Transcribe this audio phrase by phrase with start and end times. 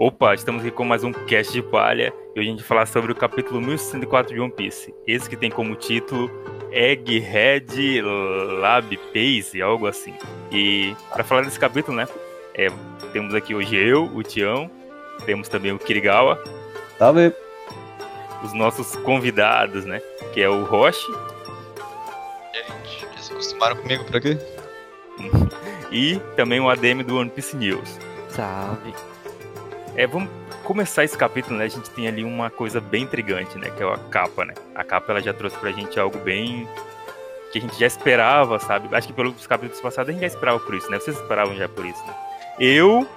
[0.00, 2.86] Opa, estamos aqui com mais um cast de palha e hoje a gente vai falar
[2.86, 4.94] sobre o capítulo 1104 de One Piece.
[5.04, 6.30] Esse que tem como título
[6.70, 8.00] Egghead
[8.60, 10.14] Lab Pace, algo assim.
[10.52, 12.06] E para falar desse capítulo, né,
[12.54, 12.68] é,
[13.12, 14.70] temos aqui hoje eu, o Tião,
[15.26, 16.40] temos também o Kirigawa.
[16.96, 17.34] Salve!
[18.44, 20.00] Os nossos convidados, né,
[20.32, 21.10] que é o Roche.
[22.54, 24.38] Gente, já se acostumaram comigo por aqui?
[25.90, 27.98] e também o ADM do One Piece News.
[28.28, 28.94] Salve!
[29.98, 30.30] É, vamos
[30.62, 31.64] começar esse capítulo, né?
[31.64, 33.68] A gente tem ali uma coisa bem intrigante, né?
[33.68, 34.54] Que é a capa, né?
[34.72, 36.68] A capa ela já trouxe pra gente algo bem
[37.52, 38.94] que a gente já esperava, sabe?
[38.94, 41.00] Acho que pelos capítulos passados a gente já esperava por isso, né?
[41.00, 42.14] Vocês esperavam já por isso, né?
[42.60, 43.08] Eu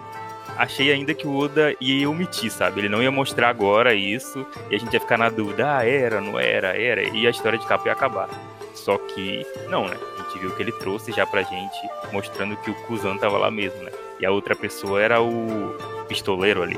[0.58, 2.80] achei ainda que o Oda ia omitir, sabe?
[2.80, 6.20] Ele não ia mostrar agora isso e a gente ia ficar na dúvida, ah, era,
[6.20, 8.28] não era, era, e a história de capa ia acabar.
[8.74, 9.98] Só que, não, né?
[10.18, 11.78] A gente viu que ele trouxe já pra gente,
[12.12, 13.92] mostrando que o Kuzan tava lá mesmo, né?
[14.20, 16.78] E a outra pessoa era o pistoleiro ali.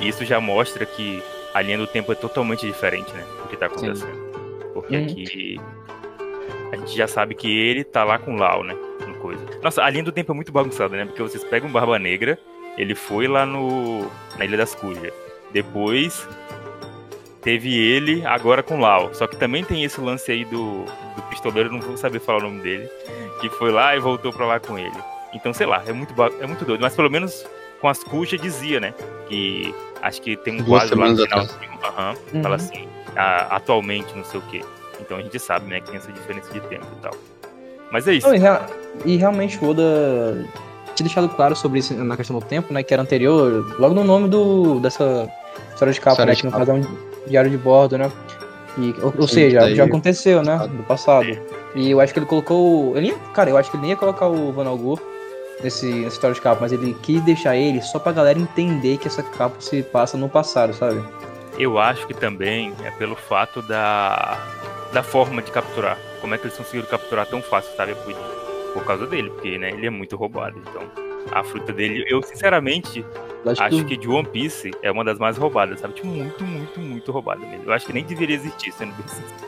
[0.00, 3.24] E isso já mostra que a linha do tempo é totalmente diferente, né?
[3.42, 4.14] Do que tá acontecendo.
[4.14, 4.70] Sim.
[4.72, 5.04] Porque uhum.
[5.04, 5.60] aqui
[6.72, 8.76] a gente já sabe que ele tá lá com o Lau, né?
[9.06, 9.44] No coisa.
[9.62, 11.04] Nossa, a linha do tempo é muito bagunçada, né?
[11.04, 12.38] Porque vocês pegam Barba Negra,
[12.78, 14.06] ele foi lá no
[14.38, 15.12] na Ilha das Cujas.
[15.52, 16.28] Depois
[17.40, 19.12] teve ele agora com Lau.
[19.14, 20.84] Só que também tem esse lance aí do,
[21.16, 22.88] do pistoleiro, não vou saber falar o nome dele,
[23.40, 25.15] que foi lá e voltou pra lá com ele.
[25.32, 26.80] Então, sei lá, é muito, é muito doido.
[26.80, 27.44] Mas pelo menos
[27.80, 28.94] com as cujas dizia, né?
[29.28, 31.44] Que acho que tem um quadro lá no final.
[31.44, 34.62] uhum, Fala assim, a, atualmente, não sei o quê.
[35.00, 37.12] Então a gente sabe, né, que tem essa diferença de tempo e tal.
[37.90, 38.26] Mas é isso.
[38.26, 38.66] Não, e, rea
[39.04, 40.44] e, realmente o Oda
[40.94, 42.82] tinha deixado claro sobre isso na questão do tempo, né?
[42.82, 45.28] Que era anterior, logo no nome do, dessa
[45.72, 46.34] história de capa, né?
[46.34, 46.86] Que no caso é um
[47.26, 48.10] diário de bordo, né?
[48.78, 50.58] E, ou, ou seja, já aconteceu, né?
[50.68, 51.28] Do passado.
[51.28, 51.38] É.
[51.74, 52.96] E eu acho que ele colocou.
[52.96, 55.00] Ele, cara, eu acho que ele nem ia colocar o Van Algur
[55.62, 59.08] nesse, nessa história de capa, mas ele quis deixar ele só pra galera entender que
[59.08, 61.02] essa capa se passa no passado, sabe?
[61.58, 64.38] Eu acho que também é pelo fato da,
[64.92, 65.98] da forma de capturar.
[66.20, 67.94] Como é que eles conseguiram capturar tão fácil, sabe?
[67.94, 68.14] Por,
[68.74, 70.58] por causa dele, porque né, ele é muito roubado.
[70.58, 70.82] Então,
[71.32, 73.04] a fruta dele, eu sinceramente
[73.46, 73.84] acho, acho que...
[73.84, 75.94] que de One Piece é uma das mais roubadas, sabe?
[75.94, 77.64] Tipo, muito, muito, muito roubada mesmo.
[77.64, 79.46] Eu acho que nem deveria existir, sendo bem sincero.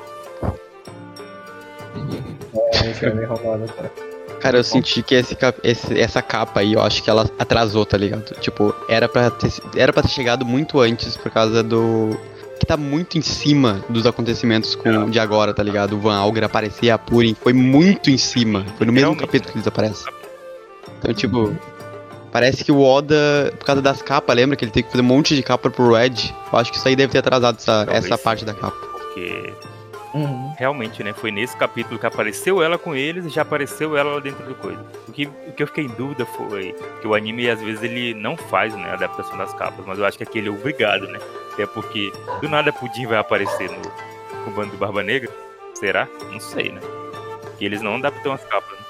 [2.72, 4.07] É, é meio roubada, cara.
[4.40, 7.96] Cara, eu senti que esse, esse, essa capa aí, eu acho que ela atrasou, tá
[7.96, 8.34] ligado?
[8.40, 12.18] Tipo, era pra, ter, era pra ter chegado muito antes por causa do.
[12.58, 15.94] Que tá muito em cima dos acontecimentos com, de agora, tá ligado?
[15.94, 18.64] O Van Alger aparecer, a Purin, foi muito em cima.
[18.76, 20.12] Foi no mesmo capítulo que eles aparecem.
[20.98, 21.56] Então, tipo,
[22.32, 25.06] parece que o Oda, por causa das capas, lembra que ele tem que fazer um
[25.06, 26.34] monte de capa pro Red?
[26.52, 28.76] Eu acho que isso aí deve ter atrasado essa, essa parte da capa.
[28.92, 29.52] Porque
[30.14, 30.54] Uhum.
[30.56, 31.12] Realmente, né?
[31.12, 34.54] Foi nesse capítulo que apareceu ela com eles e já apareceu ela lá dentro do
[34.54, 34.84] coisa.
[35.06, 38.14] O que, o que eu fiquei em dúvida foi que o anime, às vezes, ele
[38.14, 41.06] não faz né, a adaptação das capas, mas eu acho que aqui ele é obrigado,
[41.06, 41.18] né?
[41.52, 43.82] Até porque do nada Pudim vai aparecer no,
[44.46, 45.30] no bando do Barba Negra.
[45.74, 46.08] Será?
[46.32, 46.80] Não sei, né?
[47.58, 48.84] Que eles não adaptam as capas, né?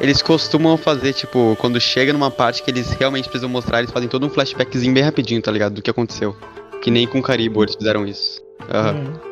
[0.00, 4.08] Eles costumam fazer, tipo, quando chega numa parte que eles realmente precisam mostrar, eles fazem
[4.08, 5.74] todo um flashbackzinho bem rapidinho, tá ligado?
[5.74, 6.36] Do que aconteceu.
[6.80, 8.42] Que nem com o Caribo eles fizeram isso.
[8.62, 9.04] Uhum.
[9.04, 9.31] Hum.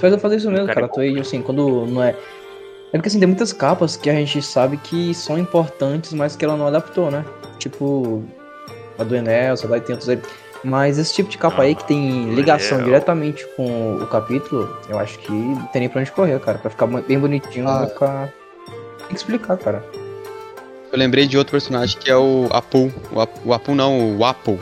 [0.00, 0.88] Você faz eu fazer isso mesmo, cara.
[0.88, 2.16] Tô aí, assim, quando não é.
[2.92, 6.44] É porque assim, tem muitas capas que a gente sabe que são importantes, mas que
[6.44, 7.22] ela não adaptou, né?
[7.58, 8.24] Tipo,
[8.98, 10.18] a do Enel, sei lá, e tem outros aí.
[10.64, 15.18] Mas esse tipo de capa aí que tem ligação diretamente com o capítulo, eu acho
[15.18, 16.58] que não tem nem pra onde correr, cara.
[16.58, 17.80] Pra ficar bem bonitinho, ah.
[17.80, 18.32] vai ficar.
[18.98, 19.84] Tem que explicar, cara.
[20.90, 22.90] Eu lembrei de outro personagem que é o Apu.
[23.12, 24.58] O Apu, o Apu não, o Apple.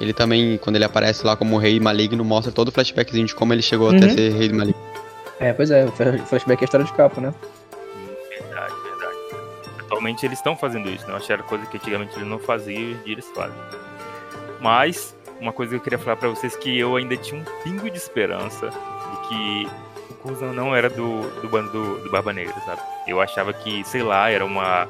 [0.00, 3.52] Ele também, quando ele aparece lá como rei maligno, mostra todo o flashbackzinho de como
[3.52, 3.98] ele chegou uhum.
[3.98, 4.80] até ser rei maligno.
[5.38, 7.34] É, pois é, o flashback é a história de capa, né?
[8.30, 9.16] Verdade, verdade.
[9.80, 11.12] Atualmente eles estão fazendo isso, né?
[11.12, 13.56] Eu achei era coisa que antigamente eles não faziam e hoje eles fazem.
[14.60, 17.90] Mas, uma coisa que eu queria falar para vocês que eu ainda tinha um pingo
[17.90, 19.68] de esperança de que
[20.10, 22.80] o Kuzan não era do, do bando do, do Barba Negra, sabe?
[23.06, 24.88] Eu achava que, sei lá, era uma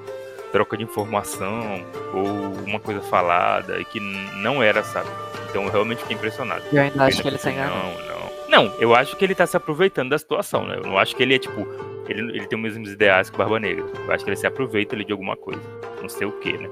[0.52, 2.26] troca de informação ou
[2.66, 5.08] uma coisa falada e que não era, sabe?
[5.48, 6.62] Então eu realmente fiquei impressionado.
[6.72, 7.76] Eu ainda acho que ele tá enganando.
[7.76, 8.20] Não, não.
[8.50, 10.76] Não, eu acho que ele tá se aproveitando da situação, né?
[10.76, 11.66] Eu não acho que ele é tipo.
[12.08, 13.84] Ele, ele tem os mesmos ideais que o Barba Negra.
[14.06, 15.60] Eu acho que ele se aproveita ali de alguma coisa.
[16.02, 16.68] Não sei o que, né?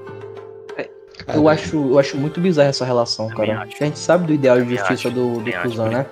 [0.77, 0.89] É,
[1.33, 3.61] eu acho, eu acho muito bizarra essa relação, cara.
[3.61, 6.05] A gente sabe do ideal de justiça acho, do, do Kuzan, né?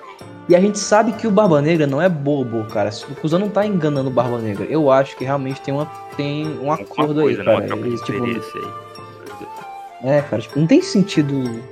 [0.48, 2.90] E a gente sabe que o Barba Negra não é bobo, cara.
[3.10, 4.64] O Kuzan não tá enganando o Barba Negra.
[4.64, 5.84] Eu acho que realmente tem, uma,
[6.16, 7.68] tem um acordo coisa, aí, né?
[7.68, 7.80] cara.
[7.80, 8.40] Eles, tipo, aí.
[10.04, 11.62] É, cara, tipo, não tem sentido.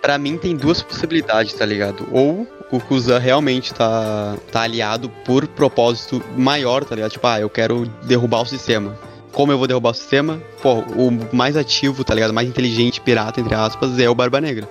[0.00, 2.06] Pra mim tem duas possibilidades, tá ligado?
[2.12, 7.10] Ou o Kuzan realmente tá, tá aliado por propósito maior, tá ligado?
[7.10, 8.96] Tipo, ah, eu quero derrubar o sistema.
[9.32, 10.40] como eu vou derrubar o sistema?
[10.62, 12.32] Pô, o mais ativo, tá ligado?
[12.32, 14.68] Mais inteligente, pirata, entre aspas, é o Barba Negra.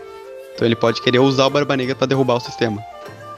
[0.54, 2.82] Então ele pode querer usar o Barba Negra pra derrubar o sistema.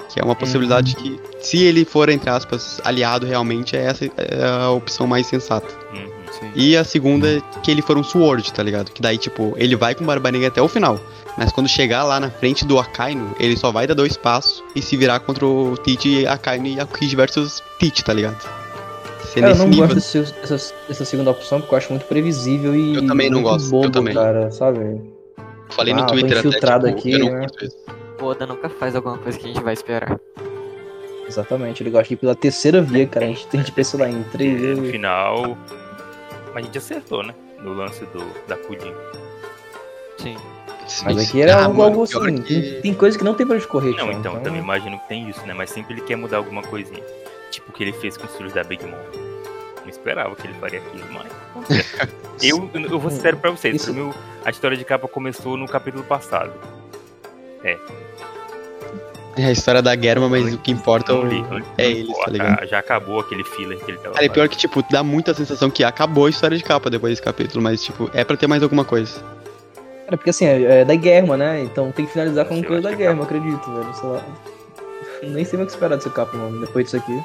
[0.09, 4.45] Que é uma possibilidade que, se ele for, entre aspas, aliado realmente, é essa é
[4.65, 5.68] a opção mais sensata.
[5.94, 6.07] Uhum.
[6.31, 6.51] Sim.
[6.56, 8.92] E a segunda é que ele for um Sword, tá ligado?
[8.92, 11.00] Que daí, tipo, ele vai com o Barba Negra até o final.
[11.38, 14.81] Mas quando chegar lá na frente do Akainu, ele só vai dar dois passos e
[14.81, 18.42] se virar contra o Teach, Akainu e Aokiji versus Teach, tá ligado?
[19.33, 19.88] Ser Cara, eu não nível.
[19.88, 22.95] gosto desse- dessa, dessa segunda opção porque eu acho muito previsível e.
[22.95, 24.13] Eu também não gosto, eu bobo, também.
[24.13, 25.01] cara, sabe?
[25.69, 27.39] Falei Ah, no Twitter até, tipo, aqui, eu não né?
[27.42, 27.75] curto isso.
[28.19, 30.19] O Oda nunca faz alguma coisa que a gente vai esperar.
[31.27, 33.25] Exatamente, ele gosta de ir pela terceira via, cara.
[33.25, 35.57] A gente, a gente pensou lá em três No final.
[36.53, 37.33] Mas a gente acertou, né?
[37.61, 38.93] No lance do, da Pudim.
[40.17, 40.37] Sim.
[41.03, 41.29] Mas Isso.
[41.29, 42.41] aqui era Ah, algo, mano, assim.
[42.41, 45.07] que- Tem, tem coisa que não tem pra escorrer, Não, Tião, então, também imagino que
[45.09, 45.53] tem isso, né?
[45.53, 47.03] Mas sempre ele quer mudar alguma coisinha.
[47.51, 48.95] Tipo o que ele fez com os filhos da Big Mom.
[49.81, 51.27] Não esperava que ele faria aquilo, mas.
[52.41, 53.75] eu, eu vou ser sério pra vocês.
[53.75, 54.13] Isso- Pra mim,
[54.45, 56.53] a história de capa começou no capítulo passado.
[57.63, 62.09] É a história da Germa, mas o que importa Não li, é, não é eles,
[62.09, 62.68] importa, tá ligado?
[62.68, 65.69] Já acabou aquele filler que ele tava Cara, é pior que, tipo, dá muita sensação
[65.69, 68.63] que acabou a história de capa depois desse capítulo, mas, tipo, é pra ter mais
[68.63, 69.21] alguma coisa.
[70.06, 71.62] Cara, porque assim, é, é da guerra, né?
[71.62, 73.94] Então tem que finalizar com coisa da eu acredito, velho.
[73.94, 74.24] Sei lá.
[75.21, 77.24] Nem sei mais o que esperar desse capa, mano, depois disso aqui.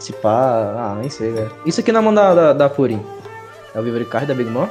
[0.00, 0.74] Se pá.
[0.76, 1.52] Ah, nem sei, velho.
[1.64, 2.98] Isso aqui na mão da, da, da Fury.
[3.74, 4.68] É o Viver Card da Big Mom?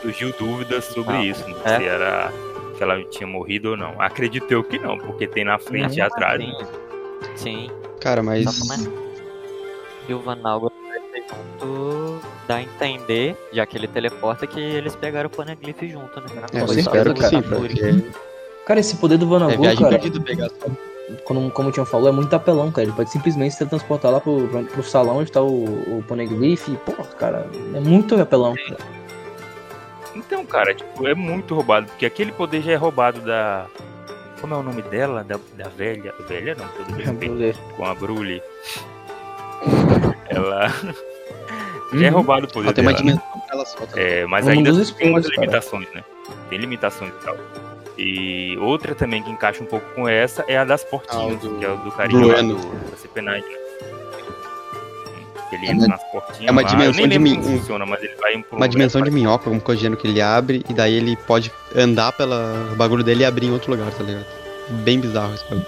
[0.00, 1.56] Surgiu dúvidas sobre Ah, isso, né?
[1.64, 1.76] é?
[1.78, 2.32] se era
[2.76, 4.00] que ela tinha morrido ou não.
[4.00, 6.42] Acredito eu que não, porque tem na frente e atrás.
[6.42, 6.56] Sim.
[7.36, 7.70] Sim.
[8.00, 8.44] Cara, mas.
[8.44, 8.90] Só começa.
[10.08, 10.72] E o Van Algo
[11.30, 16.26] junto dá a entender, já que ele teleporta, que eles pegaram o Poneglyph junto, né?
[16.52, 17.30] É, eu espero que cara.
[17.30, 18.04] sim, porque
[18.66, 20.50] Cara, esse poder do é Vanagu, viagem cara, pegar
[21.24, 22.86] como, como o Tião falou, é muito apelão, cara.
[22.86, 25.64] Ele pode simplesmente se teletransportar lá pro, pro, salão onde tá o,
[25.98, 28.54] o Poneglyph porra, cara, é muito apelão.
[28.54, 28.99] cara.
[30.14, 33.66] Então, cara, tipo, é muito roubado, porque aquele poder já é roubado da.
[34.40, 35.22] Como é o nome dela?
[35.22, 36.14] Da, da velha.
[36.26, 37.58] Velha não, todo respeito.
[37.76, 38.42] com a Brully.
[40.28, 40.68] Ela.
[41.92, 42.14] já é Uhum.
[42.16, 43.22] roubado o poder Ela tem uma dimensão
[43.52, 44.00] ela tá?
[44.00, 45.26] É, mas ainda dos tem cara.
[45.28, 46.04] limitações, né?
[46.48, 47.36] Tem limitações e tal.
[47.98, 51.58] E outra também que encaixa um pouco com essa é a das portinhas, Ah, do-
[51.58, 52.54] que é o do Blueno.
[52.54, 53.42] do, da CP9, né?
[55.52, 56.48] Ele É entra uma- nas portinhas.
[56.48, 56.68] é uma lá.
[56.68, 60.00] dimensão de como funciona, mas ele vai um Uma dimensão de minhoca, alguma coisa gênero
[60.00, 63.52] que ele abre, e daí ele pode andar pela o bagulho dele e abrir em
[63.52, 64.26] outro lugar, tá ligado?
[64.84, 65.66] Bem bizarro esse bagulho.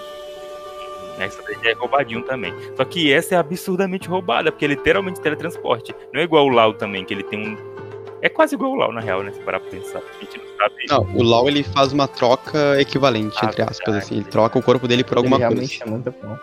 [1.19, 2.53] Essa daí já é roubadinho também.
[2.75, 5.93] Só que essa é absurdamente roubada, porque é literalmente teletransporte.
[6.13, 7.57] Não é igual o Lau também, que ele tem um.
[8.21, 9.31] É quase igual o Lau, na real, né?
[9.31, 9.99] Se parar pra pensar.
[9.99, 10.75] A gente não sabe.
[10.89, 14.05] Não, o LoL ele faz uma troca equivalente, Ah, entre aspas, verdade.
[14.05, 14.15] assim.
[14.15, 15.83] Ele troca o corpo dele por Ele alguma realmente coisa.
[15.83, 16.39] é muito apelão.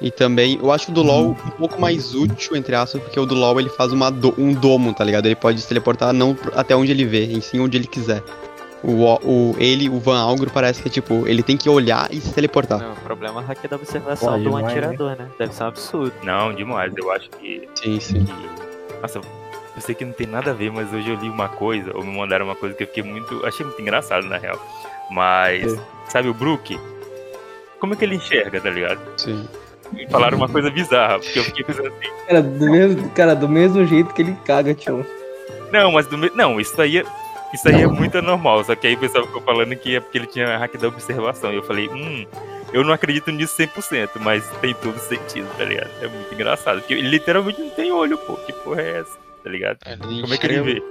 [0.00, 3.26] E também, eu acho o do LoL um pouco mais útil, entre aspas, porque o
[3.26, 5.26] do LoL ele faz uma do- um domo, tá ligado?
[5.26, 8.22] Ele pode se teleportar não até onde ele vê, em sim onde ele quiser.
[8.80, 12.20] O, o, ele, o Van Algro, parece que é tipo, ele tem que olhar e
[12.20, 12.78] se teleportar.
[12.78, 15.28] Não, o problema é o hack da observação Porra, do demais, atirador, né?
[15.36, 16.12] Deve ser um absurdo.
[16.22, 16.92] Não, demais.
[16.96, 17.68] Eu acho que.
[17.74, 18.24] Sim, sim.
[18.24, 21.48] que- Nossa, eu sei que não tem nada a ver, mas hoje eu li uma
[21.48, 23.44] coisa, ou me mandaram uma coisa que eu fiquei muito.
[23.44, 24.64] Achei muito engraçado, na real.
[25.10, 25.72] Mas.
[25.72, 25.80] Sim.
[26.08, 26.78] Sabe o Brook?
[27.80, 29.00] Como é que ele enxerga, tá ligado?
[29.16, 29.44] sim.
[29.96, 32.26] E falaram uma coisa bizarra, porque eu fiquei pensando assim.
[32.26, 35.04] Cara, do mesmo, cara, do mesmo jeito que ele caga, tio.
[35.72, 36.30] Não, mas do me...
[36.34, 37.04] Não, isso aí, é...
[37.52, 38.64] isso aí é muito normal.
[38.64, 41.52] Só que aí o pessoal ficou falando que é porque ele tinha hack da observação.
[41.52, 42.26] E eu falei, hum,
[42.72, 45.90] eu não acredito nisso 100%, mas tem todo sentido, tá ligado?
[46.02, 46.80] É muito engraçado.
[46.80, 48.34] Porque ele literalmente não tem olho, pô.
[48.36, 49.27] Que porra é essa?
[49.42, 49.78] Tá ligado?
[50.20, 50.82] Como é que ele vê?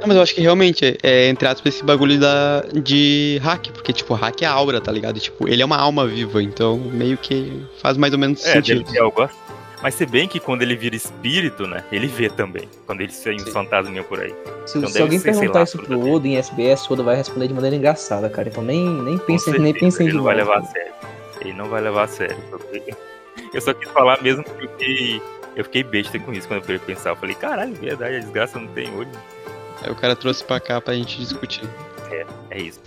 [0.00, 3.92] Não, mas eu acho que realmente é, entre aspas, esse bagulho da, de hack, porque,
[3.92, 5.20] tipo, hack é aura, tá ligado?
[5.20, 8.80] Tipo, ele é uma alma viva, então meio que faz mais ou menos É, sentido.
[8.82, 9.36] deve ter algo assim.
[9.82, 11.84] Mas se bem que quando ele vira espírito, né?
[11.90, 12.68] Ele vê também.
[12.86, 14.32] Quando ele sai um fantasminha por aí.
[14.64, 16.08] Se, Então se alguém ser, perguntar lá, isso pro.
[16.12, 18.48] Oda em SBS, o Oda vai responder de maneira engraçada, cara.
[18.48, 20.92] Então nem, nem pensem, nem certeza, pensem ele não vai levar a sério.
[21.40, 22.36] Ele não vai levar a sério.
[22.50, 22.94] porque-
[23.52, 25.20] Eu só quis falar mesmo porque
[25.56, 27.10] eu fiquei, besta com isso quando eu fui pensar.
[27.10, 29.10] Eu falei, caralho, verdade, a desgraça não tem olho.
[29.82, 31.68] Aí o cara trouxe pra cá pra gente discutir.
[32.50, 32.80] É isso.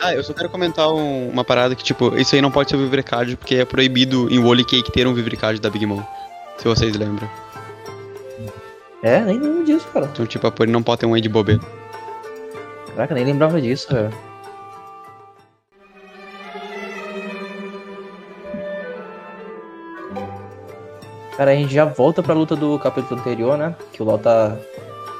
[0.00, 2.76] Ah, eu só quero comentar um- uma parada que, tipo, isso aí não pode ser
[2.76, 5.84] o Vivre Card, porque é proibido em Wally Cake ter um Vivre Card da Big
[5.84, 6.02] Mom.
[6.56, 7.28] Se vocês lembram.
[9.02, 10.08] É, nem lembro disso, cara.
[10.12, 11.60] Então, tipo, a Pori não pode ter um aí de bobeira.
[12.94, 14.12] Caraca, nem lembrava disso, velho.
[21.38, 23.74] Cara, a gente já volta pra luta do capítulo anterior, né?
[23.92, 24.54] Que o Lau tá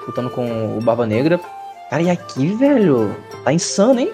[0.06, 1.40] lutando com o Barba Negra.
[1.88, 3.14] Cara, e aqui, velho?
[3.44, 4.10] Tá insano, hein?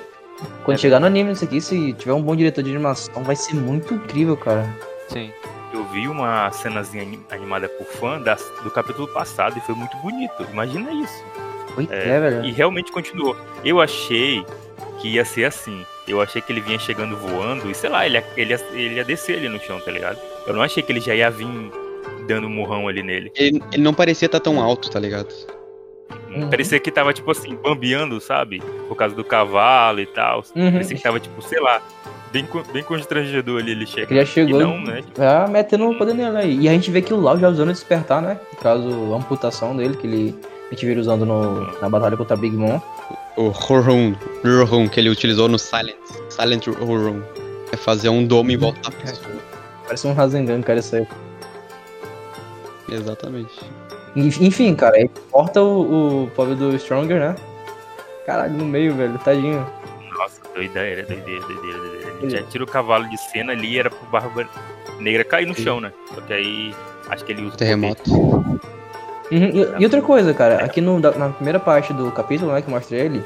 [0.64, 0.80] Quando É.
[0.80, 3.94] chegar no anime isso aqui, se tiver um bom diretor de animação, vai ser muito
[3.94, 4.68] incrível, cara.
[5.08, 5.32] Sim.
[5.72, 9.96] Eu vi uma cenazinha ani- animada por fã das- do capítulo passado e foi muito
[9.98, 10.46] bonito.
[10.52, 11.24] Imagina isso.
[11.74, 12.44] Pois É, é, velho.
[12.44, 13.34] E realmente continuou.
[13.64, 14.44] Eu achei
[15.00, 15.84] que ia ser assim.
[16.06, 19.38] Eu achei que ele vinha chegando voando e sei lá, ele ele ele ia descer
[19.38, 20.18] ali no chão, tá ligado?
[20.46, 21.48] Eu não achei que ele já ia vir
[22.26, 23.30] dando um murrão ali nele.
[23.34, 25.32] Ele, ele não parecia estar tão alto, tá ligado?
[26.34, 26.50] Uhum.
[26.50, 28.60] Parecia que tava, tipo assim, bambeando, sabe?
[28.88, 30.42] Por causa do cavalo e tal.
[30.54, 30.72] Uhum.
[30.72, 31.80] Parecia que tava, tipo, sei lá,
[32.32, 34.12] bem, bem constrangedor ali ele chega.
[34.12, 35.02] Ele já E chegou não, né?
[35.16, 36.46] já metendo o poder nele, né?
[36.46, 38.38] E a gente vê que o Lau já usando despertar, né?
[38.52, 40.34] No caso, a amputação dele, que ele,
[40.68, 42.80] a gente vira usando no, na batalha contra Big Mom.
[43.36, 43.84] O Horror
[44.44, 45.96] Horror que ele utilizou no Silent.
[46.28, 47.22] Silent Horror.
[47.72, 49.34] É fazer um domo em volta da pessoa.
[49.84, 51.06] Parece um Rasengan, cara, isso aí.
[52.88, 53.52] Exatamente.
[54.16, 57.36] Enf- Enfim, cara, ele corta o, o pobre do Stronger, né?
[58.26, 59.66] Caralho, no meio, velho, tadinho.
[60.16, 62.14] Nossa, doideira, doideira, doideira, doideira.
[62.20, 64.48] Ele já tira o cavalo de cena ali e era pro Barba
[65.00, 65.92] Negra cair no chão, né?
[66.14, 66.74] Só que aí
[67.10, 68.10] acho que ele usa o Terremoto.
[68.10, 68.58] Uhum,
[69.30, 72.96] E, e outra coisa, cara, aqui no- na primeira parte do capítulo, né, que mostra
[72.96, 73.22] ele,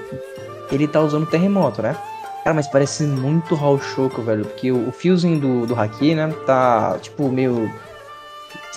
[0.72, 1.96] ele tá usando terremoto, né?
[2.44, 6.32] Cara, mas parece muito Raul Choco, velho, porque o, o fiozinho do, do Haki, né,
[6.46, 7.70] tá, tipo, meio...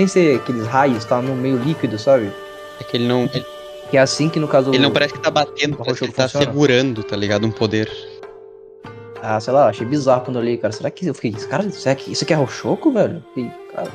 [0.02, 2.32] Sem ser aqueles raios, tá no meio líquido, sabe?
[2.80, 3.30] É que ele não.
[3.32, 3.46] Ele,
[3.92, 4.72] Que é assim que no caso...
[4.72, 6.46] ele não parece que tá batendo, parece que ele tá funciona?
[6.48, 7.46] segurando, tá ligado?
[7.46, 7.88] Um poder.
[9.22, 10.72] Ah, sei lá, achei bizarro quando eu li, cara.
[10.74, 13.24] Será que eu fiquei, cara, será que isso aqui é Rochoco, velho?
[13.36, 13.92] Fiquei, cara...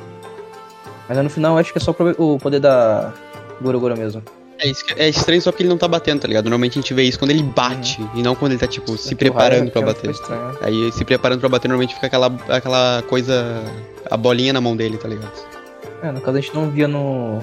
[1.09, 3.13] Mas aí no final eu acho que é só o poder da
[3.61, 4.23] Gorogoro mesmo.
[4.59, 6.45] É, que- é estranho só porque ele não tá batendo, tá ligado?
[6.45, 9.07] Normalmente a gente vê isso quando ele bate, e não quando ele tá, tipo, se
[9.09, 10.07] raio preparando é- pra é bater.
[10.09, 10.55] né?
[10.61, 13.61] Aí se preparando pra bater, normalmente fica aquela, aquela coisa.
[14.09, 15.56] a bolinha na mão dele, tá ligado?
[16.01, 17.39] É, no caso a gente não via no.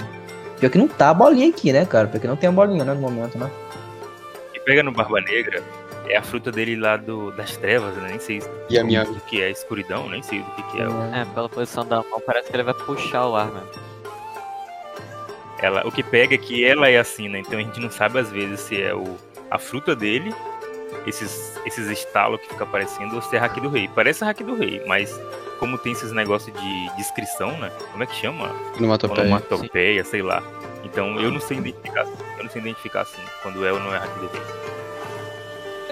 [0.59, 2.07] Pior que não tá a bolinha aqui, né, cara?
[2.09, 3.51] Porque não tem a bolinha, né, no momento, né?
[4.53, 5.63] que pega no Barba Negra
[6.09, 8.11] é a fruta dele lá do, das trevas, né?
[8.11, 9.05] Nem sei E a minha.
[9.05, 11.21] o que é escuridão, nem sei do que, que é.
[11.21, 13.69] É, pela posição da mão, parece que ele vai puxar o ar mesmo.
[15.61, 17.39] Ela, o que pega é que ela é assim, né?
[17.41, 19.17] Então a gente não sabe às vezes se é o,
[19.51, 20.35] a fruta dele,
[21.07, 23.89] esses, esses estalos que fica aparecendo, ou se é Haki do Rei.
[23.95, 25.19] Parece Haki do Rei, mas
[25.59, 27.71] como tem esses negócios de descrição, né?
[27.93, 28.51] Como é que chama?
[28.77, 29.23] Onomatopeia.
[29.23, 30.43] Onomatopeia, sei lá.
[30.85, 32.07] Então eu não sei identificar,
[32.39, 34.43] eu não sei identificar assim, quando é ou não é Haki do Rei.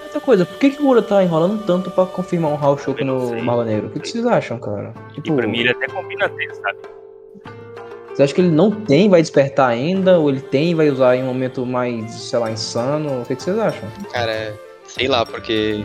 [0.04, 3.18] Outra coisa, por que, que o Goro tá enrolando tanto pra confirmar um Eu não
[3.18, 3.42] no sei.
[3.42, 3.86] Barba Negra?
[3.86, 4.92] O que, que vocês acham, cara?
[5.16, 6.78] E Tipo, pra mim ele até combina ter, sabe?
[8.12, 10.18] você acha que ele não tem, vai despertar ainda?
[10.18, 13.22] Ou ele tem e vai usar em um momento mais, sei lá, insano?
[13.22, 13.88] O que, que vocês acham?
[14.12, 14.54] Cara,
[14.94, 15.84] sei lá, porque.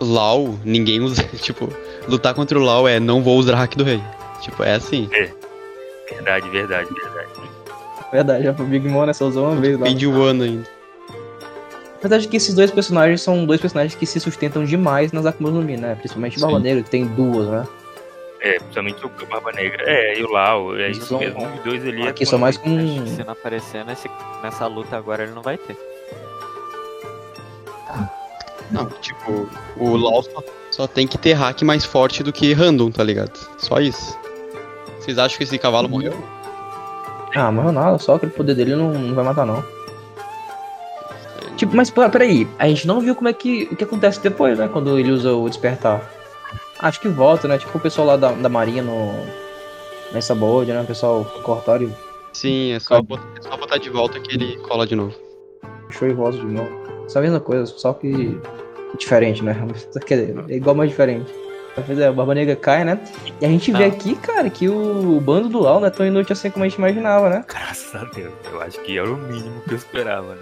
[0.00, 1.22] LOL, ninguém usa.
[1.40, 1.68] Tipo,
[2.08, 4.00] lutar contra o LOL é não vou usar hack do rei.
[4.42, 5.08] Tipo, é assim.
[6.10, 7.30] Verdade, verdade, verdade.
[8.12, 9.12] Verdade, já pro Big Mom, né?
[9.12, 9.86] Só usou uma vez lá.
[9.86, 10.68] Speed One ainda.
[12.00, 15.62] Verdade que esses dois personagens são dois personagens que se sustentam demais nas Akumas no
[15.62, 15.94] Mi, né?
[15.96, 16.58] Principalmente o Barba.
[16.60, 17.66] Negra, que tem duas, né?
[18.42, 19.82] É, principalmente o Barba Negra.
[19.86, 21.44] É, e o Lau, é Eles isso são- mesmo.
[21.44, 22.76] Os dois ali é Aqui são mais com.
[22.78, 24.08] Acho que se não aparecer nesse,
[24.42, 25.76] nessa luta agora, ele não vai ter.
[28.70, 32.90] Não, tipo, o LOL só, só tem que ter hack mais forte do que random,
[32.90, 33.32] tá ligado?
[33.58, 34.16] Só isso.
[34.98, 36.12] Vocês acham que esse cavalo morreu?
[37.34, 39.62] Ah, morreu nada, só aquele poder dele não, não vai matar, não.
[41.56, 43.68] Tipo, mas pera- peraí, a gente não viu como é que.
[43.70, 44.68] o que acontece depois, né?
[44.68, 46.02] Quando ele usa o despertar.
[46.78, 47.56] Acho que volta, né?
[47.56, 49.12] Tipo o pessoal lá da, da Marinha no.
[50.12, 50.82] Nessa board, né?
[50.82, 51.92] O pessoal cortaram e
[52.32, 55.14] Sim, é só, botar, é só botar de volta que ele cola de novo.
[55.86, 56.85] puxou e volta de novo.
[57.14, 58.38] É a mesma coisa, só que.
[58.98, 59.54] diferente, né?
[60.06, 61.32] Quer dizer, é igual, mas diferente.
[61.76, 62.98] O Barba Negra cai, né?
[63.38, 63.88] E a gente vê Ah.
[63.88, 66.78] aqui, cara, que o bando do Lau não é tão inútil assim como a gente
[66.78, 67.44] imaginava, né?
[67.46, 68.32] Graças a Deus.
[68.50, 70.40] Eu acho que era o mínimo que eu esperava, né?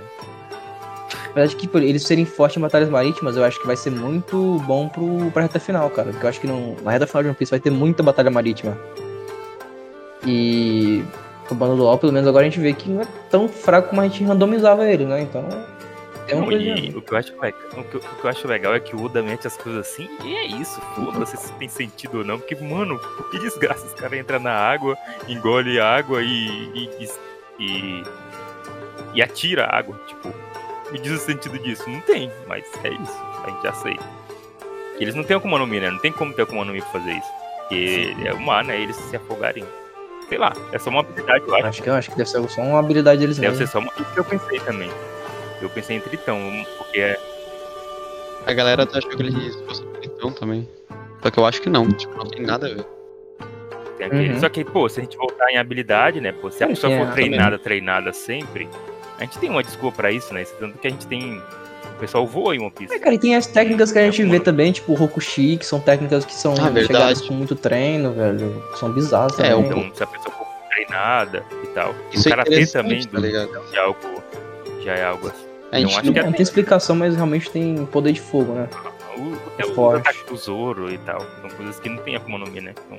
[1.30, 3.90] Na verdade, que por eles serem fortes em batalhas marítimas, eu acho que vai ser
[3.90, 6.10] muito bom pro, pra reta final, cara.
[6.12, 8.30] Porque eu acho que não, na reta final de One Piece vai ter muita batalha
[8.30, 8.78] marítima.
[10.24, 11.04] E
[11.50, 13.88] o bando do LoL, pelo menos agora a gente vê que não é tão fraco
[13.88, 15.20] como a gente randomizava ele, né?
[15.22, 15.44] Então.
[16.32, 16.62] Não, coisa.
[16.62, 18.96] e o que, eu acho legal, o, que, o que eu acho legal é que
[18.96, 20.80] o Oda mete as coisas assim e é isso.
[20.94, 22.38] Foda-se se tem sentido ou não.
[22.38, 22.98] Porque, mano,
[23.30, 23.86] que desgraça.
[23.86, 24.96] Os caras entram na água,
[25.28, 26.28] engole a água e.
[26.74, 27.08] e,
[27.58, 28.02] e,
[29.14, 30.00] e, atira a água.
[30.06, 30.34] Tipo,
[30.90, 31.88] me diz o sentido disso.
[31.88, 33.18] Não tem, mas é isso.
[33.44, 33.98] A gente já sei.
[34.96, 35.90] Que eles não têm Akuma no Mi, né?
[35.90, 37.28] Não tem como ter Akuma no Mi pra fazer isso.
[37.60, 38.80] Porque é o mar, né?
[38.80, 39.64] Eles se afogarem.
[40.28, 41.66] Sei lá, é só uma habilidade, eu acho.
[41.66, 43.66] Acho que, acho que deve ser só uma habilidade deles Deve mesmo.
[43.66, 44.90] ser só uma coisa que eu pensei também.
[45.64, 46.38] Eu pensei em Tritão,
[46.78, 47.18] porque é
[48.46, 50.68] A galera tá achando que eles fossem tritão também.
[51.22, 52.84] Só que eu acho que não, tipo, não tem nada a ver.
[53.96, 54.40] Tem aquele- Uhum.
[54.40, 56.32] Só que, pô, se a gente voltar em habilidade, né?
[56.32, 58.68] Pô, se a Sim, pessoa for é, treinada, treinada sempre,
[59.18, 60.44] a gente tem uma desculpa pra isso, né?
[60.60, 61.40] Tanto que a gente tem
[61.98, 62.92] pessoal voa em One Piece.
[62.92, 65.64] É, cara, e tem as técnicas que a gente vê também, tipo o Rokushi, que
[65.64, 66.86] são técnicas que são Ah, verdade.
[66.88, 68.62] chegadas com muito treino, velho.
[68.76, 69.60] São bizarras É, também.
[69.70, 71.94] Então, se a pessoa for treinada e tal.
[72.12, 73.98] Isso o é karatê interessante, também tá do- de algo,
[74.84, 75.53] já é algo assim.
[75.76, 78.68] A gente acho não- que Não tem explicação, mas realmente tem poder de fogo, né?
[79.16, 80.00] O, É é o forte.
[80.08, 81.20] ataque do Zoro e tal.
[81.40, 82.74] São coisas que não tem Akuma no Mi, né?
[82.86, 82.98] Então,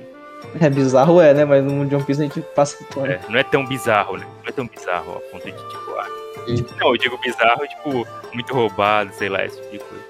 [0.60, 1.44] É bizarro, é, né?
[1.44, 4.16] Mas no mundo de One Piece a gente passa por é, não é tão bizarro,
[4.16, 4.26] né?
[4.42, 6.06] Não é tão bizarro a ponto de, tipo, ah,
[6.46, 10.04] tipo, não, eu digo bizarro, tipo, muito roubado, sei lá, esse tipo de coisa.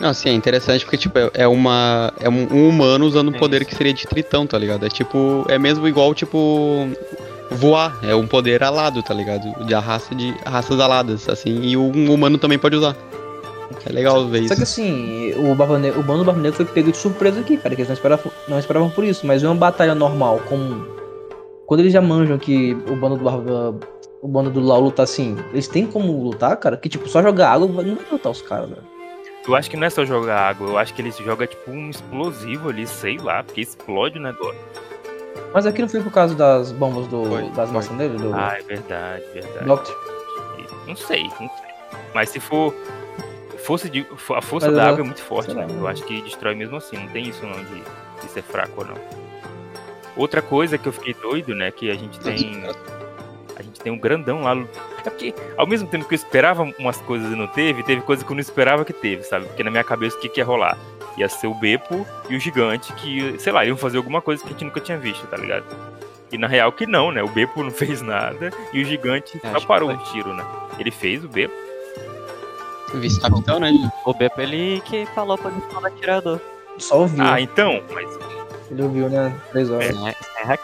[0.00, 2.10] Não, sim, é interessante porque, tipo, é- é uma.
[2.20, 3.70] É um, um humano usando um É poder isso.
[3.70, 4.84] que seria de tritão, tá ligado?
[4.86, 5.44] É tipo.
[5.48, 6.88] É mesmo igual, tipo.
[7.50, 7.98] Voar.
[8.02, 9.64] É um poder alado, tá ligado?
[9.64, 11.60] De a raça de raças aladas, assim.
[11.62, 12.96] E um humano também pode usar.
[13.86, 14.80] É legal ver Só que isso.
[14.80, 17.74] assim, o, Barba Ne- o bando do Barba Negra foi pego de surpresa aqui, cara,
[17.74, 19.26] que eles não esperavam, não esperavam por isso.
[19.26, 20.86] Mas uma batalha normal, como.
[21.66, 23.78] Quando eles já manjam que o bando do Barba.
[24.22, 26.76] O bando do Lau luta assim, eles têm como lutar, cara?
[26.76, 28.82] Que tipo, só jogar água não vai lutar os caras, velho.
[29.48, 31.88] Eu acho que não é só jogar água, eu acho que eles jogam tipo um
[31.88, 34.60] explosivo ali, sei lá, porque explode o negócio.
[35.52, 38.16] Mas aqui não foi por causa das bombas do, Foi, das dele?
[38.16, 39.64] Do Ah, é verdade, verdade.
[39.64, 39.96] Doctor?
[40.86, 41.70] Não sei, não sei.
[42.14, 42.74] Mas se for.
[43.58, 45.66] Fosse de, a força Mas da água é muito forte, né?
[45.68, 47.82] Eu acho que destrói mesmo assim, não tem isso não de,
[48.22, 48.94] de ser fraco ou não.
[50.16, 51.70] Outra coisa que eu fiquei doido, né?
[51.70, 52.64] Que a gente tem.
[53.56, 54.56] A gente tem um grandão lá.
[55.04, 58.24] É porque, ao mesmo tempo que eu esperava umas coisas e não teve, teve coisas
[58.24, 59.44] que eu não esperava que teve, sabe?
[59.46, 60.78] Porque na minha cabeça o que, que ia rolar?
[61.16, 64.48] Ia ser o Beppo e o gigante que, sei lá, iam fazer alguma coisa que
[64.48, 65.64] a gente nunca tinha visto, tá ligado?
[66.32, 67.22] E na real que não, né?
[67.22, 70.44] O Beppo não fez nada e o gigante Acho só parou o tiro, né?
[70.78, 71.54] Ele fez o Beppo.
[72.94, 73.72] Vice-capitão, né?
[74.04, 76.40] O Beppo, ele que falou pra posição do atirador.
[76.78, 77.22] Só ouviu.
[77.24, 78.08] Ah, então, mas
[78.70, 79.32] Ele ouviu, né?
[79.50, 79.94] Três horas.
[79.94, 80.60] Sem hack.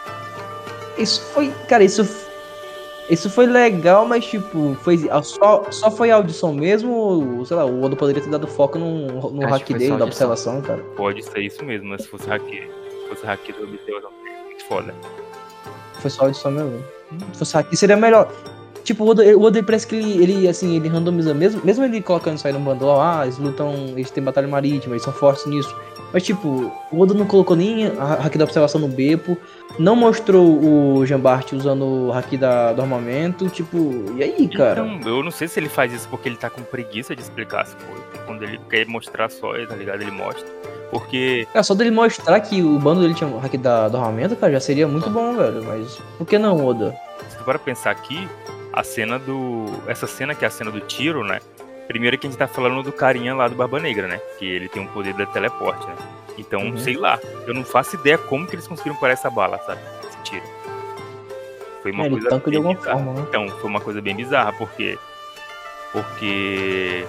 [0.97, 1.53] Isso foi.
[1.69, 2.26] Cara, isso.
[3.09, 6.91] Isso foi legal, mas tipo, foi, só, só foi audição mesmo?
[6.93, 10.61] ou, Sei lá, o Odo poderia ter dado foco no, no hack dele, da observação,
[10.61, 10.83] cara.
[10.95, 14.95] pode ser isso mesmo, mas se fosse hack, se fosse hack observação, seria muito foda.
[15.93, 16.83] Foi só audição mesmo.
[17.31, 18.29] Se fosse hack, seria melhor.
[18.83, 22.01] Tipo, o Odo, o Odo parece que ele, ele, assim, ele randomiza mesmo, mesmo ele
[22.01, 25.45] colocando isso aí no bando, ah, eles lutam, eles têm batalha marítima, eles são fortes
[25.45, 25.73] nisso.
[26.13, 29.37] Mas, tipo, o Odo não colocou nem a hack da observação no Beppo,
[29.77, 34.85] não mostrou o Jambart usando o hack da, do armamento, tipo, e aí, cara?
[34.85, 37.61] Então, eu não sei se ele faz isso porque ele tá com preguiça de explicar
[37.61, 38.05] as coisas.
[38.25, 40.01] Quando ele quer mostrar só, tá ligado?
[40.01, 40.47] Ele mostra.
[40.89, 44.35] Porque Cara, só dele mostrar que o bando dele tinha o hack da, do armamento,
[44.35, 45.63] cara, já seria muito bom, velho.
[45.63, 46.95] Mas por que não, Oda?
[47.29, 48.27] se tu para pensar aqui,
[48.73, 49.65] a cena do.
[49.87, 51.39] Essa cena que é a cena do tiro, né?
[51.87, 54.19] Primeiro que a gente tá falando do carinha lá do Barba Negra, né?
[54.37, 55.95] Que ele tem um poder da teleporte, né?
[56.37, 56.77] Então, Uhum.
[56.77, 59.81] sei lá, eu não faço ideia como que eles conseguiram parar essa bala, sabe?
[60.07, 60.43] Esse tiro.
[61.81, 62.97] Foi uma É, coisa tanca de bem alguma bizarra.
[62.97, 63.25] forma, né?
[63.29, 64.97] Então, foi uma coisa bem bizarra, porque.
[65.91, 67.05] Porque.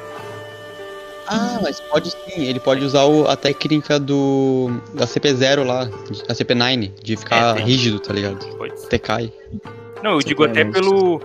[1.27, 2.45] Ah, mas pode sim.
[2.45, 4.71] Ele pode usar o- a técnica do.
[4.95, 5.83] da CP0 lá,
[6.29, 8.43] a CP9, de ficar É, rígido, tá ligado?
[8.57, 8.71] Foi.
[8.71, 9.33] Até cai.
[10.03, 11.21] Não, eu Você digo até pelo.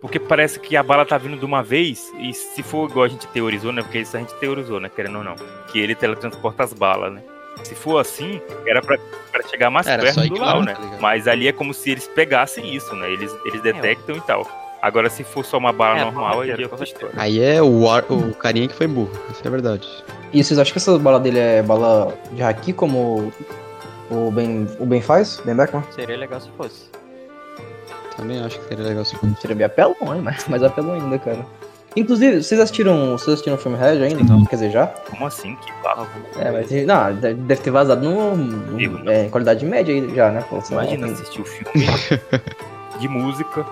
[0.00, 3.08] Porque parece que a bala tá vindo de uma vez, e se for igual a
[3.08, 3.82] gente teorizou, né?
[3.82, 4.88] Porque isso a gente teorizou, né?
[4.94, 5.34] Querendo ou não.
[5.70, 7.22] Que ele teletransporta as balas, né?
[7.64, 8.96] Se for assim, era pra,
[9.30, 10.72] pra chegar mais Era perto do Lau, né?
[10.74, 11.00] tá ligado?
[11.02, 13.10] Mas ali é como se eles pegassem isso, né?
[13.12, 14.46] Eles, eles detectam e tal.
[14.80, 17.14] Agora, se for só uma bala É, normal, aí correto, é outra história.
[17.18, 19.86] Aí é o, ar- o carinha que foi burro, isso é verdade.
[20.32, 23.30] E vocês acham que essa bala dele é bala de haki, como
[24.10, 25.38] o Ben, o ben faz?
[25.44, 25.84] Ben Beckman?
[25.90, 26.89] Seria legal se fosse.
[28.20, 30.20] Também acho que seria legal se Seria bem apelão, hein?
[30.22, 31.44] Mas, mas apelão ainda, cara.
[31.96, 34.22] Inclusive, vocês assistiram, vocês assistiram o filme Red ainda?
[34.22, 34.44] Não.
[34.44, 34.86] Quer dizer, já?
[34.86, 35.56] Como assim?
[35.56, 36.00] Que bala?
[36.02, 39.10] Alguma É, mas não, deve ter vazado no, no- não.
[39.10, 40.44] é, em qualidade média aí já, né?
[40.48, 41.14] pô, lá, Imagina enfim.
[41.14, 41.72] assistir o filme
[43.00, 43.64] de música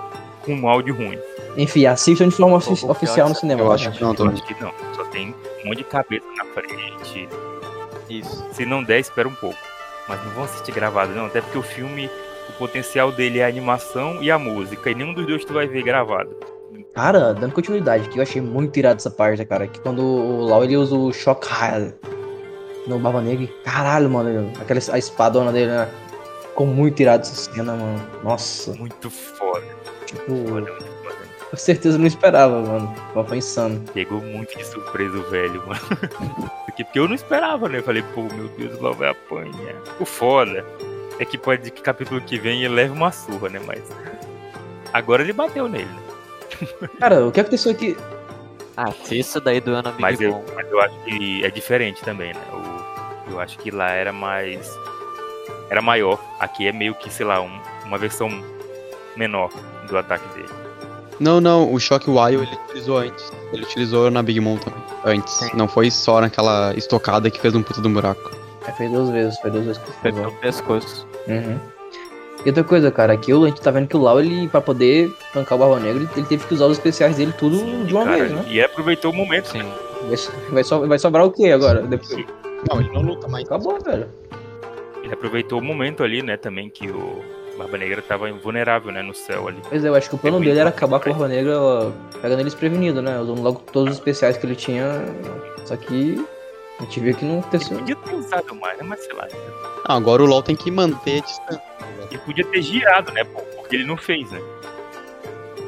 [0.45, 1.19] com um áudio ruim.
[1.57, 3.61] Enfim, assistam de forma ofi- O- o pior oficial no cinema.
[3.63, 4.33] eu tá, acho que não, Eu também.
[4.35, 4.73] acho que não.
[4.97, 5.35] Só tem
[5.65, 7.29] um monte de cabeça na frente.
[8.11, 8.45] Isso.
[8.53, 9.57] Se não der, espera um pouco.
[10.09, 11.27] Mas não vão assistir gravado, não.
[11.27, 12.11] Até porque o filme,
[12.49, 14.91] o potencial dele é a animação e a música.
[14.91, 16.35] E nenhum dos dois tu vai ver gravado.
[16.95, 19.67] Cara, dando continuidade, que eu achei muito irado essa parte, cara.
[19.67, 21.95] Que quando o Lau ele usa o Shock High
[22.87, 24.53] no Barba Negra, caralho, mano.
[24.61, 25.89] Aquela a espadona dele, né?
[26.43, 28.03] Ficou muito irado essa cena, mano.
[28.25, 29.65] Nossa, Muito foda.
[30.07, 31.17] tipo, Foda, muito foda.
[31.51, 32.93] com certeza eu não esperava, mano.
[33.29, 33.81] Foi insano.
[33.95, 35.81] Pegou muito de surpresa o velho, mano.
[36.67, 37.79] porque, eu não esperava, né?
[37.79, 39.77] Eu falei, pô, meu Deus, lá vai apanhar.
[40.01, 40.65] O foda
[41.19, 43.61] é que pode que capítulo que vem ele leve uma surra, né?
[43.67, 43.83] Mas
[44.93, 46.89] agora ele bateu nele, né?
[46.99, 47.97] Cara, o que aconteceu aqui?
[48.77, 50.45] Ah, se isso daí do ano Mas Big eu, Bom.
[50.55, 52.41] mas eu acho que é diferente também, né?
[52.53, 54.71] O- eu acho que lá era mais.
[55.69, 56.19] Era maior.
[56.41, 58.29] Aqui é meio que, sei lá, um- uma versão
[59.17, 59.51] menor
[59.89, 60.49] do ataque dele.
[61.21, 63.33] Não, não, o Shockwire ele utilizou antes.
[63.53, 64.81] Ele utilizou na Big Mom também.
[65.05, 65.35] Antes.
[65.35, 65.51] Sim.
[65.55, 68.31] Não foi só naquela estocada que fez um puta do buraco.
[68.69, 70.25] É, fez duas vezes, foi duas vezes que Foi usou.
[70.25, 71.07] pelo pescoço.
[71.27, 71.59] Uhum.
[72.45, 75.11] E outra coisa, cara, aqui a gente tá vendo que o Lau, ele, pra poder
[75.33, 78.17] tancar o Barba Negra, ele teve que usar os especiais dele tudo de uma Cara,
[78.19, 78.45] vez, né?
[78.49, 79.47] E aproveitou o momento.
[79.49, 79.63] Sim.
[80.07, 81.83] Vai, so- vai, so- vai sobrar o quê agora?
[81.83, 82.25] Depois?
[82.71, 83.45] Não, ele não luta mais.
[83.45, 84.07] Acabou, velho.
[85.03, 87.21] Ele aproveitou o momento ali, né, também que o
[87.59, 89.59] Barba Negra tava vulnerável, né, no céu ali.
[89.69, 91.61] Pois é, eu acho que o plano Muito dele era acabar com o Barba Negra
[91.61, 93.19] ó, pegando ele desprevenido, né?
[93.19, 94.85] Usando logo todos os especiais que ele tinha.
[95.65, 96.25] Só que
[96.79, 97.79] a gente viu que não Ele aconteceu.
[97.79, 99.27] podia ter usado mais, né, mas sei lá.
[99.85, 101.63] Ah, agora o LoL tem que manter a distância.
[102.11, 104.41] Ele podia ter girado, né, pô, porque ele não fez, né.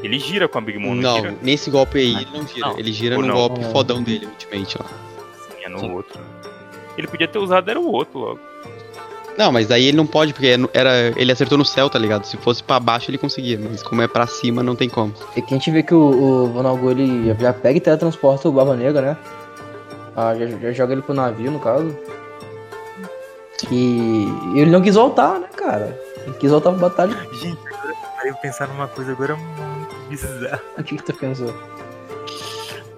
[0.03, 1.35] Ele gira com a Big Mom, não, Não, gira?
[1.42, 2.66] nesse golpe aí ele não gira.
[2.68, 2.79] Não.
[2.79, 3.35] Ele gira Ou no não.
[3.35, 3.70] golpe Não.
[3.70, 4.87] fodão dele, ultimamente lá.
[4.87, 5.90] Sim, é no Sim.
[5.92, 6.18] outro.
[6.96, 8.40] Ele podia ter usado, era o outro logo.
[9.37, 12.25] Não, mas daí ele não pode, porque era, ele acertou no céu, tá ligado?
[12.25, 15.14] Se fosse pra baixo ele conseguia, mas como é pra cima não tem como.
[15.37, 15.99] E que a gente vê que o,
[16.44, 19.16] o Vonalgo ele já- já pega e teletransporta o Barba Negra, né?
[20.16, 21.96] Ah, já, já joga ele pro navio, no caso.
[23.70, 25.99] E ele não quis voltar, né, cara?
[26.27, 27.16] Ele quis voltar pra batalha.
[27.35, 30.62] Gente, agora eu parei pensar numa coisa agora muito bizarra.
[30.79, 31.55] O que, que tu pensou?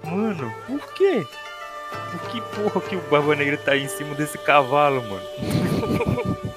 [0.03, 1.25] Mano, por quê?
[2.11, 5.23] Por que porra que o Barba Negra tá aí em cima desse cavalo, mano?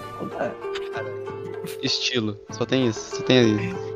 [1.83, 3.96] Estilo, só tem isso, só tem isso.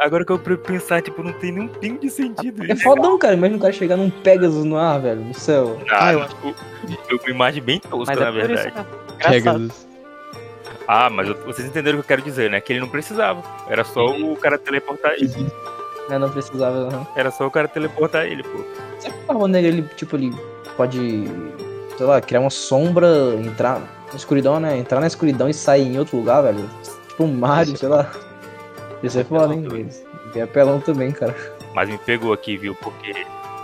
[0.00, 3.34] Agora que eu pensar, tipo, não tem nenhum pingo de sentido É fodão, cara.
[3.34, 5.78] Imagina o cara chegar num Pegasus no ar, velho, no céu.
[5.90, 6.54] Ah, eu eu,
[7.10, 8.86] eu, uma imagem bem tosca, Mas na é por isso verdade.
[9.22, 9.86] Pegasus.
[10.88, 12.60] Ah, mas eu- vocês entenderam o que eu quero dizer, né?
[12.60, 13.42] Que ele não precisava.
[13.68, 15.28] Era só o cara teleportar ele.
[16.08, 16.90] Né, não precisava.
[16.90, 17.06] Não.
[17.14, 18.64] Era só o cara teleportar ele, pô.
[18.98, 20.34] Será que o Barba Negra, ele, tipo, ele
[20.76, 20.98] pode,
[21.96, 23.78] sei lá, criar uma sombra, entrar
[24.10, 24.78] na escuridão, né?
[24.78, 26.68] Entrar na escuridão e sair em outro lugar, velho?
[27.08, 28.10] Tipo um Mario, sei lá.
[29.02, 29.66] Isso é foda, hein?
[30.34, 31.34] É apelão também, cara.
[31.74, 32.74] Mas me pegou aqui, viu?
[32.74, 33.10] Porque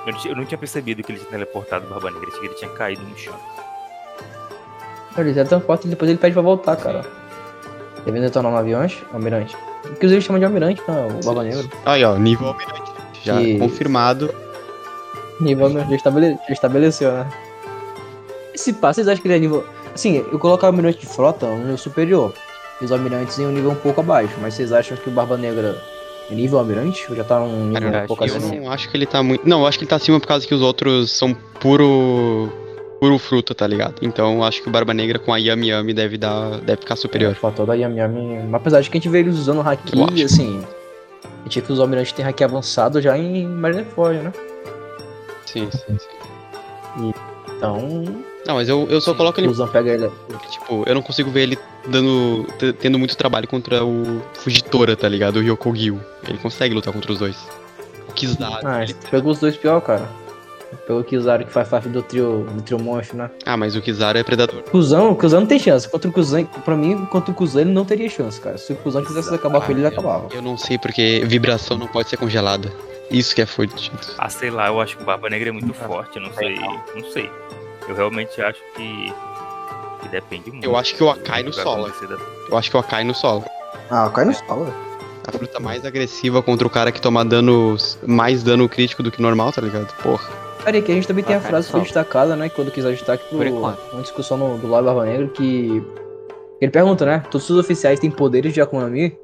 [0.07, 2.29] eu não, tinha, eu não tinha percebido que ele tinha teleportado o Barba Negra.
[2.29, 3.35] Achei que ele tinha caído no chão.
[5.19, 7.05] Olha, ele é tão forte e depois ele pede pra voltar, cara.
[8.03, 8.87] Ele vem detonar no avião?
[9.13, 9.57] Almirante.
[9.91, 11.09] Inclusive chama de almirante, né?
[11.21, 11.65] O Barba Negra.
[11.85, 12.93] Aí, ó, nível almirante.
[13.23, 14.33] Já Que- confirmado.
[15.41, 16.39] Nível já, estabele...
[16.47, 17.29] já estabeleceu, né?
[18.55, 19.65] Esse passo, vocês acham que ele é nível.
[19.95, 22.33] Assim, eu coloco o almirante de frota no nível superior.
[22.81, 24.35] E os almirantes em um nível um pouco abaixo.
[24.41, 25.81] Mas vocês acham que o Barba Negra
[26.31, 27.07] é nível almirante?
[27.09, 28.55] Ou já tá num nível Cara, um pouco eu acima?
[28.55, 29.49] não acho que ele tá muito.
[29.49, 32.53] Não, eu acho que ele tá acima por causa que os outros são puro.
[33.01, 33.95] puro fruta, tá ligado?
[34.03, 36.61] Então eu acho que o Barba Negra com a Yami Yami deve dar.
[36.61, 37.35] deve ficar superior.
[37.35, 38.39] Faltou da Yami Yami.
[38.45, 40.63] Mas apesar de que a gente vê eles usando Eu haki, assim.
[41.23, 44.33] A gente vê que os almirantes têm haki avançado já em Marineford, né?
[45.47, 47.13] Sim, sim, sim.
[47.57, 48.05] Então.
[48.47, 50.11] Não, mas eu, eu só Sim, coloco ele O Zan pega ele.
[50.29, 52.47] porque, tipo, eu não consigo ver ele dando.
[52.79, 55.37] tendo muito trabalho contra o Fujitora, tá ligado?
[55.37, 56.01] O Ryokogyu.
[56.29, 57.37] Ele consegue lutar contra os dois.
[58.09, 58.67] O Kizaru.
[58.67, 60.09] Ah, ele- pegou os dois pior, cara.
[60.87, 63.31] Pegou o Kizaru que faz parte do trio, do trio monstro, né?
[63.45, 64.63] Ah, mas o Kizaru é predador.
[64.65, 65.89] Kuzão, o Kuzão não tem chance.
[65.89, 68.59] Contra o Kuzão, pra mim, contra o Kuzão ele não teria chance, cara.
[68.59, 70.29] Se o Kuzão quisesse acabar com ele, ele Ah, eu- acabava.
[70.35, 72.73] Eu não sei porque vibração não pode ser congelada.
[73.11, 73.97] Isso que é fudido.
[74.19, 76.57] Ah, sei lá, eu acho que o Barba Negra é muito forte, eu não sei.
[76.57, 77.31] Não sei.
[77.89, 79.13] Eu realmente acho que.
[80.03, 80.65] que depende muito.
[80.65, 81.93] Eu acho que o Akai no solo.
[82.51, 83.45] Eu acho que o Akai no solo.
[83.91, 84.87] Ah, cai no solo, velho.
[85.27, 87.77] A fruta mais agressiva contra o cara que toma dano.
[88.07, 89.93] mais dano crítico do que normal, tá ligado?
[90.03, 90.29] Porra.
[90.65, 92.49] Peraí, que a gente também tem a frase que foi destacada, né?
[92.49, 95.83] Quando quis dar destaque pro, uma discussão no, do Lado Barba Negra, que.
[96.61, 97.23] Ele pergunta, né?
[97.31, 99.17] Todos os oficiais têm poderes de Akuma Mi?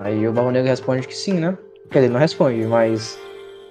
[0.00, 1.56] Aí o Barba Negra responde que sim, né?
[1.90, 3.18] Quer dizer, não responde, mas.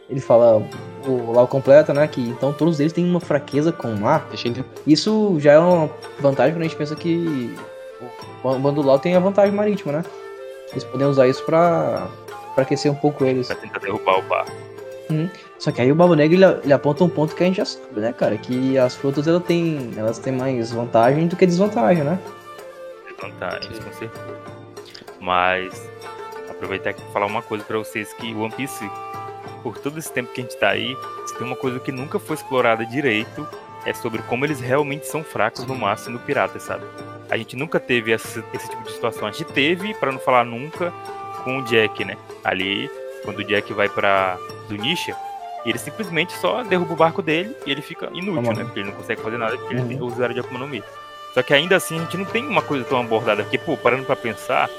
[0.09, 0.61] Ele fala,
[1.07, 2.07] o Lau completa, né?
[2.07, 4.27] Que então todos eles têm uma fraqueza com o mar.
[4.85, 5.89] Isso já é uma
[6.19, 7.55] vantagem quando a gente pensa que
[8.43, 10.03] o bando Lau tem a vantagem marítima, né?
[10.71, 12.07] Eles podem usar isso pra,
[12.53, 13.47] pra aquecer um pouco eles.
[13.47, 14.51] Pra tentar derrubar o barco.
[15.59, 17.65] Só que aí o Barba Negra ele, ele aponta um ponto que a gente já
[17.65, 18.37] sabe, né, cara?
[18.37, 22.19] Que as frutas elas têm, elas têm mais vantagem do que desvantagem, né?
[23.07, 24.35] Desvantagens, com certeza.
[25.19, 25.89] Mas.
[26.49, 28.89] Aproveitar aqui pra falar uma coisa pra vocês que One Piece,
[29.65, 32.19] por todo esse tempo que a gente tá aí, se tem uma coisa que nunca
[32.19, 33.47] foi explorada direito,
[33.83, 36.85] é sobre como eles realmente são fracos no mar sendo piratas, sabe?
[37.31, 39.27] A gente nunca teve esse, esse tipo de situação.
[39.27, 40.93] A gente teve, pra não falar nunca,
[41.43, 42.15] com o Jack, né?
[42.43, 42.87] Ali,
[43.23, 44.37] quando o Jack vai pra
[44.69, 45.15] do Nisha,
[45.65, 48.63] ele simplesmente só derruba o barco dele e ele fica inútil, Tá né?
[48.65, 49.87] Porque ele não consegue fazer nada porque ele Uhum.
[49.87, 50.83] tem o usuário de Akuma no Mi.
[51.33, 54.05] Só que ainda assim a gente não tem uma coisa tão abordada, porque, pô, parando
[54.05, 54.69] pra pensar,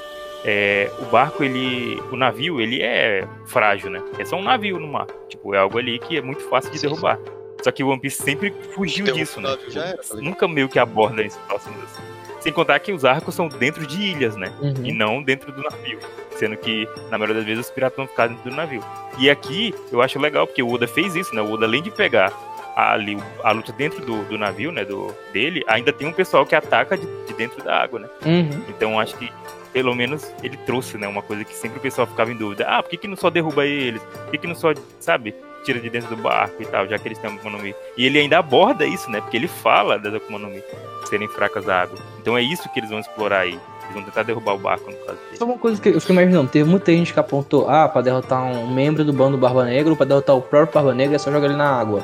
[0.45, 2.01] é, o barco, ele.
[2.11, 4.01] O navio, ele é frágil, né?
[4.19, 5.07] É só um navio no mar.
[5.27, 7.19] Tipo, é algo ali que é muito fácil de Sim, derrubar.
[7.63, 9.57] Só que o One Piece sempre fugiu Derruba disso, né?
[9.75, 10.15] era, tá?
[10.17, 12.03] Nunca meio que aborda em situações assim.
[12.39, 14.53] Sem contar que os arcos são dentro de ilhas, né?
[14.83, 14.95] E Uhum.
[14.97, 15.99] não dentro do navio.
[16.35, 18.81] Sendo que, na maioria das vezes, os piratas vão ficar dentro do navio.
[19.17, 21.41] E aqui, eu acho legal, porque o Oda fez isso, né?
[21.41, 22.31] O Oda, além de pegar
[22.75, 24.85] ali a luta dentro do, do navio, né?
[24.85, 28.07] Do, dele, ainda tem um pessoal que ataca de, de dentro da água, né?
[28.23, 28.63] Uhum.
[28.69, 29.31] Então acho que
[29.77, 31.07] pelo menos ele trouxe, né?
[31.07, 32.65] Uma coisa que sempre o pessoal ficava em dúvida.
[32.67, 34.01] Ah, por que, que não só derruba eles?
[34.01, 35.35] Por que, que não só, sabe?
[35.63, 37.75] Tira de dentro do barco e tal, já que eles têm uma Akuma no Mi.
[37.95, 39.21] E ele ainda aborda isso, né?
[39.21, 40.63] Porque ele fala das Akuma no Mi
[41.07, 41.95] serem fracas à água.
[42.19, 43.51] Então é isso que eles vão explorar aí.
[43.51, 45.37] Eles vão tentar derrubar o barco, no caso dele.
[45.37, 48.43] Só uma coisa que eu fico imaginando, teve muita gente que apontou, ah, pra derrotar
[48.43, 51.31] um membro do bando Barba Negra ou pra derrotar o próprio Barba Negra é só
[51.31, 52.01] jogar ele na água.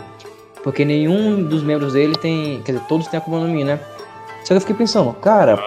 [0.64, 2.62] Porque nenhum dos membros dele tem.
[2.62, 3.80] Quer dizer, todos têm Akuma no Mi, né?
[4.44, 5.58] Só que eu fiquei pensando, cara,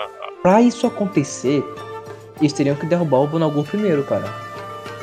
[0.47, 1.65] pra isso acontecer,
[2.41, 4.25] eles teriam que derrubar o Bonalgu primeiro, cara.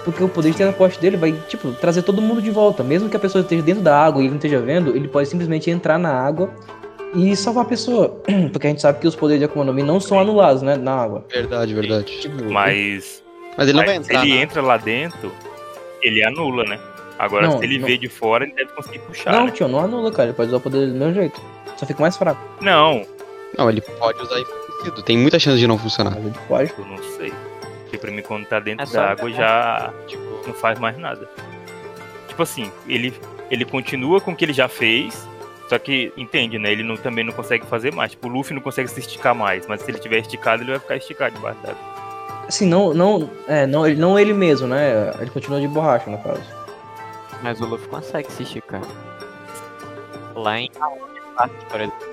[0.04, 2.84] Porque o poder de teleporte dele vai, tipo, trazer todo mundo de volta.
[2.84, 5.30] Mesmo que a pessoa esteja dentro da água e ele não esteja vendo, ele pode
[5.30, 6.50] simplesmente entrar na água
[7.16, 8.22] e salvar a pessoa.
[8.52, 10.76] Porque a gente sabe que os poderes de Akuma no Mi não são anulados, né,
[10.76, 11.26] na água.
[11.32, 12.20] Verdade, verdade.
[12.20, 13.24] Tipo, Mas,
[13.58, 14.20] Mas ele não mas vai entrar.
[14.20, 14.42] se ele né?
[14.42, 15.32] entra lá dentro,
[16.02, 16.78] ele anula, né?
[17.18, 17.88] Agora, Não, se ele não.
[17.88, 19.52] vê de fora, ele deve conseguir puxar, Não, né?
[19.52, 20.30] tio, não anula, cara.
[20.30, 21.40] Ele pode usar o poder do mesmo jeito.
[21.78, 22.42] Só fica mais fraco.
[22.60, 23.06] Não,
[23.58, 24.38] Não, ele pode usar
[25.06, 26.12] Tem muita chance de não funcionar.
[26.12, 26.74] Mas ele pode.
[26.78, 27.34] eu não sei.
[27.84, 31.28] Porque pra mim, quando tá dentro É da água, já tipo, não faz mais nada.
[32.28, 33.14] Tipo assim, ele,
[33.52, 35.28] ele continua com o que ele já fez,
[35.70, 36.72] só que, entende, né?
[36.72, 38.12] Ele não, também não consegue fazer mais.
[38.12, 40.80] Tipo, o Luffy não consegue se esticar mais, mas se ele tiver esticado, ele vai
[40.80, 41.94] ficar esticado debaixo d'água.
[42.48, 45.14] Assim, não, não, é, não, ele, não ele mesmo, né?
[45.20, 46.44] Ele continua de borracha, no caso.
[47.42, 48.82] Mas o Luffy consegue se esticar.
[50.36, 50.70] Lá em
[51.36, 52.08] Park, por exemplo.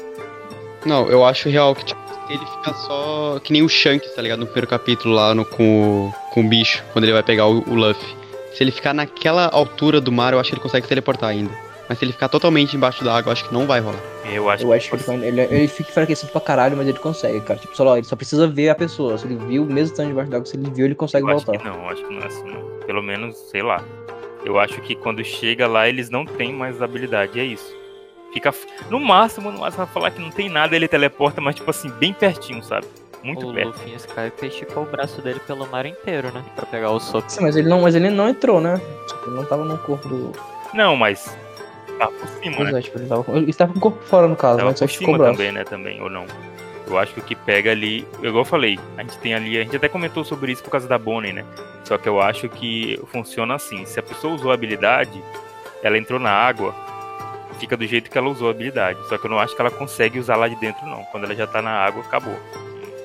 [0.85, 2.01] Não, eu acho real que tipo,
[2.35, 3.39] ele fica só.
[3.43, 4.39] Que nem o Shanks, tá ligado?
[4.41, 7.61] No primeiro capítulo lá no, com, o, com o bicho, quando ele vai pegar o,
[7.69, 8.17] o Luffy.
[8.55, 11.53] Se ele ficar naquela altura do mar, eu acho que ele consegue se teleportar ainda.
[11.89, 13.99] Mas se ele ficar totalmente embaixo da água, eu acho que não vai rolar.
[14.33, 16.99] Eu acho Eu acho que ele, vai- ele, ele fica enfraquecido pra caralho, mas ele
[16.99, 17.59] consegue, cara.
[17.59, 19.19] Tipo, só, ele só precisa ver a pessoa.
[19.19, 21.61] Se ele viu, mesmo estando debaixo d'água, se ele viu, ele consegue Eu acho voltar.
[21.61, 22.63] que não, acho que não é assim, não.
[22.87, 23.83] Pelo menos, sei lá.
[24.45, 27.75] Eu acho que quando chega lá, eles não têm mais habilidade, é isso.
[28.33, 28.55] Fica.
[28.89, 31.91] No máximo, no máximo, vai falar que não tem nada, ele teleporta, mas, tipo assim,
[31.99, 32.87] bem pertinho, sabe?
[33.23, 33.67] Muito o perto.
[33.69, 36.43] Luffy em Skype esticou o braço dele pelo mar inteiro, né?
[36.57, 37.31] Pra pegar o soco.
[37.31, 38.81] Sim, mas ele não, mas ele não entrou, né?
[39.27, 40.33] Ele não tava no corpo do.
[40.73, 41.37] Não, mas.
[41.99, 42.79] Tá por cima, Pois né?
[42.79, 44.77] é, tipo, ele tava, com- ele tava com o corpo fora, no caso, Tava né?
[44.77, 45.33] Só por cima braço.
[45.33, 45.65] também, né?
[45.65, 46.25] Também, ou não.
[46.87, 48.09] Eu acho que o que pega ali.
[48.21, 49.59] Igual eu falei, a gente tem ali.
[49.59, 51.45] A gente até comentou sobre isso por causa da Bonnie, né?
[51.85, 53.85] Só que eu acho que funciona assim.
[53.85, 55.23] Se a pessoa usou a habilidade,
[55.83, 56.75] ela entrou na água,
[57.61, 58.99] fica do jeito que ela usou a habilidade.
[59.09, 61.05] Só que eu não acho que ela consegue usar lá de dentro, não.
[61.13, 62.35] Quando ela já tá na água, acabou.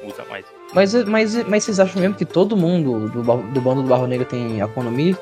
[0.01, 0.45] Não usa mais.
[0.73, 4.25] Mas, mas, mas vocês acham mesmo que todo mundo do, do bando do Barro Negro
[4.25, 5.15] tem Akuma no Mi?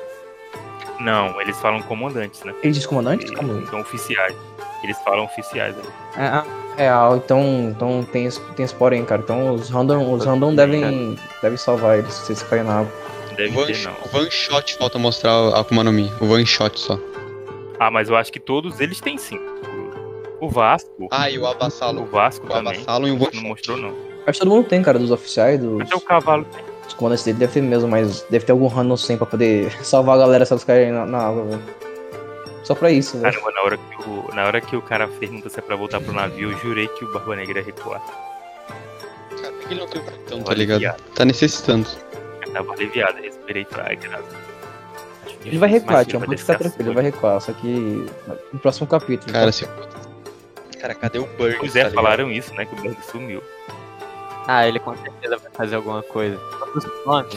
[1.00, 2.54] Não, eles falam comandantes, né?
[2.62, 3.26] Eles dizem comandantes?
[3.26, 3.66] Eles Como?
[3.66, 4.34] são oficiais.
[4.82, 5.88] Eles falam oficiais ali.
[6.16, 6.44] É, ah,
[6.76, 9.20] real, então, então tem, esse- tem esse porém, cara.
[9.22, 12.92] Então os random, os random devem, devem salvar eles se eles caírem na água.
[13.36, 13.92] Deve One, ter, não.
[14.12, 16.10] o One Shot falta mostrar a Akuma no Mi.
[16.20, 16.96] O One Shot só.
[17.84, 19.38] Ah, mas eu acho que todos eles têm sim.
[20.40, 21.06] O Vasco.
[21.10, 22.06] Ah, e o O Avassalo.
[22.06, 22.72] Vasco O também.
[22.72, 23.90] Avassalo e o Não mostrou, não.
[24.26, 26.64] Acho que todo mundo tem, cara, dos oficiais, dos, Até o cavalo tem.
[26.84, 30.14] dos comandantes dele deve ter mesmo, mas deve ter algum random 100 pra poder salvar
[30.16, 31.62] a galera se eles caírem na, na água, velho.
[32.62, 33.34] Só pra isso, velho.
[33.34, 36.00] Caramba, na hora, que o, na hora que o cara pergunta se é pra voltar
[36.00, 38.00] pro navio, eu jurei que o Barba Negra ia recuar.
[39.42, 40.76] Cara, por que ele não tem o capitão, tá ligado?
[40.76, 41.02] aliviado.
[41.14, 41.86] Tá necessitando.
[42.46, 44.43] Eu tava aliviado, respirei pra graça.
[45.44, 48.06] Ele vai recuar, vai pode ficar tranquilo, ele vai recuar, só que
[48.52, 49.32] no próximo capítulo.
[49.32, 49.52] Cara, então.
[49.52, 49.68] se.
[50.78, 51.56] Cara, cadê o Burns?
[51.58, 51.94] Pois tá é, ligado?
[51.94, 52.64] falaram isso, né?
[52.66, 53.42] Que o Berg sumiu.
[54.46, 56.38] Ah, ele com certeza vai fazer alguma coisa.
[57.06, 57.28] Mano,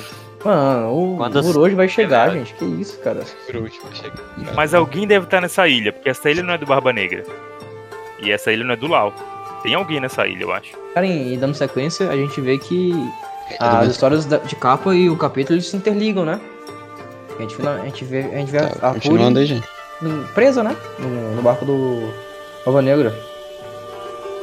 [0.91, 2.54] o Quando por hoje vai chegar, gente.
[2.56, 3.22] Que isso, cara.
[3.46, 4.15] Por último, chega.
[4.56, 7.24] Mas alguém deve estar nessa ilha, porque essa ilha não é do Barba Negra.
[8.20, 9.13] E essa ilha não é do Lau.
[9.63, 10.78] Tem alguém nessa ilha, eu acho.
[10.93, 13.89] Cara, e dando sequência, a gente vê que Tudo as bem.
[13.89, 16.39] histórias da- de capa e o capítulo eles se interligam, né?
[17.38, 19.67] A gente, a gente vê, a, gente vê Tá, a, a continuando Puri aí, gente.
[20.34, 20.76] presa, né?
[21.00, 22.12] No, no barco do
[22.65, 23.13] Nova Negra.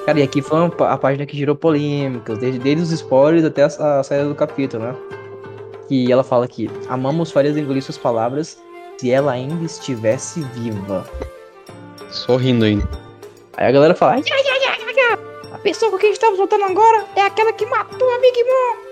[0.07, 4.01] Cara, e aqui foi a página que gerou polêmicas, desde, desde os spoilers até a,
[4.01, 4.95] a saída do capítulo, né?
[5.89, 8.59] Que ela fala que amamos Farias engolir suas palavras
[8.99, 11.07] se ela ainda estivesse viva.
[12.11, 12.89] Sorrindo ainda.
[13.57, 15.19] Aí a galera fala, "Ai, ai, ai, ai, ai,
[15.53, 18.84] a pessoa com quem estamos lutando agora é aquela que matou a Big Mom.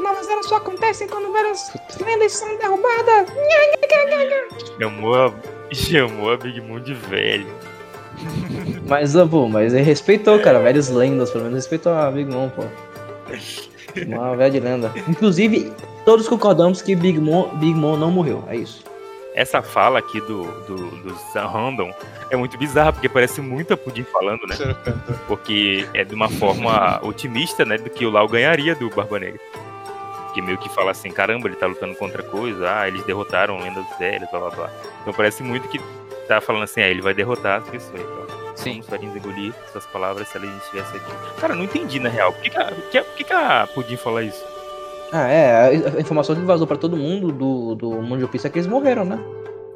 [0.00, 3.28] Novas eras só acontecem quando velhas lendas são derrubadas.
[4.80, 5.32] Chamou a,
[5.72, 7.46] chamou a Big Moon de velho.
[8.86, 12.48] Mas, ah, pô, mas ele respeitou, cara, velhas lendas, pelo menos respeitou a Big Mom,
[12.48, 12.62] pô.
[14.06, 14.92] Uma velha de lenda.
[15.08, 15.72] Inclusive,
[16.04, 18.84] todos concordamos que Big Mom, Big Mom não morreu, é isso.
[19.34, 21.92] Essa fala aqui do, do, do Sam Random
[22.28, 24.56] é muito bizarra, porque parece muito a Pudim falando, né?
[25.28, 27.78] Porque é de uma forma otimista, né?
[27.78, 29.40] Do que o Lau ganharia do Barba Negra.
[30.34, 33.84] Que meio que fala assim, caramba, ele tá lutando contra coisa, ah, eles derrotaram lendas
[33.98, 34.70] velhas, blá blá blá.
[35.02, 35.80] Então parece muito que
[36.26, 38.00] tá falando assim, ah, ele vai derrotar as pessoas.
[38.00, 38.70] Então, Sim.
[38.72, 41.40] Vamos farinhas engolir suas palavras se ela estivesse aqui.
[41.40, 42.32] Cara, não entendi na real.
[42.32, 44.44] Por que, que, a, por que, que, que a Pudim fala isso?
[45.12, 48.46] Ah, é, a- informação que vazou pra todo mundo do, do mundo de One Piece
[48.46, 49.18] é que eles morreram, né?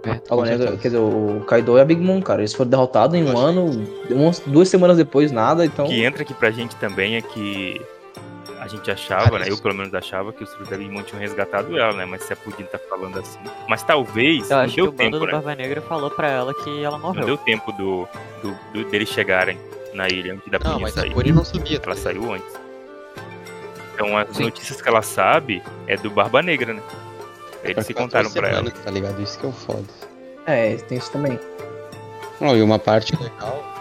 [0.04, 3.22] É, A quer dizer, o Kaido e a Big Mom, cara, eles foram derrotados em
[3.24, 5.84] um ano, umas, duas semanas depois nada, então...
[5.84, 7.80] O que entra aqui pra gente também é que
[8.62, 9.46] a gente achava, né?
[9.48, 12.04] Eu pelo menos achava que os filhos da Big tinham resgatado ela, né?
[12.04, 13.40] Mas se a Pudim tá falando assim.
[13.68, 15.32] Mas talvez Eu não acho que deu o bando tempo, do né?
[15.32, 17.26] Barba Negra falou pra ela que ela Não morreu.
[17.26, 18.06] deu tempo do,
[18.40, 19.58] do, do- deles chegarem
[19.92, 21.12] na ilha antes da Não, Pudim mas a sair.
[21.12, 21.80] Curi não sabia.
[21.84, 22.54] Ela saiu antes.
[23.94, 24.44] Então as Sim.
[24.44, 26.82] notícias que ela sabe é do Barba Negra, né?
[27.64, 28.70] Eles se contaram pra ela.
[28.70, 29.20] Tá ligado?
[29.20, 29.84] Isso que é o foda.
[30.46, 31.38] É, tem isso também.
[32.40, 33.71] Não, e uma parte legal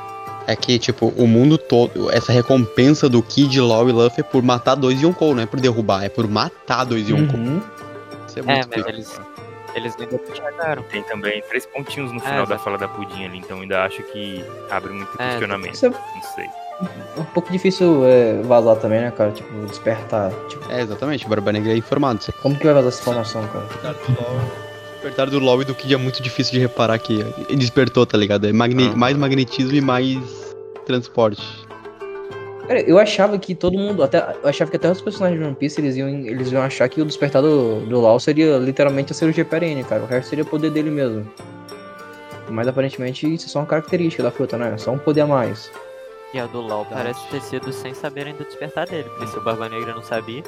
[0.48, 4.42] é que, tipo, o mundo todo, essa recompensa do Kid, Law e Luffy é por
[4.44, 7.40] matar dois Yonkou, não é por derrubar, é por matar dois Yonkou.
[7.40, 7.62] Uhum.
[8.28, 8.90] Isso é É, muito mas pica.
[8.90, 9.22] eles,
[9.76, 10.84] eles ainda chegaram.
[10.84, 14.02] Tem também três pontinhos no É, final da fala da Pudim ali, então ainda acho
[14.04, 15.74] que abre muito É, questionamento.
[15.74, 16.46] Isso é Não sei.
[17.18, 19.32] um pouco difícil é, vazar também, né, cara?
[19.32, 20.32] Tipo, despertar.
[20.50, 22.20] Tipo, É, exatamente, o Barba Negra é informado.
[22.42, 23.96] como que vai vazar essa informação, cara?
[25.02, 28.16] Despertar do LoL e do Kid é muito difícil de reparar que ele despertou, tá
[28.16, 28.46] ligado?
[28.48, 28.96] É magne- Aham.
[28.96, 30.20] mais magnetismo e mais
[30.86, 31.42] transporte.
[32.68, 35.56] Cara, eu achava que todo mundo, até, eu achava que até os personagens de One
[35.56, 39.16] Piece, eles iam, eles iam achar que o despertar do, do Lau seria literalmente a
[39.16, 40.04] cirurgia perene, cara.
[40.04, 41.28] O resto seria o poder dele mesmo.
[42.48, 44.78] Mas aparentemente isso é só uma característica da fruta, né?
[44.78, 45.72] Só um poder a mais.
[46.32, 49.10] E a do LOL parece ter sido sem saberem do despertar dele.
[49.10, 50.44] Porque se o Barba Negra não sabia,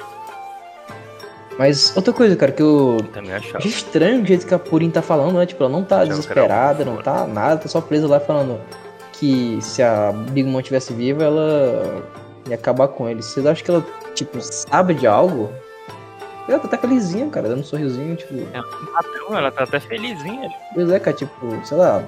[1.58, 3.66] Mas outra coisa, cara, que eu Também achava.
[3.68, 5.46] estranho o jeito que a Purin tá falando, né?
[5.46, 8.60] Tipo, ela não tá Achava desesperada, não tá nada, tá só presa lá falando
[9.13, 12.04] que se a Big Mom tivesse viva, ela
[12.50, 13.22] ia acabar com ele.
[13.22, 15.50] Vocês acham que ela, tipo, sabe de algo?
[16.48, 18.34] Ela tá até felizinha, cara, dando um sorrisinho, tipo.
[18.34, 20.50] Não, ela tá até felizinha.
[20.74, 22.04] Pois é, cara, tipo, sei lá.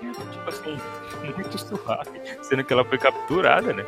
[0.00, 0.78] Tipo assim,
[1.34, 2.20] muito suave.
[2.40, 3.84] Sendo que ela foi capturada, né?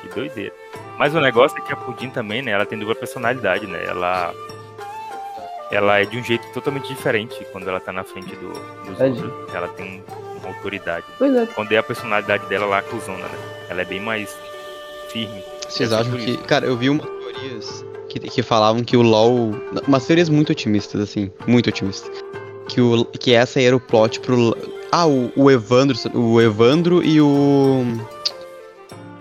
[0.00, 0.52] Que doideira.
[0.98, 2.52] Mas o negócio é que a Pudim também, né?
[2.52, 3.84] Ela tem dupla personalidade, né?
[3.86, 4.32] Ela.
[5.70, 8.52] Ela é de um jeito totalmente diferente quando ela tá na frente do,
[8.88, 9.54] dos É de- outros.
[9.54, 10.04] Ela tem
[10.40, 11.04] uma autoridade.
[11.18, 11.46] Pois é.
[11.46, 13.38] Quando é a personalidade dela lá, acusona, né?
[13.68, 14.36] Ela é bem mais
[15.08, 15.42] firme.
[15.68, 16.30] Vocês acham que.
[16.32, 16.38] isso.
[16.44, 19.52] Cara, eu vi umas teorias que, que falavam que o LoL.
[19.88, 21.32] Umas teorias muito otimistas, assim.
[21.46, 22.22] Muito otimistas.
[22.68, 24.56] Que, o, que essa era o plot pro.
[24.92, 25.96] Ah, o, o Evandro.
[26.14, 27.82] O Evandro e o.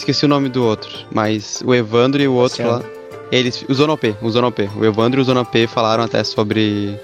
[0.04, 1.08] Esqueci o nome do outro.
[1.14, 2.84] Mas o Evandro e o outro lá.
[3.32, 3.64] Eles.
[3.70, 4.70] O Zona OP, o Zona OP.
[4.76, 7.00] O Evandro e o Zona OP falaram até sobre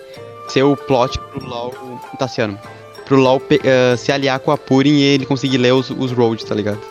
[0.49, 1.73] ser o plot pro LoL.
[2.19, 2.59] Tassiano.
[3.05, 6.43] Pro LoL eh, se aliar com a Purin e ele conseguir ler os, os roads,
[6.43, 6.81] tá ligado?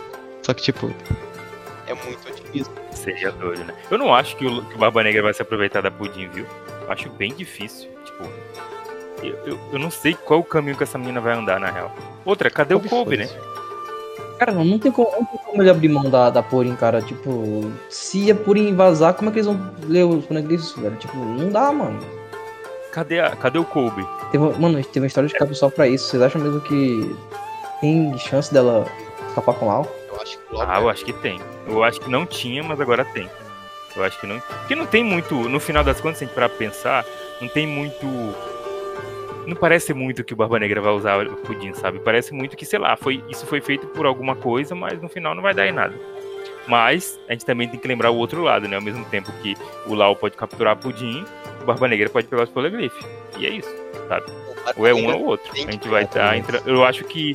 [0.41, 0.91] Só que, tipo.
[1.87, 2.73] É muito otimismo.
[2.91, 3.75] Seria doido, né?
[3.91, 6.47] Eu não acho que o, que o Barba Negra vai se aproveitar da Pudim, viu?
[6.87, 7.87] Eu acho bem difícil.
[8.07, 8.25] Tipo,
[9.23, 11.95] eu, eu, eu não sei qual o caminho que essa menina vai andar, na real.
[12.25, 13.29] Outra, cadê o Kobe, né?
[14.39, 17.03] Cara, não, não tem como, não tem como ele abrir mão da, da Purin, cara.
[17.03, 20.97] Tipo, se a Purin vazar, como é que eles vão ler os poneglyphs, velho?
[20.97, 21.99] Tipo, não dá, mano.
[22.93, 24.07] Cadê, a, cadê o Kobe?
[24.31, 26.09] Teve, mano, teve uma história de capa só pra isso.
[26.09, 27.17] Vocês acham mesmo que
[27.81, 28.87] tem chance dela
[29.29, 29.93] escapar com o Lau?
[30.11, 31.41] Eu acho que o LoL Ah, eu acho que tem.
[31.67, 33.29] Eu acho que não tinha, mas agora tem.
[33.97, 34.41] Eu acho que não.
[34.41, 35.35] Porque não tem muito.
[35.35, 37.05] No final das contas, se a gente parar pra pensar,
[37.41, 38.07] não tem muito.
[39.49, 41.99] Não parece muito que o Barba Negra vai usar o pudim, sabe?
[42.01, 45.35] Parece muito que, sei lá, foi, isso foi feito por alguma coisa, mas no final
[45.35, 45.95] não vai dar em nada.
[46.67, 48.77] Mas a gente também tem que lembrar o outro lado, né?
[48.77, 49.57] Ao mesmo tempo que
[49.87, 51.25] o Lau pode capturar pudim,
[51.63, 53.03] o Barba Negra pode pegar os poleglifes.
[53.39, 53.75] E é isso.
[54.77, 55.51] Ou é um ou outro.
[55.51, 56.69] A gente vai estar entrando.
[56.69, 57.35] Eu acho que.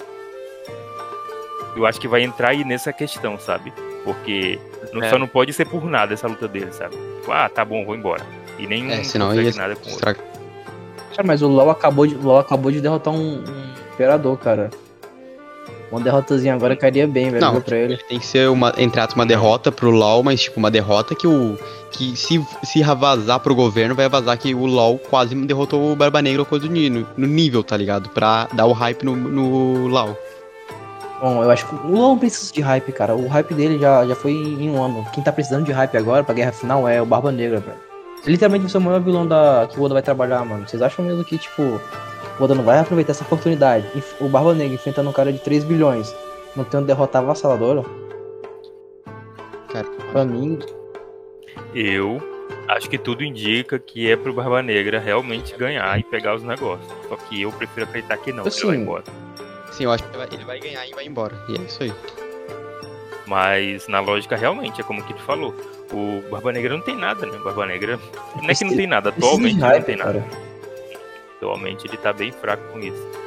[1.76, 3.74] Eu acho que vai entrar aí nessa questão, sabe?
[4.04, 4.60] Porque
[4.94, 5.10] não, É.
[5.10, 6.96] só não pode ser por nada essa luta dele, sabe?
[6.96, 8.24] Tipo, ah, tá bom, vou embora.
[8.60, 10.33] E nenhum É, senão ia nada com o outro.
[11.16, 14.70] Cara, mas o LoL acabou de, LoL acabou de derrotar um, um imperador, cara.
[15.92, 17.98] Uma derrotazinha agora cairia bem, velho, Não, pra ele.
[18.10, 21.28] Tem que ser uma, entre aspas, uma derrota pro LoL, mas tipo, uma derrota que
[21.28, 21.56] o.
[21.92, 26.24] Que se, se vazar pro governo, vai vazar que o LoL quase derrotou o Barba
[26.24, 28.10] Negra ou coisa do no, no nível, tá ligado?
[28.10, 30.18] Pra dar o hype no, no LoL.
[31.22, 33.16] Bom, eu acho que o LoL não precisa de hype, cara.
[33.16, 35.06] O hype dele já, já foi em um ano.
[35.14, 37.93] Quem tá precisando de hype agora pra guerra final é o Barba Negra, velho.
[38.26, 40.68] Literalmente você é o maior vilão da, que o Oda vai trabalhar, mano.
[40.68, 43.86] Vocês acham mesmo que, tipo, o Oda não vai aproveitar essa oportunidade?
[44.22, 46.16] O Barba Negra enfrentando um cara de 3 bilhões,
[46.56, 47.84] não tendo derrotar avassaladora?
[49.72, 50.60] Cara, Pra mim,
[51.74, 52.22] Eu
[52.70, 56.88] acho que tudo indica que é pro Barba Negra realmente ganhar e pegar os negócios.
[57.10, 59.04] Só que eu prefiro acreditar que não, que ele vai Assim, embora.
[59.72, 61.36] sim, eu acho que ele vai, ele vai ganhar e vai embora.
[61.50, 61.94] E é isso aí.
[63.26, 65.54] Mas na lógica, realmente, é como o Kito falou.
[65.94, 67.38] O Barba Negra não tem nada, né?
[67.38, 68.00] O Barba Negra.
[68.42, 70.26] Não é que não tem nada, atualmente não tem nada.
[71.38, 73.24] Atualmente ele tá bem fraco com isso.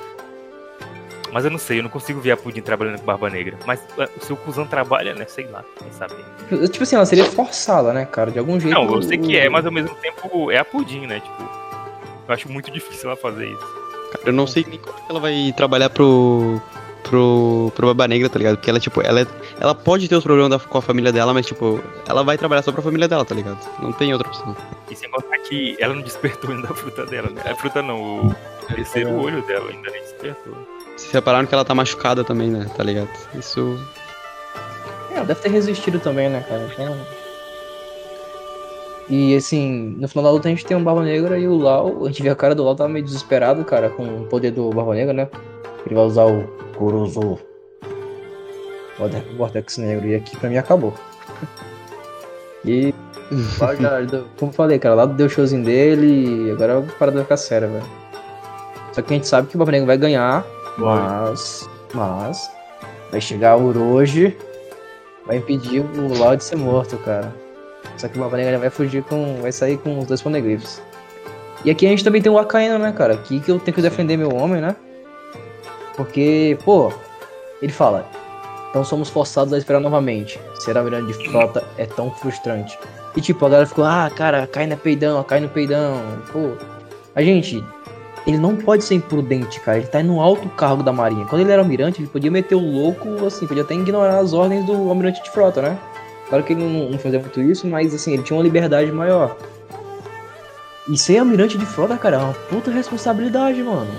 [1.33, 3.59] Mas eu não sei, eu não consigo ver a Pudim trabalhando com Barba Negra.
[3.67, 5.27] Mas é, o seu cuzão trabalha, né?
[5.29, 6.15] Sei lá, quem sabe.
[6.71, 8.31] Tipo assim, ela seria forçada, né, cara?
[8.31, 8.75] De algum jeito.
[8.75, 11.21] Não, eu sei que é, mas ao mesmo tempo é a Pudim, né?
[11.21, 11.43] Tipo,
[12.29, 13.67] eu acho muito difícil ela fazer isso.
[14.13, 16.61] Cara, eu não sei nem como ela vai trabalhar pro.
[17.09, 17.73] Pro.
[17.75, 18.57] pro Barba Negra, tá ligado?
[18.57, 19.27] Porque ela, tipo, ela, é,
[19.61, 22.63] ela pode ter os problemas da, com a família dela, mas, tipo, ela vai trabalhar
[22.63, 23.59] só pra família dela, tá ligado?
[23.81, 24.57] Não tem outra opção.
[24.91, 27.43] E sem contar que ela não despertou ainda a fruta dela, né?
[27.45, 28.35] A fruta não, o
[28.75, 30.55] terceiro olho dela ainda nem despertou.
[30.97, 32.71] Se separaram que ela tá machucada também, né?
[32.77, 33.09] Tá ligado?
[33.35, 33.79] Isso.
[35.11, 36.69] É, ela deve ter resistido também, né, cara?
[36.73, 36.97] Então...
[39.09, 42.05] E assim, no final da luta a gente tem um Barba Negra e o Lau.
[42.05, 44.69] A gente vê a cara do Lau tá meio desesperado, cara, com o poder do
[44.71, 45.29] Barba Negra, né?
[45.87, 46.45] Ele vai usar o
[46.77, 47.39] Kurozo.
[48.99, 50.07] O Vortex Negro.
[50.07, 50.93] E aqui pra mim acabou.
[52.65, 52.93] E.
[54.39, 57.69] como falei, cara, lá deu o showzinho dele e agora a parada vai ficar séria,
[57.69, 57.85] velho.
[58.93, 60.45] Só que a gente sabe que o Negra vai ganhar
[60.79, 62.51] mas, mas,
[63.11, 64.37] vai chegar o Orochi,
[65.25, 67.35] vai impedir o Lau de ser morto, cara.
[67.97, 69.41] Só que o Baba Negra vai fugir com.
[69.41, 70.83] vai sair com os dois poneglyphs.
[71.65, 73.15] E aqui a gente também tem o Akainu, né, cara?
[73.15, 74.77] Aqui que eu tenho que defender meu homem, né?
[75.97, 76.93] Porque, pô,
[77.63, 78.07] ele fala.
[78.71, 80.39] Então somos forçados a esperar novamente.
[80.61, 82.79] Ser almirante de frota é tão frustrante.
[83.17, 85.95] E tipo, a galera ficou, ah, cara, cai no peidão, cai no peidão.
[86.31, 86.53] Pô.
[87.15, 87.65] A gente,
[88.27, 89.79] ele não pode ser imprudente, cara.
[89.79, 91.25] Ele tá no alto cargo da marinha.
[91.25, 94.67] Quando ele era almirante, ele podia meter o louco, assim, podia até ignorar as ordens
[94.67, 95.79] do almirante de frota, né?
[96.29, 99.37] Claro que ele não, não fazia muito isso, mas assim, ele tinha uma liberdade maior.
[100.89, 103.91] E ser almirante de frota, cara, é uma puta responsabilidade, mano.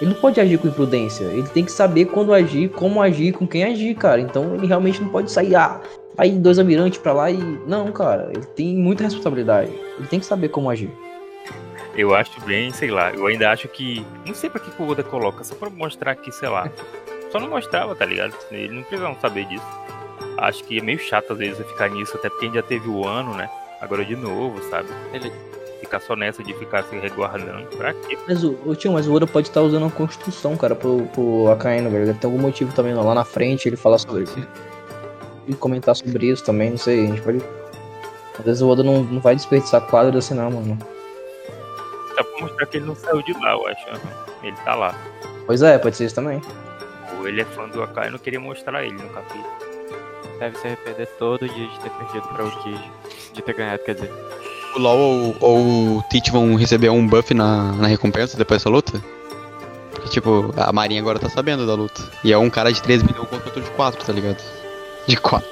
[0.00, 1.24] Ele não pode agir com imprudência.
[1.24, 4.20] Ele tem que saber quando agir, como agir, com quem agir, cara.
[4.20, 5.80] Então ele realmente não pode sair, ah,
[6.16, 7.38] aí dois almirantes pra lá e.
[7.66, 8.30] Não, cara.
[8.34, 9.70] Ele tem muita responsabilidade.
[9.98, 10.90] Ele tem que saber como agir.
[11.94, 14.04] Eu acho bem, sei lá, eu ainda acho que.
[14.26, 16.70] Não sei pra que o Oda coloca, só pra mostrar que, sei lá.
[17.30, 18.34] Só não mostrava, tá ligado?
[18.50, 19.66] Ele não precisava saber disso.
[20.38, 22.88] Acho que é meio chato às vezes ficar nisso, até porque a gente já teve
[22.88, 23.48] o ano, né?
[23.80, 24.88] Agora de novo, sabe?
[25.12, 25.32] Ele
[25.80, 27.66] ficar só nessa de ficar se resguardando.
[27.76, 28.16] Pra quê?
[28.28, 31.50] Mas o, o tio, mas o Oda pode estar usando a construção, cara, pro, pro
[31.50, 32.06] Akainu, velho.
[32.06, 34.36] Deve ter algum motivo também lá na frente ele falar sobre isso.
[35.46, 37.04] E comentar sobre isso também, não sei.
[37.04, 37.38] A gente pode.
[38.38, 40.78] Às vezes o Oda não, não vai desperdiçar quadro assim, não, mano
[42.20, 43.86] só pra mostrar que ele não saiu de lá, eu acho.
[44.42, 44.94] Ele tá lá.
[45.46, 46.40] Pois é, pode ser isso também.
[47.18, 49.44] Ou ele é fã do Akai não queria mostrar ele no capítulo.
[50.38, 52.92] Deve se arrepender todo dia de ter perdido pra o Kid.
[53.32, 54.10] De ter ganhado, quer dizer.
[54.74, 58.70] O LoL ou, ou o Teach vão receber um buff na, na recompensa depois dessa
[58.70, 59.00] luta?
[59.90, 62.02] Porque, tipo, a Marinha agora tá sabendo da luta.
[62.24, 64.42] E é um cara de 3 milhões contra outro de 4, tá ligado?
[65.06, 65.48] De 4.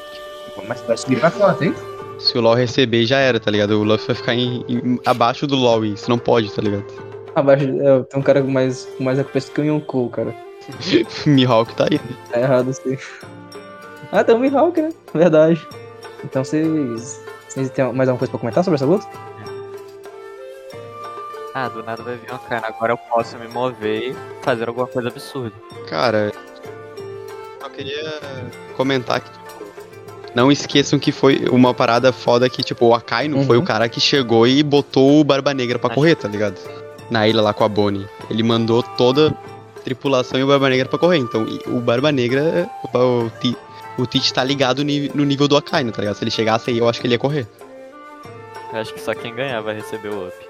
[0.67, 1.75] Mas vai subir pra 4, hein?
[2.19, 3.81] Se o LoL receber, já era, tá ligado?
[3.81, 6.85] O Luffy vai ficar em, em, abaixo do LoL, e isso não pode, tá ligado?
[7.35, 10.35] Abaixo, é, tem um cara com mais, com mais recompensa que o Yonkou, cara.
[11.27, 12.01] Mihawk tá aí.
[12.31, 12.99] Tá errado, sim.
[14.11, 14.91] Ah, tem o Mihawk, né?
[15.15, 15.67] Verdade.
[16.25, 17.21] Então vocês.
[17.49, 19.07] Vocês têm mais alguma coisa pra comentar sobre essa luta?
[21.55, 22.69] Ah, do nada vai vir uma cara.
[22.69, 25.53] Agora eu posso me mover e fazer alguma coisa absurda.
[25.89, 26.31] Cara,
[27.63, 28.21] eu queria
[28.77, 29.31] comentar que
[30.35, 33.47] não esqueçam que foi uma parada foda que, tipo, o Akai não uhum.
[33.47, 35.95] foi o cara que chegou e botou o Barba Negra pra Acho.
[35.97, 36.57] correr, tá ligado?
[37.11, 38.07] Na ilha lá com a Bonnie.
[38.31, 41.19] Ele mandou toda a tripulação e o Barba Negra pra correr.
[41.19, 43.31] Então, o Barba Negra, o, o
[44.07, 46.15] Tite tá ligado no nível do Akai, tá ligado?
[46.15, 47.47] Se ele chegasse aí, eu acho que ele ia correr.
[48.73, 50.49] Eu acho que só quem ganhar vai receber o up.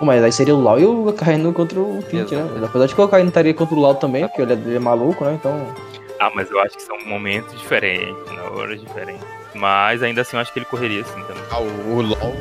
[0.00, 2.64] Mas aí seria o Lau e o Akainu contra o Tite, né?
[2.64, 4.78] Apesar de que o Akainu estaria contra o Lau também, porque ele é, ele é
[4.78, 5.34] maluco, né?
[5.34, 5.74] Então.
[6.20, 8.42] Ah, mas eu acho que são momentos diferentes, né?
[8.54, 9.26] horas diferentes.
[9.54, 11.42] Mas ainda assim eu acho que ele correria assim também.
[11.50, 12.36] Ah, o, LOL.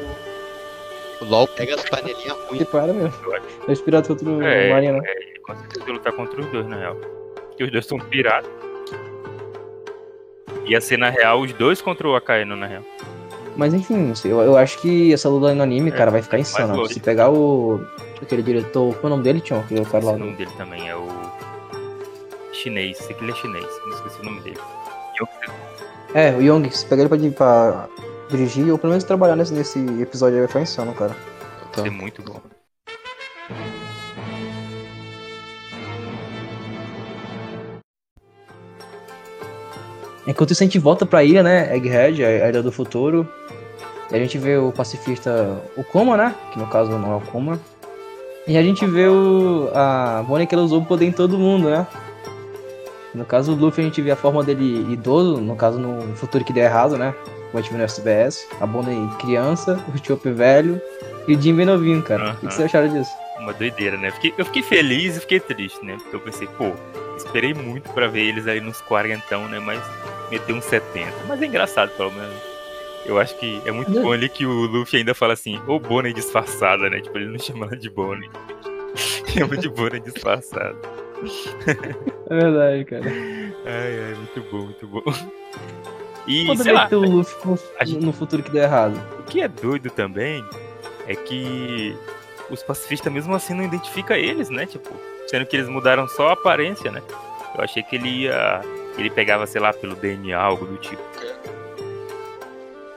[1.21, 2.61] O LOL pega as panelinhas ruins.
[2.61, 3.13] Ele para mesmo.
[3.67, 5.01] É inspirado contra o é, Marinha, né?
[5.05, 6.95] É, ele com certeza lutar contra os dois, na real.
[6.95, 8.51] Porque os dois são piratas.
[10.67, 12.83] Ia ser, na real, os dois contra o Akainu, na real.
[13.55, 16.75] Mas enfim, eu, eu acho que essa luta no anime, é, cara, vai ficar insana.
[16.87, 17.85] Se pegar o.
[18.21, 18.93] aquele diretor.
[18.95, 19.63] Qual é o nome dele, Tião?
[19.63, 20.11] Que eu quero lá.
[20.13, 21.07] O nome dele também é o
[22.65, 24.59] chinês, sei que ele é chinês, não esqueci o nome dele.
[26.13, 27.89] É, o Young, se pegar ele pra, pra,
[28.29, 31.15] dirigir, ou pelo menos trabalhar nesse, nesse episódio aí, vai ficar insano, cara.
[31.75, 32.41] Vai ser muito bom.
[40.27, 41.75] Enquanto isso, a gente volta pra ilha, né?
[41.75, 43.27] Egghead, a ilha do futuro.
[44.11, 46.35] E a gente vê o pacifista, o Kuma, né?
[46.51, 47.59] Que no caso não é o Kuma.
[48.47, 51.69] E a gente vê o, a Bonnie que ela usou o poder em todo mundo,
[51.69, 51.87] né?
[53.13, 56.43] No caso do Luffy, a gente vê a forma dele idoso, no caso no futuro
[56.43, 57.15] que deu errado, né?
[57.55, 58.47] como a gente viu no SBS.
[58.59, 60.81] A Bonnie criança, o Chop velho
[61.27, 62.33] e o Jim bem novinho, cara.
[62.33, 63.11] O que, que vocês acharam disso?
[63.39, 64.11] Uma doideira, né?
[64.11, 65.95] Fiquei, eu fiquei feliz e fiquei triste, né?
[65.97, 66.73] Porque eu pensei, pô,
[67.15, 69.59] esperei muito pra ver eles aí nos quarentão, né?
[69.59, 69.81] Mas
[70.29, 71.11] meteu uns 70.
[71.27, 72.35] Mas é engraçado, pelo menos.
[73.05, 76.11] Eu acho que é muito bom ali que o Luffy ainda fala assim, ô Bonnie
[76.13, 76.99] disfarçada, né?
[77.01, 78.29] Tipo, ele não chama ela de Bonnie.
[79.31, 80.75] chama de Bonnie disfarçada.
[82.29, 83.03] É verdade, cara.
[83.65, 85.03] Ai, ai, muito bom, muito bom.
[86.27, 87.35] E, Quando sei lá, ter o Luffy
[87.83, 88.99] gente- no futuro que deu errado.
[89.19, 90.43] o que é doido também
[91.07, 91.95] é que
[92.49, 94.65] os pacifistas mesmo assim não identificam eles, né?
[94.65, 94.91] Tipo,
[95.27, 97.01] sendo que eles mudaram só a aparência, né?
[97.55, 98.61] Eu achei que ele ia.
[98.97, 101.01] Ele pegava, sei lá, pelo DNA, algo do tipo.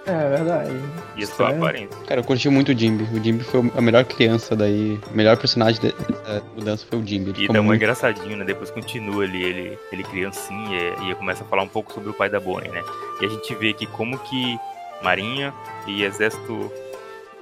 [0.07, 0.71] É verdade.
[0.71, 1.57] Só a Estranho.
[1.59, 1.99] aparência.
[2.07, 3.05] Cara, eu curti muito o Jimby.
[3.15, 4.99] O Jimby foi a melhor criança daí.
[5.13, 7.31] O melhor personagem dessa mudança foi o Jimby.
[7.31, 8.45] Ele E dá um muito- engraçadinho, né?
[8.45, 12.15] Depois continua ali, ele, ele criancinha e, e começa a falar um pouco sobre o
[12.15, 12.83] pai da Bonnie, né?
[13.21, 14.59] E a gente vê que como que
[15.03, 15.53] Marinha
[15.87, 16.73] e Exército.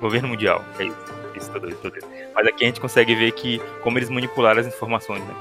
[0.00, 0.62] Governo Mundial.
[0.78, 0.96] É isso.
[1.36, 2.06] Isso, tô doido, tô doido.
[2.34, 5.34] Mas aqui a gente consegue ver que como eles manipularam as informações, né?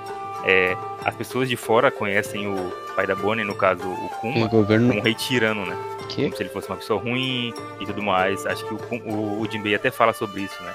[0.45, 4.47] É, as pessoas de fora conhecem o pai da Bonnie, no caso o O Kuma,
[4.47, 4.87] governo.
[4.89, 5.75] como um rei tirano, né?
[6.07, 6.25] Que?
[6.25, 8.45] como se ele fosse uma pessoa ruim e tudo mais.
[8.45, 10.73] Acho que o, o, o Jinbei até fala sobre isso, né?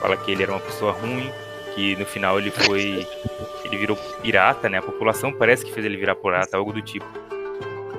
[0.00, 1.30] Fala que ele era uma pessoa ruim,
[1.74, 3.06] que no final ele foi.
[3.64, 4.78] ele virou pirata, né?
[4.78, 7.06] A população parece que fez ele virar pirata, algo do tipo.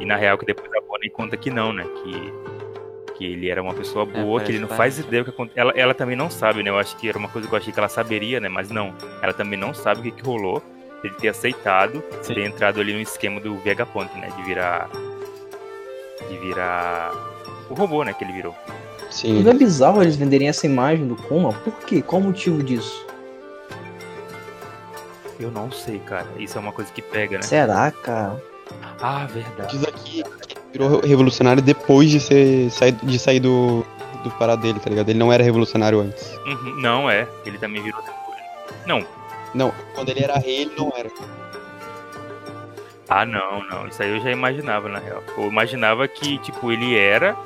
[0.02, 1.86] E na real que depois a Bonnie conta que não, né?
[2.04, 5.62] Que, que ele era uma pessoa boa, que ele não faz ideia do que aconteceu.
[5.62, 6.70] Ela, ela também não sabe, né?
[6.70, 8.50] Eu acho que era uma coisa que eu achei que ela saberia, né?
[8.50, 8.94] Mas não.
[9.22, 10.62] Ela também não sabe o que, que rolou.
[11.04, 12.34] Ele ter aceitado, Sim.
[12.34, 14.30] ter entrado ali no esquema do Vegapunk, né?
[14.38, 14.89] De virar.
[16.30, 17.12] De virar.
[17.70, 18.14] O robô, né?
[18.14, 18.56] Que ele virou.
[19.12, 19.43] Sim.
[19.43, 21.51] Não é bizarro eles venderem essa imagem do Kuma?
[21.54, 22.01] Por quê?
[22.01, 23.06] Qual o motivo disso?
[25.39, 26.28] Eu não sei, cara.
[26.38, 27.43] Isso é uma coisa que pega, né?
[27.43, 28.41] Será, cara?
[29.01, 29.78] Ah, verdade.
[29.78, 33.86] Diz aqui que ele virou revolucionário depois de, ser, sair, de sair do,
[34.24, 35.10] do parado dele, tá ligado?
[35.10, 36.32] Ele não era revolucionário antes.
[36.45, 37.28] Uhum, Não, é.
[37.45, 38.39] Ele também virou depois.
[38.86, 39.06] Não.
[39.54, 41.10] Não, quando ele era rei, ele não era.
[43.08, 43.88] Ah, não, não.
[43.88, 45.22] Isso aí eu já imaginava, na real.
[45.38, 47.38] Eu imaginava que, tipo, ele era.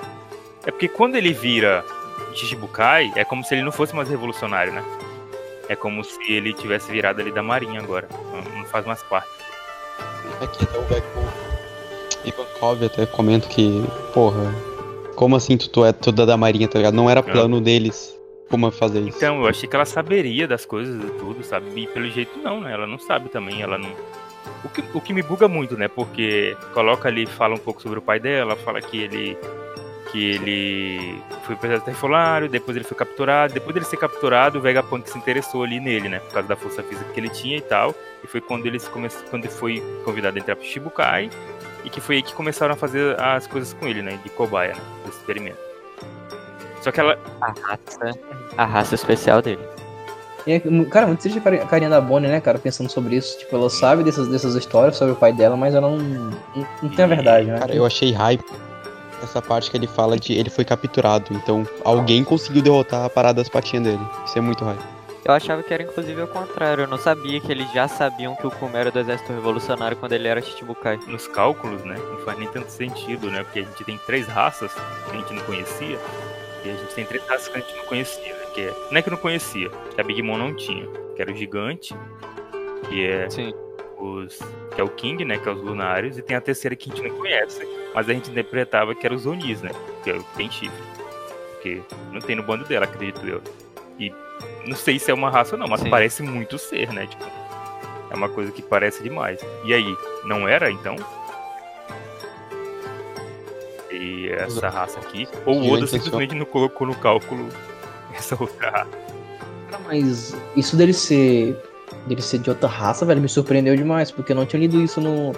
[0.66, 1.84] É porque quando ele vira
[2.34, 4.84] Shichibukai, é como se ele não fosse mais revolucionário, né?
[5.68, 8.08] É como se ele tivesse virado ali da marinha agora.
[8.32, 9.30] Não, não faz mais parte.
[10.42, 11.24] Aqui até o Vector
[12.24, 13.84] Ivankov até comenta que,
[14.14, 14.54] porra,
[15.16, 16.94] como assim tu, tu é toda da marinha, tá ligado?
[16.94, 18.17] Não era plano deles
[18.50, 19.18] como fazer isso.
[19.18, 21.68] Então, eu achei que ela saberia das coisas e tudo, sabe?
[21.76, 22.74] E pelo jeito não, né?
[22.74, 23.92] Ela não sabe também, ela não.
[24.64, 25.88] O que, o que me buga muito, né?
[25.88, 29.38] Porque coloca ali, fala um pouco sobre o pai dela, fala que ele.
[30.12, 33.54] Que ele foi preso terfolário, depois ele foi capturado.
[33.54, 36.20] Depois dele ser capturado, o Vegapunk se interessou ali nele, né?
[36.20, 37.94] Por causa da força física que ele tinha e tal.
[38.24, 39.10] E foi quando ele, se come...
[39.30, 41.30] quando ele foi convidado a entrar pro Shibukai.
[41.84, 44.18] E que foi aí que começaram a fazer as coisas com ele, né?
[44.24, 44.82] De cobaia, né?
[45.06, 45.67] Desse experimento.
[46.82, 48.20] Só que ela, A raça,
[48.58, 49.62] a raça especial dele.
[50.46, 50.60] E é,
[50.90, 53.38] cara, muito triste a cari- a carinha da Bonnie, né, cara, pensando sobre isso.
[53.40, 56.38] Tipo, ela sabe dessas, dessas histórias sobre o pai dela, mas ela não, não,
[56.84, 57.60] não tem a verdade, né?
[57.60, 58.46] Cara, eu achei hype
[59.22, 61.34] essa parte que ele fala de ele foi capturado.
[61.34, 64.08] Então alguém conseguiu derrotar a parada das patinhas dele.
[64.26, 64.80] Isso é muito hype.
[65.26, 66.84] Eu achava que era inclusive ao contrário.
[66.84, 70.14] Eu não sabia que eles já sabiam que o Kuma era do exército revolucionário quando
[70.14, 70.98] ele era Chichibukai.
[71.08, 71.98] nos cálculos, né?
[72.12, 73.44] Não faz nem tanto sentido, né?
[73.44, 74.72] Porque a gente tem três raças
[75.10, 76.00] que a gente não conhecia.
[76.68, 78.46] E a gente tem três raças que a gente não conhecia, né?
[78.54, 80.86] Que é, não é que não conhecia, que a Big Mom não tinha.
[81.16, 81.96] Que era o gigante,
[82.90, 83.54] que é Sim.
[83.98, 84.38] os.
[84.76, 85.38] que é o King, né?
[85.38, 87.66] Que é os lunários, e tem a terceira que a gente não conhece.
[87.96, 89.72] Mas a gente interpretava que era os Onis, né?
[90.04, 90.84] Que é o que tem chifre.
[91.54, 93.42] Porque não tem no bando dela, acredito eu.
[93.98, 94.14] E
[94.66, 95.90] não sei se é uma raça ou não, mas Sim.
[95.90, 97.08] parece muito ser, né?
[97.08, 97.26] Tipo,
[98.12, 99.40] é uma coisa que parece demais.
[99.64, 100.96] E aí, não era então?
[103.92, 105.28] E essa raça aqui?
[105.46, 107.48] Ou o Oda simplesmente não colocou no cálculo
[108.16, 108.90] essa outra raça?
[109.70, 111.58] Cara, mas isso dele ser.
[112.06, 115.00] dele ser de outra raça, velho, me surpreendeu demais, porque eu não tinha lido isso
[115.00, 115.34] no.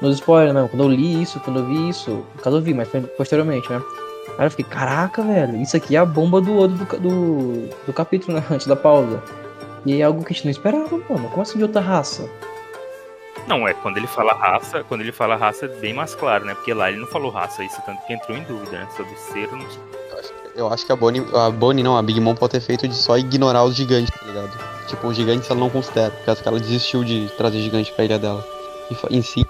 [0.00, 0.66] Nos spoilers, não.
[0.66, 3.70] Quando eu li isso, quando eu vi isso, no caso eu vi, mas foi posteriormente,
[3.70, 3.82] né?
[4.38, 7.92] Aí eu fiquei, caraca, velho, isso aqui é a bomba do Odo do, do, do
[7.92, 8.44] capítulo, né?
[8.50, 9.22] Antes da pausa.
[9.84, 11.28] E é algo que a gente não esperava, mano.
[11.28, 12.28] Como assim de outra raça?
[13.50, 16.54] Não, é quando ele fala raça, quando ele fala raça é bem mais claro, né?
[16.54, 18.88] Porque lá ele não falou raça, isso tanto que entrou em dúvida, né?
[18.96, 19.66] Sobre ser ou não.
[20.54, 22.86] Eu acho, acho que a Bonnie, a Bonnie não, a Big Mom pode ter feito
[22.86, 24.86] de só ignorar os gigantes, tá ligado?
[24.86, 28.04] Tipo, os gigantes ela não considera, por causa que ela desistiu de trazer gigante pra
[28.04, 28.46] ilha dela.
[28.88, 29.44] E em si,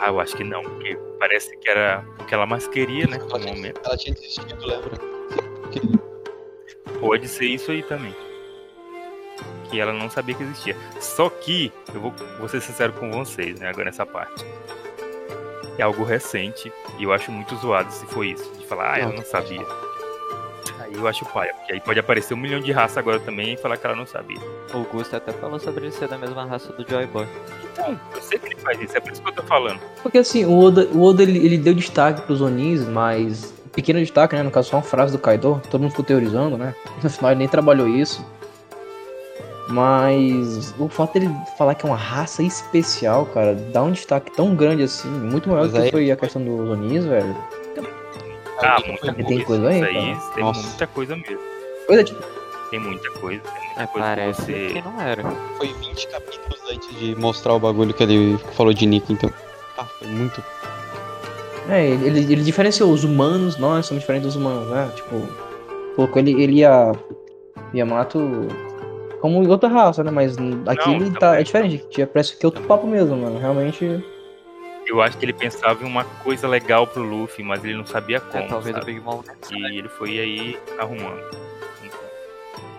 [0.00, 3.16] Ah, eu acho que não, porque parece que era o que ela mais queria, né?
[3.16, 3.80] ela tinha, momento.
[3.84, 4.90] ela tinha desistido, lembra?
[5.62, 5.80] Porque
[6.98, 8.12] Pode ser isso aí também.
[9.70, 10.76] Que ela não sabia que existia.
[11.00, 13.68] Só que, eu vou, vou ser sincero com vocês, né?
[13.68, 14.44] Agora nessa parte.
[15.78, 19.12] é algo recente e eu acho muito zoado se foi isso, de falar, ah, eu
[19.12, 19.64] não sabia.
[20.80, 23.56] Aí eu acho paia, porque aí pode aparecer um milhão de raça agora também e
[23.56, 24.38] falar que ela não sabia.
[24.74, 27.26] O Gusto até falou sobre ele ser da mesma raça do Joy Boy.
[27.72, 29.80] Então, eu sei que ele faz isso, é por isso que eu tô falando.
[30.02, 33.54] Porque assim, o Oda, o Oda ele, ele deu destaque pros Onis, mas.
[33.72, 34.42] Pequeno destaque, né?
[34.42, 35.62] No caso, só uma frase do Kaido.
[35.70, 36.74] Todo mundo ficou teorizando, né?
[37.02, 38.26] No final ele nem trabalhou isso.
[39.70, 44.54] Mas o fato dele falar que é uma raça especial, cara, dá um destaque tão
[44.54, 47.36] grande assim, muito maior Mas do que aí- foi a questão dos Onis, velho.
[48.62, 49.44] Ah, muita tem coisa.
[49.44, 49.78] coisa aí,
[50.12, 50.62] Isso aí tem Nossa.
[50.68, 51.38] muita coisa mesmo.
[51.86, 52.22] Coisa tipo.
[52.70, 54.66] Tem muita coisa, tem muita É, coisa que parece você.
[54.74, 55.22] que não era.
[55.56, 59.30] Foi 20 capítulos antes de mostrar o bagulho que ele falou de Nick, então.
[59.78, 60.42] Ah, foi muito.
[61.68, 64.90] É, ele, ele, ele diferenciou os humanos, nós somos diferentes dos humanos, né?
[64.94, 65.26] Tipo,
[65.96, 66.92] colocou ele, ele e a
[67.74, 68.18] Yamato
[69.20, 70.10] como outra raça, né?
[70.10, 71.84] Mas aqui Não, ele tá, é diferente.
[71.90, 73.38] Tinha, parece que é outro papo mesmo, mano.
[73.38, 74.02] Realmente.
[74.86, 78.16] Eu acho que ele pensava em uma coisa legal pro Luffy, mas ele não sabia
[78.16, 78.48] É, como.
[78.48, 78.92] talvez o sabe?
[78.92, 79.22] Big Mom.
[79.52, 81.20] E ele foi aí arrumando.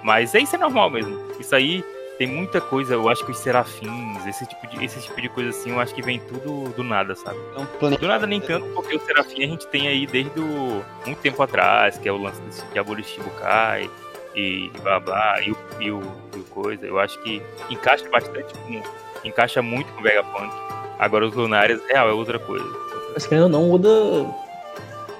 [0.04, 1.18] Mas isso é normal mesmo.
[1.39, 1.84] Isso aí
[2.18, 5.50] tem muita coisa, eu acho que os serafins, esse tipo de, esse tipo de coisa
[5.50, 7.39] assim, eu acho que vem tudo do nada, sabe?
[7.80, 7.98] Plane...
[7.98, 11.42] Do nada nem tanto, porque o serafim a gente tem aí desde o, muito tempo
[11.42, 13.89] atrás, que é o lance desse Diabolo Shibukai
[14.36, 16.01] e blá blá, e o, e, o,
[16.36, 16.86] e o coisa.
[16.86, 18.82] Eu acho que encaixa bastante com.
[19.27, 20.51] Encaixa muito com o Vegapunk.
[20.97, 22.65] Agora os lunares, real, é outra coisa.
[23.13, 23.89] Mas querendo ou não, o Oda.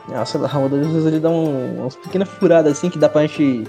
[0.08, 3.22] Nossa, o Oda às vezes ele dá um, umas pequenas furadas assim que dá pra
[3.22, 3.64] gente.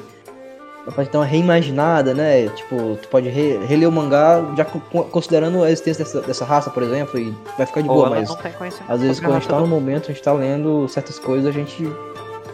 [0.85, 2.49] Dá pra gente dar uma reimaginada, né?
[2.49, 6.71] Tipo, tu pode re- reler o mangá já co- considerando a existência dessa, dessa raça,
[6.71, 8.29] por exemplo, e vai ficar de Ou boa, mas.
[8.29, 8.91] não tem conhecimento.
[8.91, 11.53] Às vezes quando a gente tá no momento, a gente tá lendo certas coisas, a
[11.53, 11.89] gente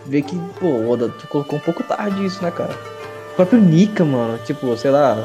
[0.08, 2.72] vê que, pô, Oda, tu colocou um pouco tarde isso, né, cara?
[3.32, 5.16] O próprio Nika, mano, tipo, sei lá.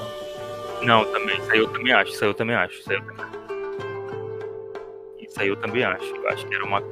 [0.81, 2.79] Não, também, isso aí eu também acho, isso aí eu também acho.
[2.79, 3.25] Isso aí eu também,
[5.33, 6.15] isso aí eu também acho.
[6.15, 6.83] Eu acho que era uma.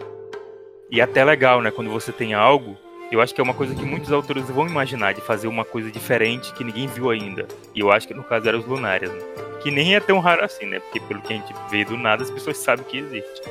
[0.89, 1.69] E até legal, né?
[1.69, 2.75] Quando você tem algo,
[3.11, 5.91] eu acho que é uma coisa que muitos autores vão imaginar, de fazer uma coisa
[5.91, 7.45] diferente que ninguém viu ainda.
[7.75, 9.19] E eu acho que no caso eram os lunares, né?
[9.61, 10.79] Que nem é tão raro assim, né?
[10.79, 13.41] Porque pelo que a gente vê do nada, as pessoas sabem que existe.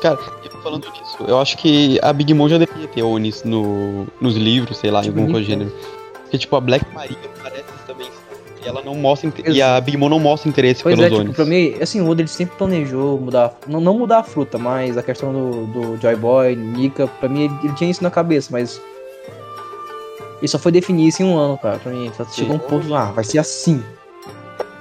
[0.00, 0.16] Cara,
[0.62, 4.78] falando disso, eu acho que a Big Mom já deveria ter Onis no, nos livros,
[4.78, 5.72] sei lá, em Tipo, algum gênero.
[6.22, 8.08] Porque, tipo, a Black Maria parece também.
[8.64, 9.28] E ela não mostra.
[9.28, 11.36] inte- E a Big Mom não mostra interesse Pois é, pelos tipo, Onis.
[11.36, 13.56] pra mim, assim, o Oda ele sempre planejou mudar.
[13.66, 17.44] Não, não mudar a fruta, mas a questão do, do Joy Boy, Nika, pra mim
[17.44, 18.80] ele, ele tinha isso na cabeça, mas.
[20.38, 21.78] Ele só foi definir isso em um ano, cara.
[21.78, 23.82] Pra mim, só chegou um ponto, ah, vai ser assim.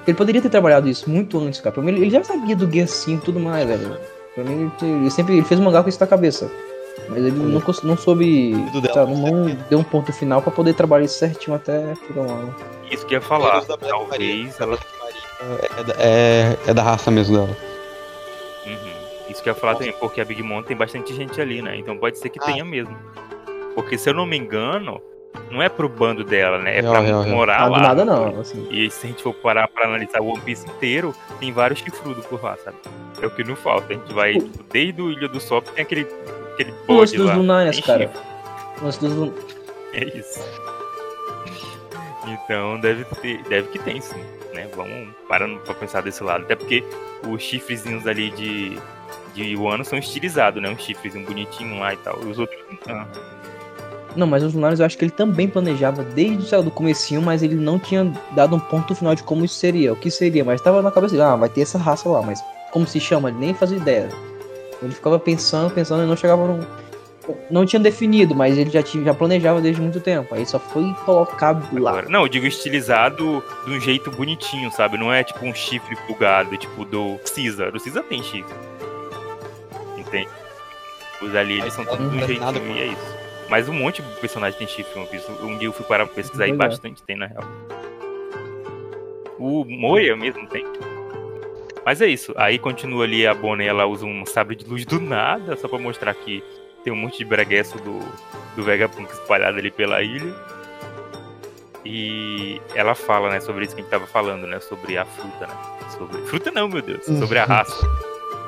[0.08, 1.72] Ele poderia ter trabalhado isso muito antes, cara.
[1.74, 3.98] Pra mim, ele ele já sabia do Gear 5 e tudo mais, velho.
[4.36, 6.50] Pra mim, ele, sempre ele fez um mangá com isso na cabeça.
[7.10, 8.54] Mas ele não, não soube.
[8.94, 12.56] Sabe, não deu um ponto final pra poder trabalhar isso certinho até chegar ano.
[12.90, 13.62] Isso que eu ia falar.
[13.66, 14.78] Talvez ela.
[15.80, 17.58] É, da- é, é da raça mesmo dela.
[18.68, 18.92] Uhum.
[19.30, 21.76] Isso que eu ia falar também, porque a Big Mom tem bastante gente ali, né?
[21.78, 22.46] Então pode ser que Ah.
[22.46, 22.96] tenha mesmo.
[23.74, 25.02] Porque se eu não me engano,
[25.50, 26.78] não é pro bando dela, né?
[26.78, 27.36] É Real, pra real, real.
[27.36, 27.78] morar Ah, lá.
[27.78, 28.68] do nada não, assim.
[28.70, 32.26] E se a gente for parar pra analisar o One Piece inteiro, tem vários chifrudos
[32.26, 32.78] por lá, sabe?
[33.22, 33.94] É o que não falta.
[33.94, 36.08] A gente vai, tipo, desde o Ilha do Sol, tem aquele,
[36.54, 37.36] aquele O lance bode dos lá.
[37.36, 38.12] Lunares, tem cara.
[38.82, 39.34] lance dos Lun-
[39.94, 40.40] É isso.
[42.28, 44.24] Então deve ter, deve que tem sim,
[44.54, 44.70] né?
[44.76, 46.44] Vamos parando pra pensar desse lado.
[46.44, 46.84] Até porque
[47.28, 48.78] os chifrezinhos ali de,
[49.34, 50.70] de Wano são estilizados, né?
[50.70, 52.20] Um chifrezinho bonitinho lá e tal.
[52.24, 53.08] E os outros não.
[54.16, 57.22] Não, mas os Lunares eu acho que ele também planejava desde sei lá, do comecinho,
[57.22, 60.44] mas ele não tinha dado um ponto final de como isso seria, o que seria,
[60.44, 63.30] mas tava na cabeça dele, ah, vai ter essa raça lá, mas como se chama,
[63.30, 64.10] ele nem fazia ideia.
[64.82, 66.60] Ele ficava pensando, pensando e não chegava num...
[67.52, 70.34] Não tinha definido, mas ele já, tinha, já planejava desde muito tempo.
[70.34, 71.92] Aí só foi colocado lá.
[71.92, 74.98] Agora, não, eu digo estilizado de um jeito bonitinho, sabe?
[74.98, 77.70] Não é tipo um chifre plugado, tipo do Caesar.
[77.76, 78.56] O Caesar tem chifre.
[79.98, 80.30] Entende?
[81.22, 83.21] Os ali, eles são todos de um jeitinho nada e é isso.
[83.52, 85.30] Mas um monte de personagem tem chifre no One Piece.
[85.44, 87.44] Um dia eu fui parar pra pesquisar e bastante tem, na real.
[89.38, 90.66] O Moia mesmo tem.
[91.86, 92.34] Mas é isso.
[92.38, 95.78] Aí continua ali a Bonnie, ela usa um sabre de luz do nada, só pra
[95.78, 96.42] mostrar que
[96.82, 98.00] tem um monte de breguesso do,
[98.56, 100.34] do Vegapunk espalhado ali pela ilha.
[101.84, 104.62] E ela fala, né, sobre isso que a gente tava falando, né?
[104.62, 105.90] Sobre a fruta, né?
[105.98, 106.22] Sobre...
[106.22, 107.04] Fruta não, meu Deus.
[107.04, 107.86] Sobre a raça.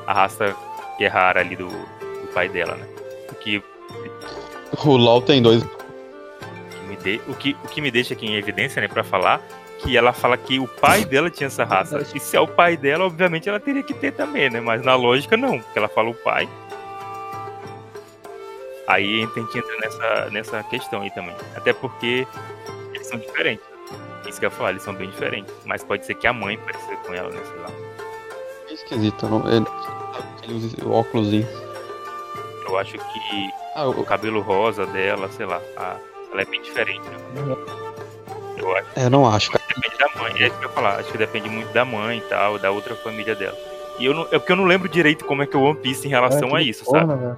[0.08, 0.56] A raça
[0.98, 2.88] que é rara ali do, do pai dela, né?
[3.30, 3.62] O que,
[4.86, 5.64] O LOL tem dois.
[5.64, 7.22] que me de...
[7.28, 9.42] o, que, o que me deixa aqui em evidência, né, pra falar
[9.84, 12.06] que ela fala que o pai dela tinha essa raça.
[12.16, 14.62] E se é o pai dela, obviamente ela teria que ter também, né?
[14.62, 16.48] Mas na lógica não, porque ela fala o pai.
[18.88, 21.36] Aí a gente entra nessa, nessa questão aí também.
[21.56, 22.26] Até porque
[22.94, 23.66] eles são diferentes.
[24.28, 25.54] Isso que eu ia falar, eles são bem diferentes.
[25.66, 27.42] Mas pode ser que a mãe pareça com ela, né?
[27.44, 27.70] Sei lá.
[28.70, 29.28] É esquisito.
[29.28, 29.66] Não, ele,
[30.44, 31.48] ele usa o óculosinho.
[32.66, 35.96] Eu acho que Ah, o o, cabelo rosa dela, sei lá, a-
[36.32, 37.56] ela é bem diferente, né?
[38.58, 39.64] Eu acho é, eu não acho, cara.
[39.68, 40.34] depende da mãe.
[40.40, 41.00] É isso que eu ia falar.
[41.00, 43.58] Acho que depende muito da mãe e tal, da outra família dela.
[44.00, 45.80] E eu não, é porque eu não lembro direito como é que é o One
[45.80, 47.06] Piece em relação a isso, sabe?
[47.06, 47.38] Porra, velho.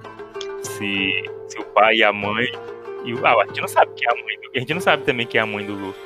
[0.62, 2.46] Se, se o pai e a mãe.
[3.04, 4.50] E, o- ah, a gente não sabe quem é a mãe do.
[4.56, 6.00] A gente não sabe também quem é a mãe do Luffy.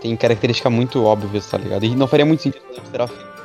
[0.00, 1.84] Tem características muito óbvias, tá ligado?
[1.84, 3.39] E não faria muito sentido considerar filho.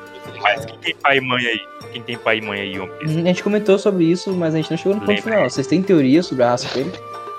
[0.46, 1.68] Mas quem tem pai e mãe aí?
[1.92, 3.18] Quem tem pai e mãe aí, One Piece?
[3.18, 5.50] A gente comentou sobre isso, mas a gente não chegou no ponto final.
[5.50, 6.92] Vocês têm teoria sobre a raça dele?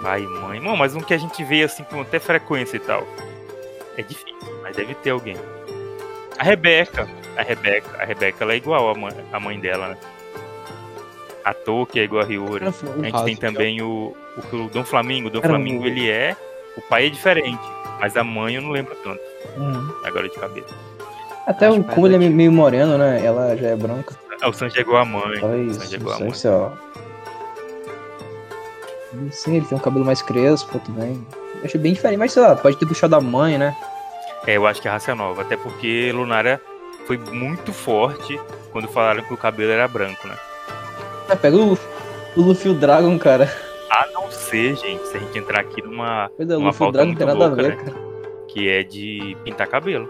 [0.02, 0.58] Pai e mãe.
[0.58, 3.06] Não, mas um que a gente vê assim com até frequência e tal.
[3.96, 5.36] É difícil, mas deve ter alguém.
[6.36, 7.08] A Rebeca.
[7.36, 8.02] A Rebeca.
[8.02, 9.98] A Rebeca ela é igual a mãe, mãe dela, né?
[11.44, 12.66] A Toki é igual a Hiyori.
[12.66, 12.70] A
[13.04, 14.16] gente tem também o,
[14.52, 15.28] o, o Dom Flamingo.
[15.28, 16.36] O Dom Flamingo, ele é.
[16.76, 17.62] O pai é diferente.
[18.00, 19.20] Mas a mãe eu não lembro tanto.
[19.56, 19.94] Uhum.
[20.04, 20.74] Agora de cabeça.
[21.46, 23.24] Até Acho o como ele é meio moreno, né?
[23.24, 24.14] Ela já é branca.
[24.42, 25.40] Ah, o Sanji é igual a mãe.
[25.40, 25.80] Só o isso.
[25.80, 26.28] Sanji é igual a mãe.
[26.28, 26.70] isso, ó.
[29.30, 31.24] Sim, ele tem um cabelo mais crespo também.
[31.56, 33.74] Eu achei bem diferente, mas sei lá, pode ter puxado a mãe, né?
[34.46, 35.42] É, eu acho que a raça é nova.
[35.42, 36.60] Até porque Lunária
[37.06, 38.38] foi muito forte
[38.72, 40.36] quando falaram que o cabelo era branco, né?
[41.28, 41.72] Ah, pega o,
[42.36, 43.50] o Luffy o Dragon, cara.
[43.90, 46.68] A não ser, gente, se a gente entrar aqui numa, Pois é, o Uma Luffy
[46.68, 47.84] e o falta Dragon não tem nada louca, a ver, né?
[47.84, 47.96] cara.
[48.48, 50.08] que é de pintar cabelo.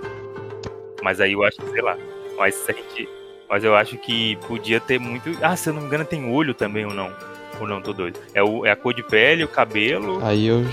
[1.06, 1.96] Mas aí eu acho que, sei lá.
[2.36, 3.08] Mas se a gente.
[3.48, 5.30] Mas eu acho que podia ter muito.
[5.40, 7.12] Ah, se eu não me engano, tem olho também ou não?
[7.60, 8.18] Ou não, tô doido.
[8.34, 10.64] É, o, é a cor de pele, o cabelo Aí eu.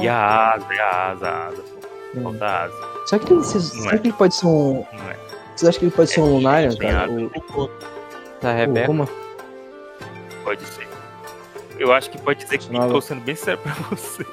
[0.00, 1.62] e a asa, é a asa, a asa.
[1.62, 2.22] pô.
[2.24, 2.74] Falta a asa.
[3.06, 3.98] Será que, ele, será é.
[3.98, 4.84] que ele pode ser um.
[4.92, 5.16] Não é?
[5.54, 7.04] Vocês acham que ele pode ser um Lunarian, tem cara?
[7.04, 7.30] asa.
[7.54, 7.70] O,
[8.42, 8.86] Da o, Rebeca.
[8.88, 9.08] como?
[10.42, 10.88] Pode ser.
[11.78, 14.26] Eu acho que pode dizer que tô sendo bem sério pra vocês.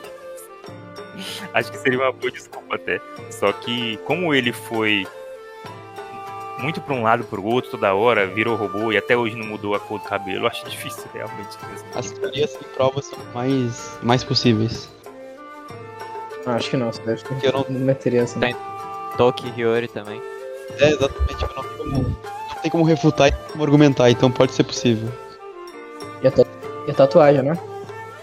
[1.53, 2.99] Acho que seria uma boa desculpa até.
[3.29, 5.05] Só que como ele foi
[6.59, 9.75] muito pra um lado pro outro toda hora, virou robô e até hoje não mudou
[9.75, 11.87] a cor do cabelo, eu acho difícil realmente mesmo.
[11.95, 14.89] As teorias sem provas são mais, mais possíveis.
[16.45, 18.39] Ah, acho que não, você acho que Eu não- não meteria assim.
[18.39, 18.55] Tem.
[19.17, 20.21] Toki e Hiyori também.
[20.79, 21.41] É, exatamente.
[21.41, 24.63] Não tem como, não tem como refutar e não tem como argumentar, então pode ser
[24.63, 25.09] possível.
[26.21, 26.31] E a,
[26.87, 27.57] e a tatuagem, né?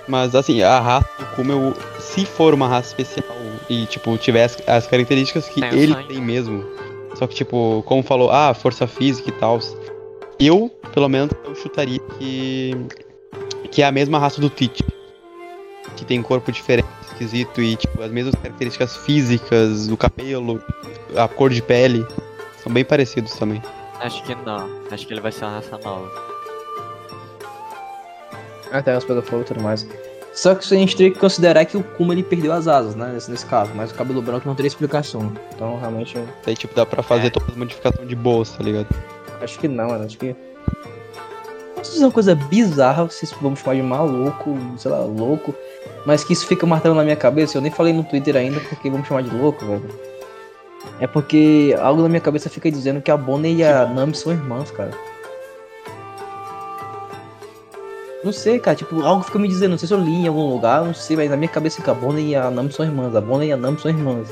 [0.08, 1.74] Mas assim, a raça do Kuma, eu,
[2.10, 3.36] se for uma raça especial
[3.68, 6.64] e, tipo, tiver as, as características que Tem o ele tem mesmo.
[7.14, 9.58] Só que, tipo, como falou, ah, força física e tal.
[10.38, 12.72] Eu, pelo menos, eu chutaria que.
[13.70, 14.82] Que é a mesma raça do Teach.
[15.96, 20.62] Que tem corpo diferente, esquisito e, tipo, as mesmas características físicas, do cabelo,
[21.16, 22.04] a cor de pele.
[22.62, 23.62] São bem parecidos também.
[24.00, 24.68] Acho que não.
[24.90, 26.10] Acho que ele vai ser uma raça nova.
[28.72, 29.86] Até as pega fogo e tudo mais.
[30.40, 33.10] Só que a gente teria que considerar que o Kuma ele perdeu as asas, né?
[33.12, 35.30] Nesse, nesse caso, mas o cabelo branco não teria explicação.
[35.54, 37.30] Então realmente Daí, tipo, dá pra fazer É.
[37.30, 38.86] todas as modificações de boas, tá ligado?
[39.42, 40.04] acho que não, mano.
[40.06, 40.34] Acho que.
[41.74, 45.54] Vamos dizer uma coisa bizarra, vocês vamos chamar de maluco, sei lá, louco.
[46.06, 47.58] Mas que isso fica martelando na minha cabeça.
[47.58, 49.90] Eu nem falei no Twitter ainda porque vamos chamar de louco, velho.
[51.00, 54.32] É porque algo na minha cabeça fica dizendo que a Bonnie e a Nami são
[54.32, 54.90] irmãs, cara.
[58.22, 60.50] Não sei, cara, tipo, algo fica me dizendo, não sei se eu li em algum
[60.50, 63.16] lugar, não sei, mas na minha cabeça fica a Bonnie e a Nami são irmãs,
[63.16, 64.28] a Bonnie e a Nami são irmãs.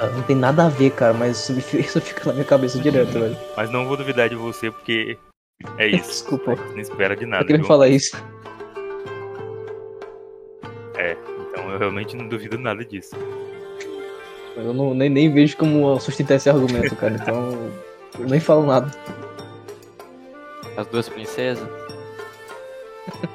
[0.00, 3.36] Ah, Não tem nada a ver, cara, mas isso, fica na minha cabeça direto, velho.
[3.56, 5.18] Mas não vou duvidar de você porque
[5.76, 6.08] é isso.
[6.08, 7.44] Desculpa, Não espera de eu nada.
[7.44, 7.66] queria viu?
[7.66, 8.16] falar isso.
[11.50, 13.14] Então eu realmente não duvido nada disso.
[14.56, 17.70] Eu não, nem, nem vejo como sustentar esse argumento, cara, então
[18.18, 18.90] eu nem falo nada.
[20.76, 21.68] As duas princesas.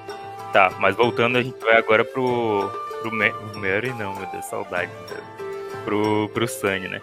[0.51, 2.69] Tá, mas voltando, a gente vai agora pro.
[3.01, 4.91] pro Ma- Mary, não, meu Deus, saudade.
[5.85, 7.01] Pro, pro Sunny, né?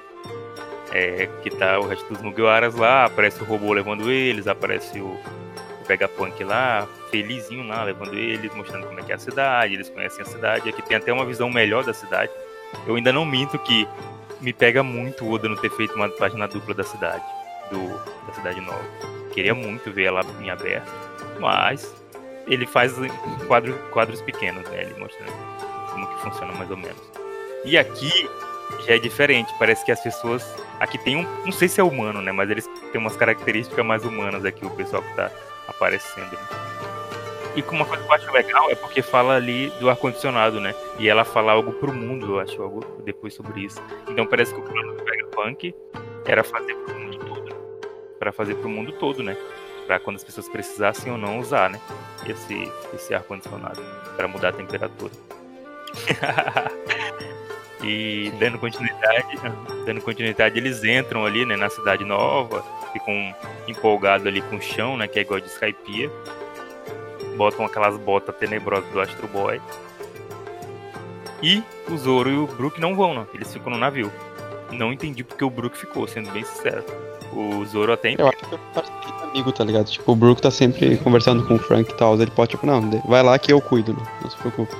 [0.92, 5.06] É, que tá o resto dos Mugiwaras lá, aparece o robô levando eles, aparece o,
[5.06, 9.88] o Vegapunk lá, felizinho lá, levando eles, mostrando como é que é a cidade, eles
[9.88, 12.30] conhecem a cidade, aqui tem até uma visão melhor da cidade.
[12.86, 13.88] Eu ainda não minto que
[14.42, 17.24] me pega muito o Oda não ter feito uma página dupla da cidade,
[17.70, 17.88] do,
[18.26, 18.84] da cidade nova.
[19.32, 20.90] Queria muito ver ela em aberto,
[21.38, 21.94] mas
[22.46, 22.94] ele faz
[23.92, 24.82] quadros pequenos, né?
[24.82, 25.32] Ele mostrando
[25.92, 27.00] como que funciona mais ou menos.
[27.64, 28.28] E aqui
[28.86, 30.44] já é diferente, parece que as pessoas.
[30.80, 31.22] Aqui tem um.
[31.44, 32.32] Não sei se é humano, né?
[32.32, 35.30] Mas eles têm umas características mais humanas aqui, o pessoal que tá
[35.66, 36.30] aparecendo.
[36.32, 36.68] Né?
[37.56, 40.74] E uma coisa que eu acho legal é porque fala ali do ar-condicionado, né?
[40.98, 43.82] E ela fala algo pro mundo, eu acho, algo depois sobre isso.
[44.08, 45.74] Então parece que o plano do Vegapunk
[46.24, 46.97] era fazer pro.
[48.18, 49.36] Pra fazer pro mundo todo, né?
[49.86, 51.80] Pra quando as pessoas precisassem ou não usar, né?
[52.26, 53.80] Esse, esse ar-condicionado.
[54.16, 55.12] Pra mudar a temperatura.
[57.82, 58.38] e Sim.
[58.38, 59.38] dando continuidade,
[59.86, 63.34] dando continuidade, eles entram ali, né, na cidade nova, ficam
[63.66, 65.08] empolgados ali com o chão, né?
[65.08, 66.10] Que é igual de Skypiea.
[67.36, 69.60] Botam aquelas botas tenebrosas do Astro Boy.
[71.42, 73.26] E o Zoro e o Brook não vão, não.
[73.32, 74.12] Eles ficam no navio.
[74.72, 76.84] Não entendi porque o Brook ficou, sendo bem sincero.
[77.32, 78.58] O Zoro até Eu acho que é
[79.28, 79.86] amigo, tá ligado?
[79.86, 82.14] Tipo, o Brook tá sempre conversando com o Frank e tal.
[82.20, 84.02] Ele pode, tipo, não, vai lá que eu cuido, né?
[84.22, 84.74] não se preocupe.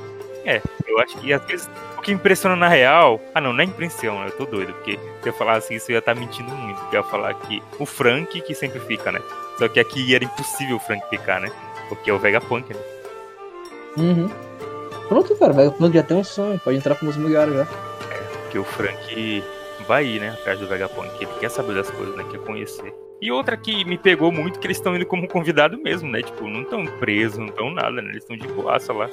[0.45, 3.21] É, eu acho que às vezes o que impressiona na real.
[3.35, 5.95] Ah, não, não é impressão, eu tô doido, porque se eu falasse assim, isso eu
[5.95, 6.81] ia estar tá mentindo muito.
[6.91, 9.21] Eu ia falar que o Frank que sempre fica, né?
[9.59, 11.51] Só que aqui era impossível o Frank ficar, né?
[11.89, 12.81] Porque é o Vegapunk, né?
[13.97, 14.31] Uhum.
[15.09, 17.63] Pronto, cara, o Vegapunk já tem um sonho, pode entrar como lugares já.
[17.63, 19.45] É, porque o Frank
[19.89, 21.11] vai ir, né, atrás do Vegapunk.
[21.19, 22.25] Ele quer saber das coisas, né?
[22.31, 22.95] Quer conhecer.
[23.21, 26.23] E outra que me pegou muito, que eles estão indo como convidado mesmo, né?
[26.23, 28.11] Tipo, não estão presos, não estão nada, né?
[28.11, 29.09] Eles estão de boaça lá.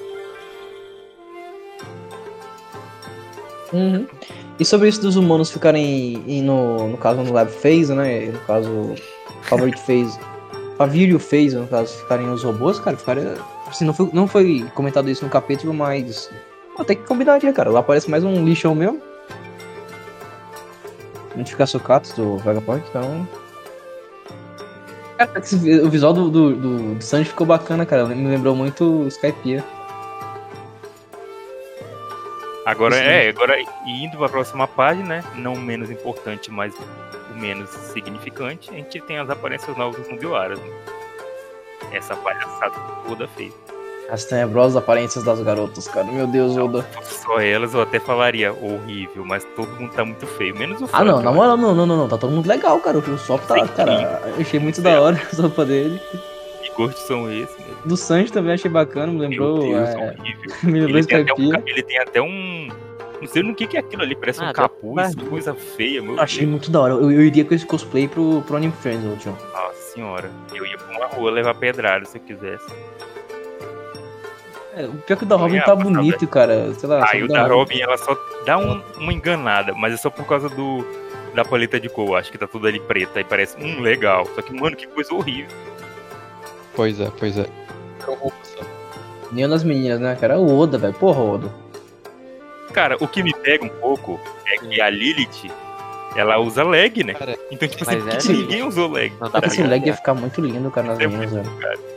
[3.74, 4.06] Uhum.
[4.60, 8.28] E sobre isso dos humanos ficarem, no, no caso, no Lab Phase, né?
[8.28, 8.96] No caso,
[9.44, 10.20] Favorite Phase.
[10.78, 13.36] Favilio Phase, no caso, ficarem os robôs, cara, ficaria.
[13.66, 16.30] Assim, não foi, não foi comentado isso no capítulo, mas.
[16.78, 17.72] Até que combinaria, cara.
[17.72, 19.02] Lá parece mais um lixão mesmo.
[21.36, 23.28] Identificar sucatos do Vegapunk, então.
[25.18, 25.32] Cara,
[25.84, 28.06] o visual do, do, do, do Sanji ficou bacana, cara.
[28.06, 29.64] Me lembrou muito Skypiea.
[32.66, 33.56] Agora, é, agora
[33.86, 35.24] indo para a próxima página, né?
[35.36, 36.74] Não menos importante, mas
[37.30, 40.60] o menos significante, a gente tem as aparências novas dos Mugiwaras.
[40.60, 40.70] Né?
[41.94, 42.76] Essa palhaçada
[43.08, 43.75] toda feita.
[44.10, 46.06] As tenebrosas aparências das garotas, cara.
[46.06, 46.86] Meu Deus, Oda.
[47.04, 51.04] Só elas eu até falaria horrível, mas todo mundo tá muito feio, menos o Ah,
[51.04, 52.08] não, na moral, não, não, não, não.
[52.08, 53.00] Tá todo mundo legal, cara.
[53.00, 54.22] O Sop tá, cara.
[54.28, 56.00] Eu achei muito da hora a roupa dele.
[56.62, 57.56] Que gostos são esses?
[57.84, 59.66] Do Sanji também achei bacana, me lembrou.
[59.66, 60.16] Meu Deus, é...
[60.64, 62.70] me lembrou ele, tem um, ele tem até um.
[63.20, 65.26] Não sei no que, que é aquilo ali, parece ah, um capuz, tá...
[65.26, 66.20] coisa feia, meu.
[66.20, 66.52] Achei Deus.
[66.52, 66.94] muito da hora.
[66.94, 69.36] Eu, eu, iria com esse cosplay pro, pro Anime Friends, ô tio.
[69.52, 70.30] Nossa senhora.
[70.54, 72.66] Eu ia pra uma rua levar pedrada se eu quisesse.
[74.76, 76.74] É, o pior que o da Robin tá bonito, cara.
[76.74, 77.08] Sei lá.
[77.10, 80.26] Ah, e o da Robin, ela só dá um, uma enganada, mas é só por
[80.26, 80.86] causa do
[81.34, 82.18] da paleta de cor.
[82.18, 84.26] Acho que tá tudo ali preta e parece, hum, legal.
[84.36, 85.56] Só que, mano, que coisa horrível.
[86.76, 87.46] Pois é, pois é.
[89.32, 90.38] Nem das meninas, né, cara?
[90.38, 90.94] O Oda, velho.
[90.94, 91.50] Porra, Oda.
[92.74, 95.50] Cara, o que me pega um pouco é que a Lilith,
[96.18, 97.14] ela usa leg, né?
[97.14, 99.14] Cara, então, tipo assim, é, ninguém usou leg.
[99.20, 101.95] Não dá pra esse leg ia ficar muito lindo, cara, nas é meninas, velho.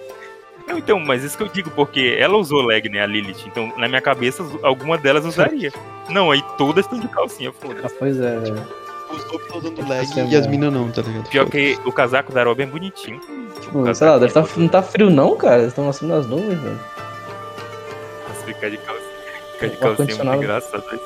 [0.69, 3.47] Não, então, mas isso que eu digo, porque ela usou leg, né, a Lilith.
[3.47, 5.73] Então, na minha cabeça, alguma delas usaria.
[6.11, 7.87] Não, aí todas estão de calcinha, foda-se.
[7.87, 8.67] Ah, pois é, velho.
[9.11, 11.29] Os dois estão usando leg e as minas não, tá ligado?
[11.31, 13.21] Pior que o casaco da Robin é bonitinho.
[13.61, 15.59] Tipo, sei lá, deve tá, não tá frio não, cara.
[15.59, 16.81] Eles estão acima das nuvens, velho.
[18.29, 19.09] Nossa, ficar de calcinha.
[19.55, 21.01] Ficar de calcinha é muito engraçado.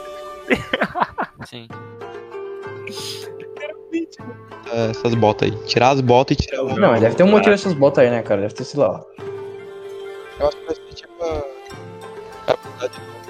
[1.48, 1.68] Sim.
[4.72, 5.56] É, essas botas aí.
[5.66, 6.74] Tirar as botas e tirar o.
[6.76, 8.40] Não, deve ter um motivo essas botas aí, né, cara?
[8.40, 9.04] Deve ter, sei lá.
[10.38, 12.52] Eu acho que vai ser tipo a.
[12.52, 13.22] habilidade do.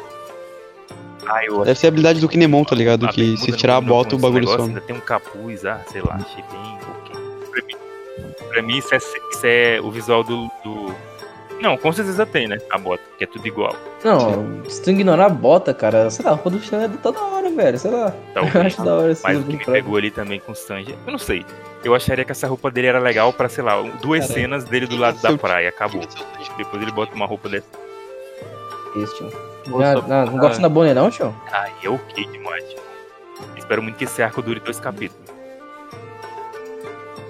[1.26, 3.06] Ah, eu Deve ser a habilidade do Kinemon, tá ligado?
[3.06, 4.68] Ah, que se tirar a bota, o bagulho some.
[4.68, 7.16] Ainda tem um capuz, ah, sei lá, achei bem ok.
[7.50, 7.76] Pra mim,
[8.48, 10.94] pra mim isso, é, isso é o visual do, do.
[11.60, 12.58] Não, com certeza tem, né?
[12.70, 13.74] A bota, que é tudo igual.
[14.02, 14.62] Não, Sim.
[14.68, 17.20] se tu ignorar a bota, cara, sei lá, a roupa do Chan é toda
[17.52, 17.78] velho.
[17.78, 18.14] Sei lá.
[18.34, 20.54] Talvez, eu acho da hora esse Mas o que me pegou ali também com o
[20.54, 21.44] Sanji, eu não sei.
[21.84, 24.34] Eu acharia que essa roupa dele era legal pra, sei lá, duas Caramba.
[24.34, 25.68] cenas dele do lado da praia.
[25.68, 26.02] Acabou.
[26.56, 27.66] Depois ele bota uma roupa dessa.
[28.96, 29.32] Isso, tio.
[29.66, 31.34] Não, não, não gosta da Bonnie, não, tio?
[31.50, 32.78] Ah, é ok demais, tio.
[33.56, 35.30] Espero muito que esse arco dure dois capítulos.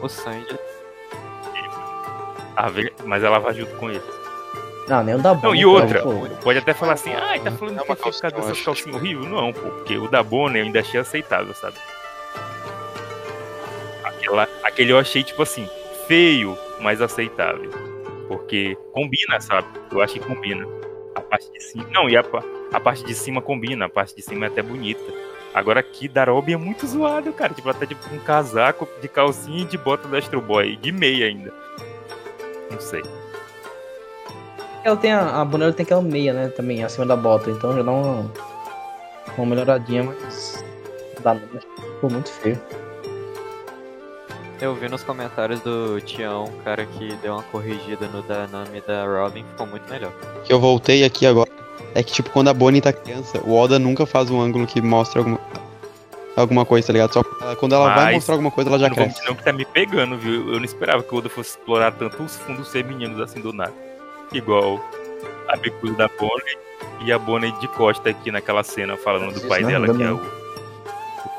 [0.03, 0.59] O Sanji.
[2.57, 2.71] Ah,
[3.05, 4.03] mas ela vai junto com ele.
[4.89, 5.49] Não, nem o da Bonnie.
[5.49, 6.03] Não, e outra,
[6.43, 9.29] pode até falar assim, ah, tá falando é que vai ficar dessas calcinhas horríveis.
[9.29, 11.77] Não, pô, porque o da Bonnie eu ainda achei aceitável, sabe?
[14.05, 15.69] Aquela, aquele eu achei, tipo assim,
[16.07, 17.71] feio, mas aceitável.
[18.29, 19.69] Porque combina, sabe?
[19.91, 20.67] Eu acho que combina.
[21.15, 21.87] A parte de cima.
[21.91, 22.25] Não, e a,
[22.73, 25.13] a parte de cima combina, a parte de cima é até bonita.
[25.55, 27.53] Agora aqui, Darobi é muito zoado, cara.
[27.53, 30.77] Tipo, ela tá tipo com um casaco de calcinha e de bota do Astro Boy.
[30.77, 31.53] De meia ainda.
[32.71, 33.03] Não sei.
[34.85, 36.49] Ela tem a, a boneira tem aquela meia, né?
[36.49, 37.51] Também, acima da bota.
[37.51, 38.31] Então já dá uma,
[39.37, 40.65] uma melhoradinha, mas.
[41.23, 42.61] Dá, ficou muito feio.
[44.61, 49.05] Eu vi nos comentários do Tião, um cara que deu uma corrigida no nome da
[49.05, 50.13] Robin, ficou muito melhor.
[50.45, 51.51] Que eu voltei aqui agora.
[51.95, 54.81] É que, tipo, quando a Bonnie tá criança, o Oda nunca faz um ângulo que
[54.81, 55.41] mostra alguma,
[56.37, 57.13] alguma coisa, tá ligado?
[57.13, 57.25] Só
[57.57, 59.27] quando ela Mas, vai mostrar alguma coisa, ela já cresce.
[59.27, 60.53] Não que tá me pegando, viu?
[60.53, 63.92] Eu não esperava que o Oda fosse explorar tanto os fundos femininos assim do nada.
[64.33, 64.81] Igual
[65.49, 66.59] a bicuda da Bonnie
[67.05, 70.43] e a Bonnie de costa aqui naquela cena falando do pai dela, que é o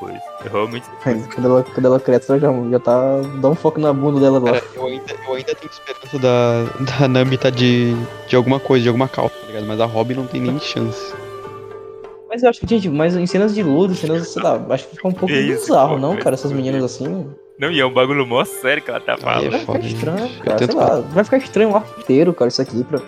[0.04, 0.22] coisa.
[0.44, 0.86] Eu realmente.
[1.34, 3.22] Quando ela, quando ela cresce, ela já, já tá.
[3.40, 4.54] dá um foco na bunda dela lá.
[4.54, 6.64] Cara, eu ainda, eu ainda tenho esperança da,
[7.00, 7.96] da Nami tá de,
[8.28, 9.66] de alguma coisa, de alguma calça, tá ligado?
[9.66, 11.14] Mas a Robin não tem nem chance.
[12.30, 14.96] Mas eu acho que, gente, mas em cenas de luta, cenas, sei lá, acho que
[14.96, 16.34] fica um pouco É isso, bizarro, pô, não, cara?
[16.34, 17.28] Essas meninas assim.
[17.58, 19.46] Não, e é um bagulho mó sério que ela tá Aí falando.
[19.46, 20.58] é Vai ficar estranho, cara.
[20.58, 22.84] Sei lá, vai ficar estranho o arco inteiro, cara, isso aqui.
[22.84, 23.00] Pra...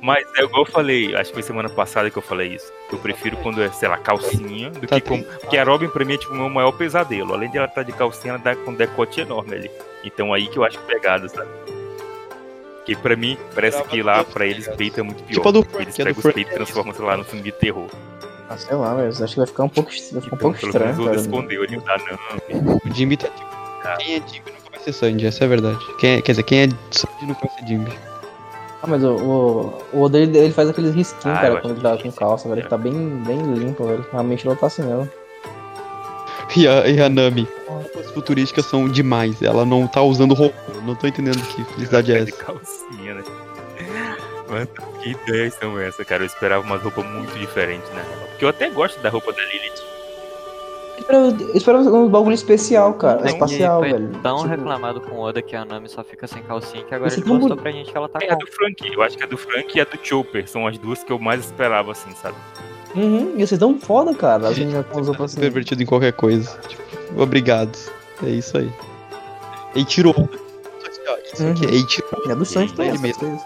[0.00, 2.72] Mas é igual eu falei, acho que foi semana passada que eu falei isso.
[2.90, 5.24] Eu prefiro quando é, sei lá, calcinha, do Tá que como.
[5.24, 7.34] Porque a Robin pra mim é tipo o meu maior pesadelo.
[7.34, 9.70] Além de ela estar de calcinha, ela tá com um decote enorme ali.
[10.04, 11.48] Então aí que eu acho pegada, sabe?
[12.86, 15.34] Que pra mim, parece que lá pra eles peito é muito pior.
[15.34, 17.04] Tipo a do Eles Frank, a do pegam os Frank peitos e é transformam, sei
[17.04, 17.90] lá, num filme de terror.
[18.50, 20.70] Ah, sei lá, mas acho que vai ficar um pouco, vai ficar um pouco pelo
[20.72, 21.12] estranho, menos o cara.
[21.18, 22.80] Oda escondeu ali o da Nami.
[22.90, 23.48] O Jimby tá tipo.
[23.98, 25.78] Quem é nunca vai ser Sandy, essa é a verdade.
[25.98, 27.92] Quem é- quer dizer, quem é Sandy vai ser Jimby.
[28.82, 31.82] Ah, mas o, o, o Oda, ele, ele faz aqueles risquinhos, Ah, cara, quando ele
[31.82, 32.60] tá com calça, velho.
[32.60, 32.92] Ele tá bem,
[33.26, 34.06] bem limpo, velho.
[34.12, 35.08] Realmente não tá assim mesmo.
[36.56, 37.46] E a, e a Nami.
[37.98, 39.42] As futurísticas são demais.
[39.42, 40.56] Ela não tá usando roupa.
[40.74, 42.42] Eu Não tô entendendo que felicidade é de essa.
[42.44, 43.22] calcinha, né?
[44.48, 44.68] Mas
[45.02, 46.22] que ideias são essas, cara?
[46.22, 48.04] Eu esperava umas roupas muito diferentes, né?
[48.30, 49.78] Porque eu até gosto da roupa da Lilith.
[51.08, 53.20] Eu esperava um bagulho especial, cara.
[53.20, 54.10] Não, espacial, foi velho.
[54.22, 57.08] tão Tipo, reclamado com o Oda que a Nami só fica sem calcinha que agora
[57.08, 58.44] Esse ele tão mostrou pra gente que ela tá É a com.
[58.44, 58.92] do Frank.
[58.92, 61.18] Eu acho que a do Frank e a do Chopper são as duas que eu
[61.18, 62.36] mais esperava, assim, sabe?
[62.96, 64.48] Uhum, ia ser tão foda, cara.
[64.48, 65.40] As meninas com as roupas assim.
[65.40, 66.58] Pervertido em qualquer coisa.
[66.66, 67.78] Tipo, obrigado.
[68.24, 68.70] É isso aí.
[69.74, 70.28] E tirou.
[71.32, 72.08] Isso aqui é Eiichiro.
[72.28, 73.40] É do Sanji também, Ele essas mesmo.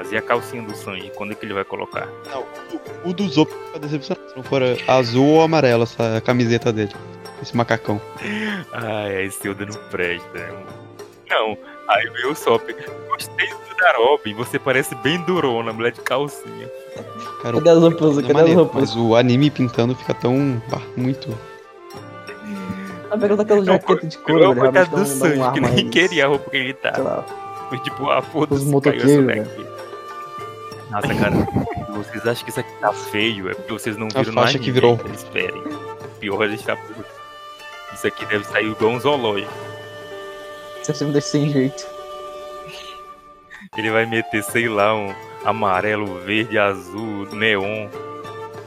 [0.00, 1.12] Mas e a calcinha do Sanji?
[1.14, 2.08] Quando é que ele vai colocar?
[2.32, 2.40] Não,
[3.04, 3.52] o, o do Zop.
[3.86, 6.92] Se não for azul ou amarelo essa camiseta dele.
[7.42, 8.00] Esse macacão.
[8.72, 10.48] Ah, é, esse Oda não presta, né?
[11.28, 12.62] Não, aí veio o Sop.
[13.10, 16.70] Gostei do da Robin, você parece bem durona, mulher de calcinha.
[17.42, 18.16] Cara, Cadê as roupas?
[18.18, 18.80] é Cadê as maneiro, roupas?
[18.80, 20.62] Mas o anime pintando fica tão.
[20.72, 21.28] ah, muito.
[23.10, 24.68] Ah, pega daquela Não, jaqueta de couro, velho.
[24.68, 26.98] a cara Realmente do Sanji, que nem queria a roupa que ele Sei tá.
[27.02, 27.22] lá.
[27.68, 29.69] Foi tipo, ah, foda-se, caiu essa daqui.
[30.90, 31.36] Nossa, cara,
[31.92, 35.00] vocês acham que isso aqui tá feio, é porque vocês não viram anime, que virou.
[35.04, 35.62] Eles esperem.
[36.18, 37.04] Pior a gente tá puto.
[37.94, 39.52] Isso aqui deve sair igual um zoológico.
[40.82, 41.86] Você sempre deixa sem jeito.
[43.76, 45.14] Ele vai meter, sei lá, um
[45.44, 47.88] amarelo, verde, azul, neon.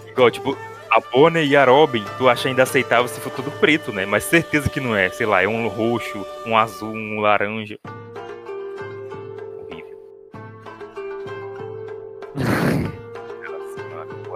[0.08, 0.58] Igual, tipo,
[0.90, 4.06] a Bonnie e a Robin, tu acha ainda aceitável se for tudo preto, né?
[4.06, 5.10] Mas certeza que não é.
[5.10, 7.78] Sei lá, é um roxo, um azul, um laranja.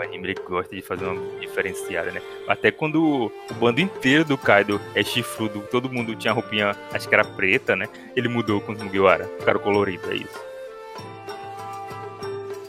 [0.07, 2.21] Anime ele gosta de fazer uma diferenciada, né?
[2.47, 7.13] Até quando o, bando inteiro do Kaido é chifrudo, todo mundo tinha roupinha, acho que
[7.13, 7.87] era preta, né?
[8.15, 10.47] Ele mudou com os Mugiwara, ficaram coloridos, é isso.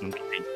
[0.02, 0.48] Nunca entendi.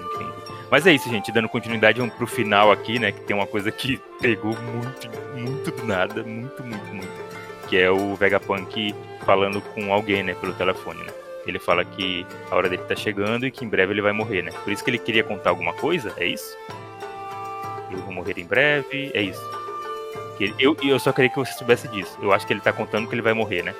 [0.00, 0.32] Nunca entendi.
[0.70, 1.32] Mas é isso, gente.
[1.32, 3.12] Dando continuidade pro final aqui, né?
[3.12, 6.22] Que tem uma coisa que pegou muito, muito do nada.
[6.22, 7.30] Muito, muito, muito.
[7.68, 10.34] Que é o Vegapunk falando com alguém, né?
[10.34, 11.12] Pelo telefone, né?
[11.46, 14.42] Ele fala que a hora dele tá chegando e que em breve ele vai morrer,
[14.42, 14.50] né?
[14.62, 16.56] Por isso que ele queria contar alguma coisa, é isso?
[17.90, 19.60] Eu vou morrer em breve, é isso.
[20.58, 22.16] Eu, eu só queria que você soubesse disso.
[22.22, 23.74] Eu acho que ele tá contando que ele vai morrer, né?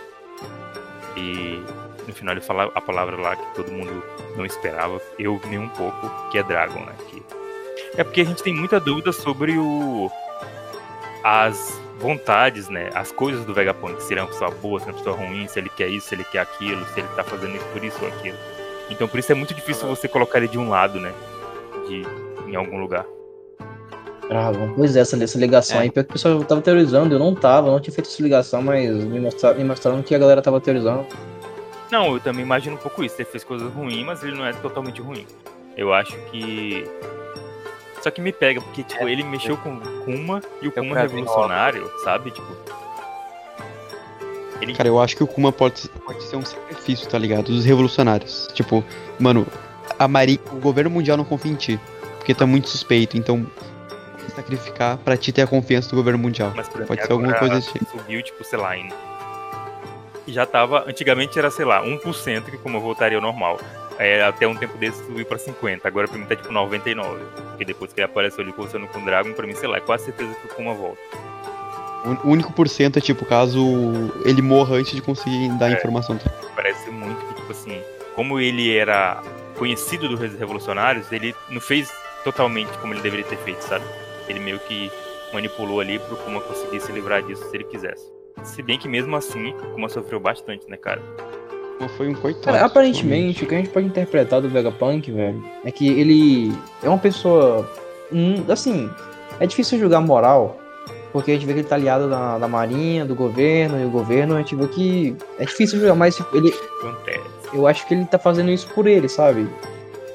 [1.16, 1.62] E
[2.06, 4.02] no final ele fala a palavra lá que todo mundo
[4.36, 6.94] não esperava, eu nem um pouco, que é Dragon, né?
[7.08, 7.22] Que...
[7.96, 10.10] É porque a gente tem muita dúvida sobre o
[11.22, 12.90] as vontades, né?
[12.94, 15.46] As coisas do Vegapunk, se ele é uma pessoa boa, se é uma pessoa ruim,
[15.46, 17.98] se ele quer isso, se ele quer aquilo, se ele tá fazendo isso por isso
[18.02, 18.36] ou aquilo.
[18.90, 21.12] Então por isso é muito difícil você colocar ele de um lado, né?
[21.86, 22.02] De
[22.50, 23.04] em algum lugar.
[24.28, 24.72] Dragon.
[24.76, 25.82] Pois é, essa, essa ligação É.
[25.82, 28.22] aí, pior que o pessoal tava teorizando, eu não tava, eu não tinha feito essa
[28.22, 31.06] ligação, mas me mostraram, me mostraram que a galera tava teorizando.
[31.90, 33.16] Não, eu também imagino um pouco isso.
[33.18, 35.26] Ele fez coisas ruins, mas ele não é totalmente ruim.
[35.76, 36.84] Eu acho que.
[38.02, 41.02] Só que me pega, porque, tipo, ele mexeu com o Kuma e o Kuma é
[41.02, 42.30] revolucionário, sabe?
[42.30, 42.56] Tipo.
[44.60, 44.74] Ele.
[44.74, 47.44] Cara, eu acho que o Kuma pode, pode ser um sacrifício, tá ligado?
[47.44, 48.48] Dos revolucionários.
[48.54, 48.84] Tipo,
[49.18, 49.46] mano,
[49.98, 51.80] a Mari, o governo mundial não confia em ti.
[52.18, 53.46] Porque tá muito suspeito, então.
[54.34, 56.52] Sacrificar pra ti ter a confiança do governo mundial.
[56.54, 57.90] Mas pra Pode mim ser alguma coisa desse tipo.
[57.90, 58.90] Subiu, tipo, sei lá, em.
[60.28, 60.84] Já tava.
[60.86, 63.58] Antigamente era, sei lá, 1% que o Kuma voltaria ao normal.
[64.02, 65.86] É, até um tempo desse subiu pra 50.
[65.86, 67.22] Agora pra mim tá tipo 99.
[67.50, 69.80] Porque depois que ele apareceu ali conversando com o Dragon, pra mim, sei lá, é
[69.80, 70.98] quase certeza que o Kuma volta.
[72.24, 73.60] O único por cento é tipo, caso
[74.24, 75.74] ele morra antes de conseguir dar a É.
[75.74, 76.18] informação.
[76.56, 77.78] Parece muito que, tipo assim,
[78.16, 79.20] como ele era
[79.58, 81.92] conhecido dos revolucionários, ele não fez
[82.24, 83.84] totalmente como ele deveria ter feito, sabe?
[84.26, 84.90] Ele meio que
[85.34, 88.10] manipulou ali pro Kuma conseguir se livrar disso se ele quisesse.
[88.44, 91.02] Se bem que mesmo assim, Kuma sofreu bastante, né, cara?
[91.88, 92.44] Foi um coitado.
[92.44, 96.52] Cara, aparentemente, o que a gente pode interpretar do Vegapunk, velho, é que ele
[96.82, 97.68] é uma pessoa.
[98.12, 98.90] hum, assim.
[99.38, 100.58] É difícil julgar moral,
[101.12, 103.90] porque a gente vê que ele tá aliado da, da marinha, do governo, e o
[103.90, 107.20] governo, a gente vê que é difícil julgar, mas tipo, ele, Acontece.
[107.54, 109.48] eu acho que ele tá fazendo isso por ele, sabe?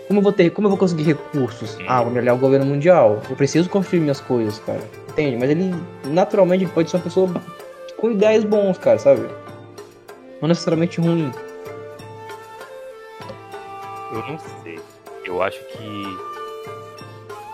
[0.07, 1.75] Como eu vou ter, como eu vou conseguir recursos?
[1.87, 3.19] Ah, vou me aliar ao governo mundial.
[3.27, 4.81] Eu preciso construir minhas coisas, cara.
[5.09, 5.37] Entende?
[5.37, 5.73] Mas ele,
[6.05, 7.29] naturalmente, pode ser uma pessoa
[7.97, 9.25] com ideias bons, cara, sabe?
[10.39, 11.31] Não necessariamente ruim.
[14.15, 14.79] Eu não sei.
[15.25, 16.17] Eu acho que.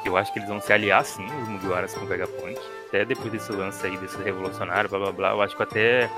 [0.05, 2.59] Eu acho que eles vão se aliar sim, os Mugiwaras com o Vegapunk.
[2.87, 5.29] Até depois desse lance aí, desse revolucionário, blá blá blá.
[5.31, 6.09] Eu acho que até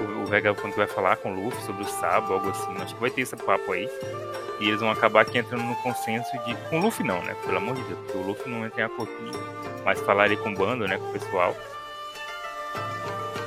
[0.00, 2.74] o, o Vegapunk vai falar com o Luffy sobre o Sabo, algo assim.
[2.80, 3.88] Acho que vai ter esse papo aí.
[4.60, 6.54] E eles vão acabar aqui entrando no consenso de.
[6.70, 7.36] Com o Luffy não, né?
[7.44, 9.12] Pelo amor de Deus, porque o Luffy não entra em acordo.
[9.84, 10.96] Mas falar ali com o bando, né?
[10.96, 11.54] Com o pessoal.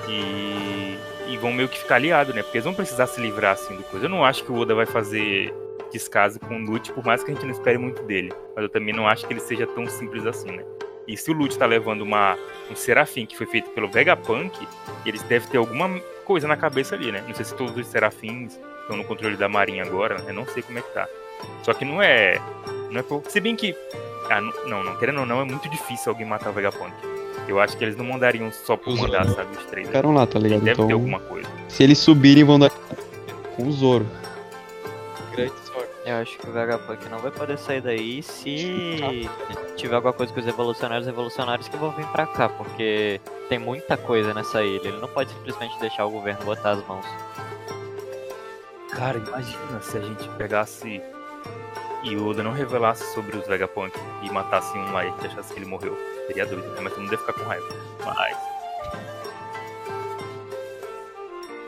[0.08, 1.00] E.
[1.28, 2.44] E vão meio que ficar aliados, né?
[2.44, 4.06] Porque eles vão precisar se livrar assim do coisa.
[4.06, 5.52] Eu não acho que o Oda vai fazer
[5.92, 8.32] descaso com o Lute, por mais que a gente não espere muito dele.
[8.56, 10.64] Mas eu também não acho que ele seja tão simples assim, né?
[11.08, 12.38] E se o Lute tá levando uma,
[12.72, 14.52] um Serafim que foi feito pelo Vegapunk,
[15.06, 15.90] eles devem ter alguma
[16.24, 17.24] coisa na cabeça ali, né?
[17.28, 20.64] Não sei se todos os Serafins estão no controle da Marinha agora, eu não sei
[20.64, 21.08] como é que tá.
[21.64, 22.40] Só que não é.
[22.90, 23.22] Não é por...
[23.28, 23.76] Se bem que.
[24.32, 26.92] Ah, não, não, não, querendo ou não, é muito difícil alguém matar o Vegapunk.
[27.48, 29.56] Eu acho que eles não mandariam só por Os mandar, sabe?
[29.56, 29.86] Os três.
[29.86, 30.62] Ficaram lá, tá ligado?
[30.62, 31.48] Deve Então, ter alguma coisa.
[31.68, 32.72] se eles subirem, vão dar
[33.56, 34.08] com o Zoro.
[35.34, 35.54] Grande.
[36.06, 38.94] Eu acho que o Vegapunk não vai poder sair daí se
[39.76, 43.98] tiver alguma coisa com os revolucionários, revolucionários que vão vir pra cá, porque tem muita
[43.98, 44.88] coisa nessa ilha.
[44.88, 47.06] Ele não pode simplesmente deixar o governo botar as mãos.
[48.92, 51.02] Cara, imagina se a gente pegasse
[52.04, 53.92] e o Oda não revelasse sobre os Vegapunk
[54.22, 55.98] e matasse um lá e achasse que ele morreu.
[56.28, 56.82] Seria doido, né?
[56.82, 57.68] Mas todo mundo ia ficar com raiva.
[58.06, 58.38] Mas.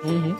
[0.04, 0.38] Uhum.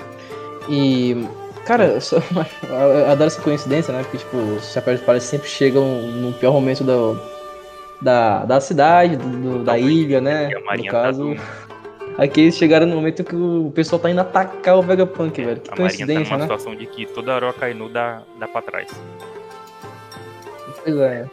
[0.70, 1.28] E,
[1.68, 2.18] cara, eu, só,
[2.64, 4.02] eu adoro essa coincidência, né?
[4.04, 7.20] Porque, tipo, os chapéus de palha sempre chegam no pior momento do,
[8.02, 10.50] da, da cidade, do, da ilha, né?
[10.50, 11.36] No tá caso,
[12.18, 15.60] aqui eles chegaram no momento que o pessoal tá indo atacar o Vegapunk, velho.
[15.60, 16.44] Que a Marinha tá coincidência, numa né?
[16.44, 18.90] situação de que toda hora Akainu dá, dá pra trás.
[20.84, 21.28] Pois é.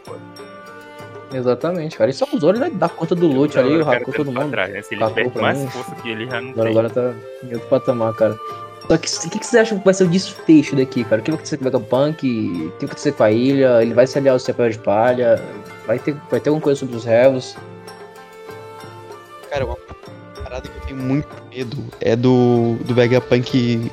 [1.33, 2.09] Exatamente, cara.
[2.09, 4.51] E só os olhos vai dar conta do loot ali, o Raku todo mundo.
[4.51, 4.81] Trás, né?
[4.81, 5.67] Se ele tiver mais mim.
[5.67, 6.71] força que ele, já não Agora, tem.
[6.71, 7.13] agora tá
[7.43, 8.37] em outro patamar, cara.
[8.87, 11.21] Só que o que, que vocês acham que vai ser o desfecho daqui, cara?
[11.21, 12.17] O que vai acontecer com o Vegapunk?
[12.17, 13.81] O que vai acontecer com a ilha?
[13.81, 15.41] Ele vai se aliar aos chapéus de palha?
[15.87, 17.55] Vai ter, vai ter alguma coisa sobre os réus?
[19.49, 19.77] Cara, uma
[20.43, 23.91] parada que eu tenho muito medo é do, do Vegapunk,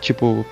[0.00, 0.44] tipo,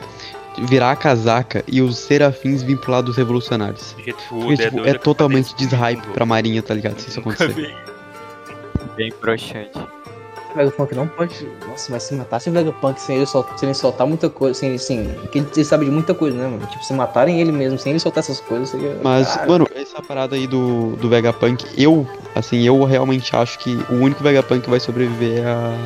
[0.69, 3.95] virar a casaca e os serafins vir pro lado dos revolucionários.
[3.95, 6.99] Do jeito Porque, tipo, é que totalmente deshype pra marinha, tá ligado?
[7.01, 7.75] Se isso acontecer.
[8.97, 9.71] Bem broxante.
[10.53, 11.49] O Vegapunk não pode.
[11.67, 13.47] Nossa, vai se matar sem o Vegapunk, sem ele, sol...
[13.57, 14.59] sem ele soltar muita coisa.
[14.59, 15.15] Sem ele, sim.
[15.21, 16.67] Porque ele, sabe de muita coisa, né, mano?
[16.67, 18.99] Tipo, se matarem ele mesmo, sem ele soltar essas coisas, seria.
[19.03, 23.75] Mas, Cara, mano, essa parada aí do, do Vegapunk, eu, assim, eu realmente acho que
[23.91, 25.77] o único Vegapunk que vai sobreviver é a,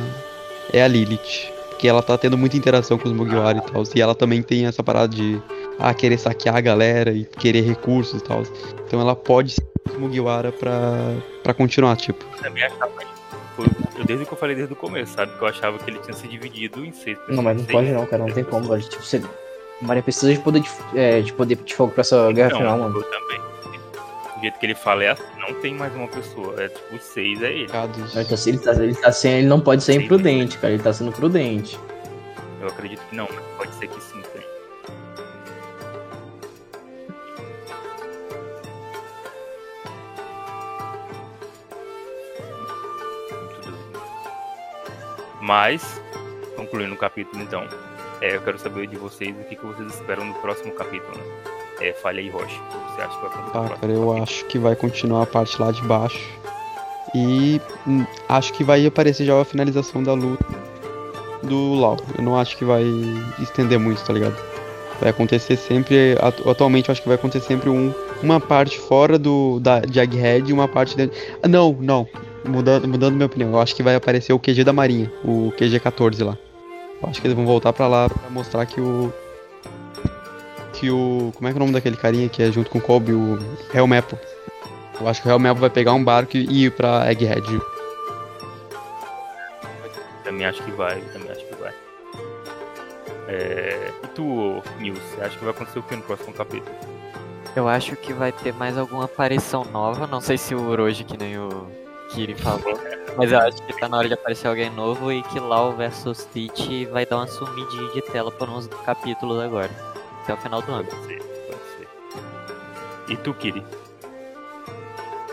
[0.73, 1.55] é a Lilith.
[1.69, 3.83] Porque ela tá tendo muita interação com os Mugiwara e tal.
[3.95, 5.39] E ela também tem essa parada de
[5.77, 8.41] ah, querer saquear a galera e querer recursos e tal.
[8.85, 11.13] Então ela pode ser os Mugiwara pra,
[11.43, 12.25] pra continuar, tipo.
[12.41, 13.16] Também achava isso.
[14.05, 15.35] Desde que eu falei desde o começo, sabe?
[15.37, 17.35] Que eu achava que ele tinha se dividido em seis pessoas.
[17.35, 18.23] Não, mas não seis- pode não, cara.
[18.25, 18.81] Não tem como, velho.
[18.83, 19.21] Tipo, você.
[19.81, 22.77] Maria precisa de poder de, é, de poder de fogo pra essa guerra Não, final,
[22.79, 22.97] mano.
[22.97, 23.37] eu também.
[24.35, 26.53] Do jeito que ele fala é assim, não tem mais uma pessoa.
[26.63, 27.65] É tipo, os seis é ele.
[27.65, 28.15] Pecados.
[28.15, 29.33] Ele tá, ele, tá, ele tá sendo.
[29.37, 29.99] Ele não pode ser Sim.
[30.03, 30.73] imprudente, cara.
[30.73, 31.79] Ele tá sendo prudente.
[32.61, 34.01] Eu acredito que não, mas pode ser que
[45.47, 46.01] Mas,
[46.57, 47.63] concluindo o capítulo então,
[48.21, 51.23] é, eu quero saber de vocês o que, que vocês esperam do próximo capítulo, né?
[51.79, 52.59] É, Falha e Rocha.
[52.59, 54.23] O que você acha que vai acontecer no Tá, próximo cara, eu capítulo?
[54.23, 56.19] acho que vai continuar a parte lá de baixo.
[57.15, 60.45] E hum, acho que vai aparecer já a finalização da luta
[61.43, 61.95] do Lau.
[62.17, 62.83] Eu não acho que vai
[63.39, 64.35] estender muito, tá ligado?
[64.99, 66.17] Vai acontecer sempre.
[66.19, 69.97] atu- Atualmente eu acho que vai acontecer sempre um, uma parte fora do da, de
[69.99, 71.17] Egghead e uma parte dentro.
[71.41, 72.05] Ah, não, não.
[72.47, 73.51] Mudando, mudando minha opinião.
[73.51, 76.37] Eu acho que vai aparecer o QG da Marinha, o QG 14 lá.
[77.01, 79.13] Eu acho que eles vão voltar pra lá pra mostrar que o.
[80.73, 81.31] Que o.
[81.35, 83.37] Como é que é o nome daquele carinha que é junto com o Kobe, o
[83.73, 84.17] Helmepo.
[84.99, 87.61] Eu acho que o Helmepo vai pegar um barco e ir pra Egghead.
[90.23, 91.73] Também acho que vai, também acho que vai.
[93.27, 93.91] É...
[94.03, 96.75] E tu, Nils, você acha que vai acontecer o que no próximo capítulo?
[97.55, 100.07] Eu acho que vai ter mais alguma aparição nova.
[100.07, 101.67] Não sei se o Orochi, que nem o
[102.09, 102.79] Kiri falou.
[103.17, 106.27] Mas eu acho que tá na hora de aparecer alguém novo e que Lau versus
[106.31, 109.71] Tite vai dar uma sumidinha de tela por uns capítulos agora.
[110.23, 110.87] Até o final do ano.
[110.87, 113.13] Pode ser, pode ser.
[113.13, 113.63] E tu, Kiri?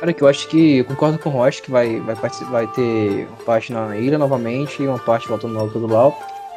[0.05, 0.78] Cara, que eu acho que.
[0.78, 4.82] Eu concordo com o Rocha que vai, vai, vai ter uma parte na ilha novamente
[4.82, 6.14] e uma parte voltando na luta do Lau.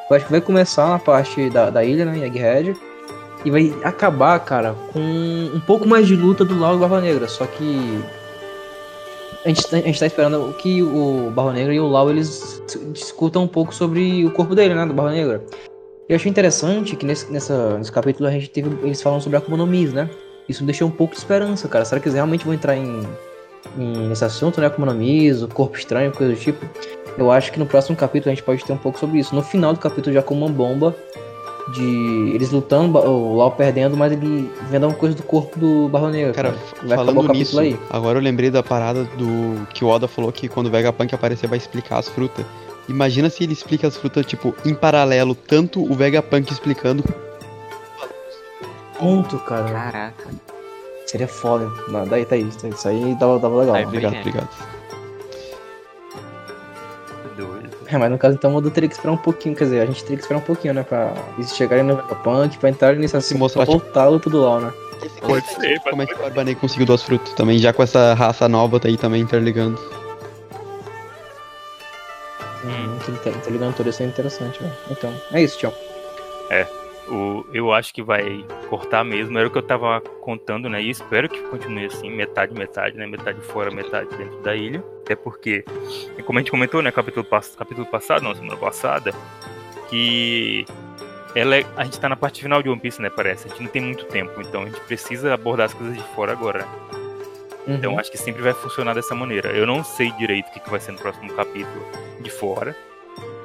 [0.10, 2.18] Eu acho que vai começar na parte da, da ilha, né?
[2.18, 2.76] Em Egghead.
[3.46, 7.28] E vai acabar, cara, com um pouco mais de luta do Lau e Barba Negra.
[7.28, 8.04] Só que.
[9.48, 12.62] A gente, tá, a gente tá esperando que o Barba Negra e o Lau eles
[12.92, 14.86] discutam um pouco sobre o corpo dele, né?
[14.86, 15.42] Do Barba Negra.
[16.10, 18.70] Eu achei interessante que nesse, nessa, nesse capítulo a gente teve.
[18.86, 20.10] Eles falam sobre a no né?
[20.50, 21.86] Isso me deixou um pouco de esperança, cara.
[21.86, 23.08] Será que eles realmente vão entrar em,
[23.78, 24.68] em nesse assunto, né?
[24.68, 26.66] Akuma o corpo estranho, coisa do tipo?
[27.18, 29.34] Eu acho que no próximo capítulo a gente pode ter um pouco sobre isso.
[29.34, 30.94] No final do capítulo já com uma bomba
[31.74, 36.10] de eles lutando, o Lau perdendo, mas ele vendo uma coisa do corpo do Barba
[36.10, 36.34] Negra.
[36.34, 36.96] Cara, cara.
[36.96, 37.78] falando nisso, aí.
[37.90, 41.48] agora eu lembrei da parada do que o Oda falou que quando o Vegapunk aparecer
[41.48, 42.46] vai explicar as frutas.
[42.88, 47.04] Imagina se ele explica as frutas, tipo, em paralelo, tanto o Vegapunk explicando.
[48.98, 49.70] Ponto, cara.
[49.70, 50.30] Caraca.
[51.06, 51.70] Seria foda.
[51.90, 52.66] Não, daí tá isso.
[52.68, 53.76] Isso aí dava, dava legal.
[53.76, 54.77] Aí, obrigado, obrigado.
[57.90, 59.86] É, mas no caso então o Oda teria que esperar um pouquinho, quer dizer, a
[59.86, 60.84] gente teria que esperar um pouquinho, né?
[60.84, 64.38] Pra eles chegarem no Vegapunk, pra entrarem nesse se mostrar pra voltar a luta do
[64.40, 64.74] LoL, né?
[65.22, 68.48] Pode ser, Como é que o Barbanei conseguiu duas frutas também, já com essa raça
[68.50, 69.80] nova tá aí também interligando.
[72.66, 74.74] Hum, interligando tudo isso é interessante, né?
[74.92, 75.74] Então, é isso, tchau.
[76.50, 76.68] É.
[77.10, 80.82] O, eu acho que vai cortar mesmo, era o que eu tava contando, né?
[80.82, 83.08] E espero que continue assim, metade, metade, né?
[83.08, 84.84] Metade fora, metade dentro da ilha.
[85.04, 85.64] Até porque,
[86.26, 87.26] como a gente comentou, né, capítulo,
[87.58, 89.14] capítulo passado, não, semana passada,
[89.90, 90.66] que
[91.34, 93.48] ela é, a gente tá na parte final de One Piece, né, parece.
[93.48, 96.34] A gente não tem muito tempo, então a gente precisa abordar as coisas de fora
[96.34, 96.60] agora.
[96.60, 96.68] Né?
[97.68, 97.76] Uhum.
[97.76, 99.50] Então acho que sempre vai funcionar dessa maneira.
[99.52, 101.86] Eu não sei direito o que, que vai ser no próximo capítulo
[102.22, 102.76] de fora.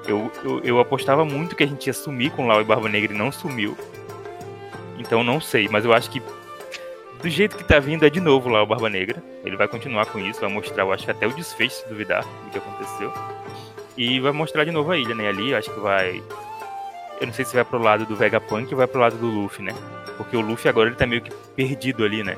[0.06, 3.14] Eu, eu, eu, apostava muito que a gente ia sumir com Lau e Barba Negra
[3.14, 3.76] e não sumiu.
[4.98, 6.20] Então não sei, mas eu acho que
[7.22, 9.22] do jeito que tá vindo é de novo lá o Barba Negra.
[9.44, 12.24] Ele vai continuar com isso, vai mostrar, eu acho que até o desfecho, se duvidar,
[12.24, 13.12] do que aconteceu.
[13.96, 15.28] E vai mostrar de novo a ilha, né?
[15.28, 16.22] Ali, eu acho que vai.
[17.20, 19.64] Eu não sei se vai pro lado do Vegapunk ou vai pro lado do Luffy,
[19.64, 19.72] né?
[20.16, 22.36] Porque o Luffy agora ele tá meio que perdido ali, né?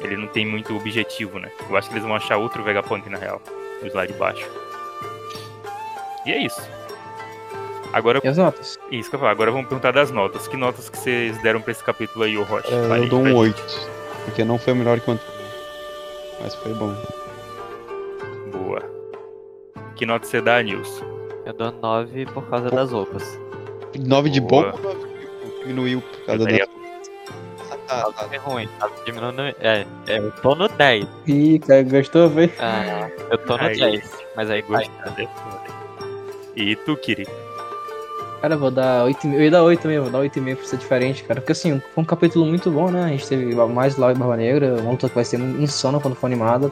[0.00, 1.50] Ele não tem muito objetivo, né?
[1.68, 3.42] Eu acho que eles vão achar outro Vegapunk na real,
[3.82, 4.46] no slide de baixo.
[6.26, 6.60] E é isso.
[7.92, 8.78] Agora, e as notas?
[8.90, 9.30] Isso que eu falar.
[9.30, 10.48] Agora vamos perguntar das notas.
[10.48, 12.68] Que notas que vocês deram pra esse capítulo aí, o Rocha?
[12.68, 13.62] É, eu dou um 8.
[14.24, 15.22] Porque não foi o melhor quanto.
[16.42, 16.94] Mas foi bom.
[18.52, 18.82] Boa.
[19.94, 21.04] Que nota você dá, Nilson?
[21.46, 23.38] Eu dou 9 por causa das roupas.
[23.96, 25.06] 9 de bom ou 9
[25.60, 26.68] diminuiu por causa das
[27.88, 28.34] ah, tá, tá.
[28.34, 29.42] É ruim, tá diminuindo.
[29.60, 31.06] É, é, eu tô no 10.
[31.26, 32.52] Ih, cara, gostou, foi?
[32.58, 34.24] Ah, eu tô no aí, 10.
[34.34, 35.28] Mas aí gostei.
[36.56, 37.28] E tu, Kiri?
[38.40, 39.34] Cara, eu vou dar 8,5.
[39.34, 41.40] Eu ia dar 8 mesmo, vou dar 8,5 pra ser diferente, cara.
[41.40, 43.04] Porque assim, foi um capítulo muito bom, né?
[43.04, 46.14] A gente teve mais Lau e Barba Negra, uma luta que vai ser insana quando
[46.14, 46.70] for animada.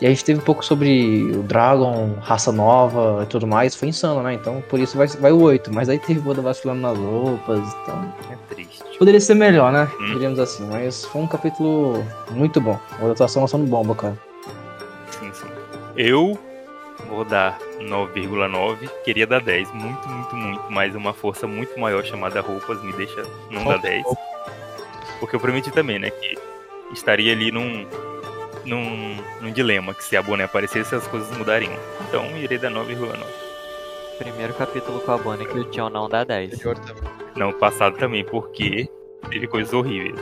[0.00, 3.74] E a gente teve um pouco sobre o Dragon, raça nova e tudo mais.
[3.74, 4.34] Foi insano, né?
[4.34, 5.72] Então por isso vai, vai o 8.
[5.72, 7.60] Mas aí teve Boda vacilando nas roupas.
[7.82, 8.14] Então.
[8.30, 8.84] É triste.
[8.98, 9.88] Poderia ser melhor, né?
[10.00, 10.12] Hum.
[10.12, 10.66] Diríamos assim.
[10.66, 12.78] Mas foi um capítulo muito bom.
[13.00, 14.18] A atuação lançando bomba, cara.
[15.18, 15.48] Sim, sim.
[15.96, 16.38] Eu
[17.06, 18.88] vou dar 9,9.
[19.04, 19.72] Queria dar 10.
[19.72, 20.64] Muito, muito, muito.
[20.70, 24.04] Mas uma força muito maior chamada roupas me deixa não dar 10.
[25.20, 26.10] Porque eu prometi também, né?
[26.10, 26.36] Que
[26.92, 27.86] estaria ali num,
[28.64, 29.94] num, num dilema.
[29.94, 31.72] Que se a Bonnie aparecesse, as coisas mudariam.
[32.08, 33.16] Então irei dar 9,9.
[34.18, 36.58] Primeiro capítulo com a Bonnie que o John não dá 10.
[37.36, 38.88] Não, passado também, porque
[39.30, 40.18] teve coisas horríveis.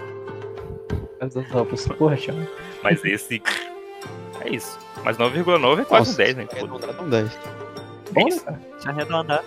[1.21, 2.17] As roupas, porra,
[2.83, 3.41] Mas esse.
[4.45, 4.79] É isso.
[5.05, 6.49] Mas 9,9 é quase Nossa, 10, né?
[6.53, 7.39] Arredondar um 10.
[8.13, 8.61] Bom, né?
[8.79, 9.45] Se arredondar.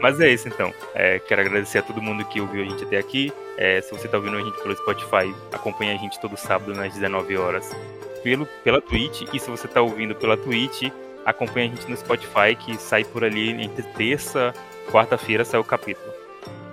[0.00, 0.72] Mas é isso então.
[0.94, 3.32] É, quero agradecer a todo mundo que ouviu a gente até aqui.
[3.56, 6.94] É, se você está ouvindo a gente pelo Spotify, acompanha a gente todo sábado nas
[6.94, 7.74] 19 horas
[8.22, 9.22] pelo, pela Twitch.
[9.32, 10.90] E se você está ouvindo pela Twitch,
[11.24, 14.54] acompanha a gente no Spotify, que sai por ali entre terça
[14.88, 16.12] quarta-feira sai o capítulo.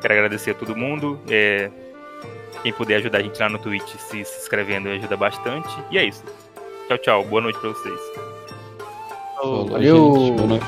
[0.02, 1.20] Quero agradecer a todo mundo.
[1.30, 1.70] É,
[2.64, 5.70] quem puder ajudar a gente lá no Twitch se, se inscrevendo ajuda bastante.
[5.92, 6.24] E é isso.
[6.88, 7.24] Tchau, tchau.
[7.26, 7.99] Boa noite pra vocês.
[9.41, 10.16] Valeu.
[10.16, 10.66] Gente, boa noite.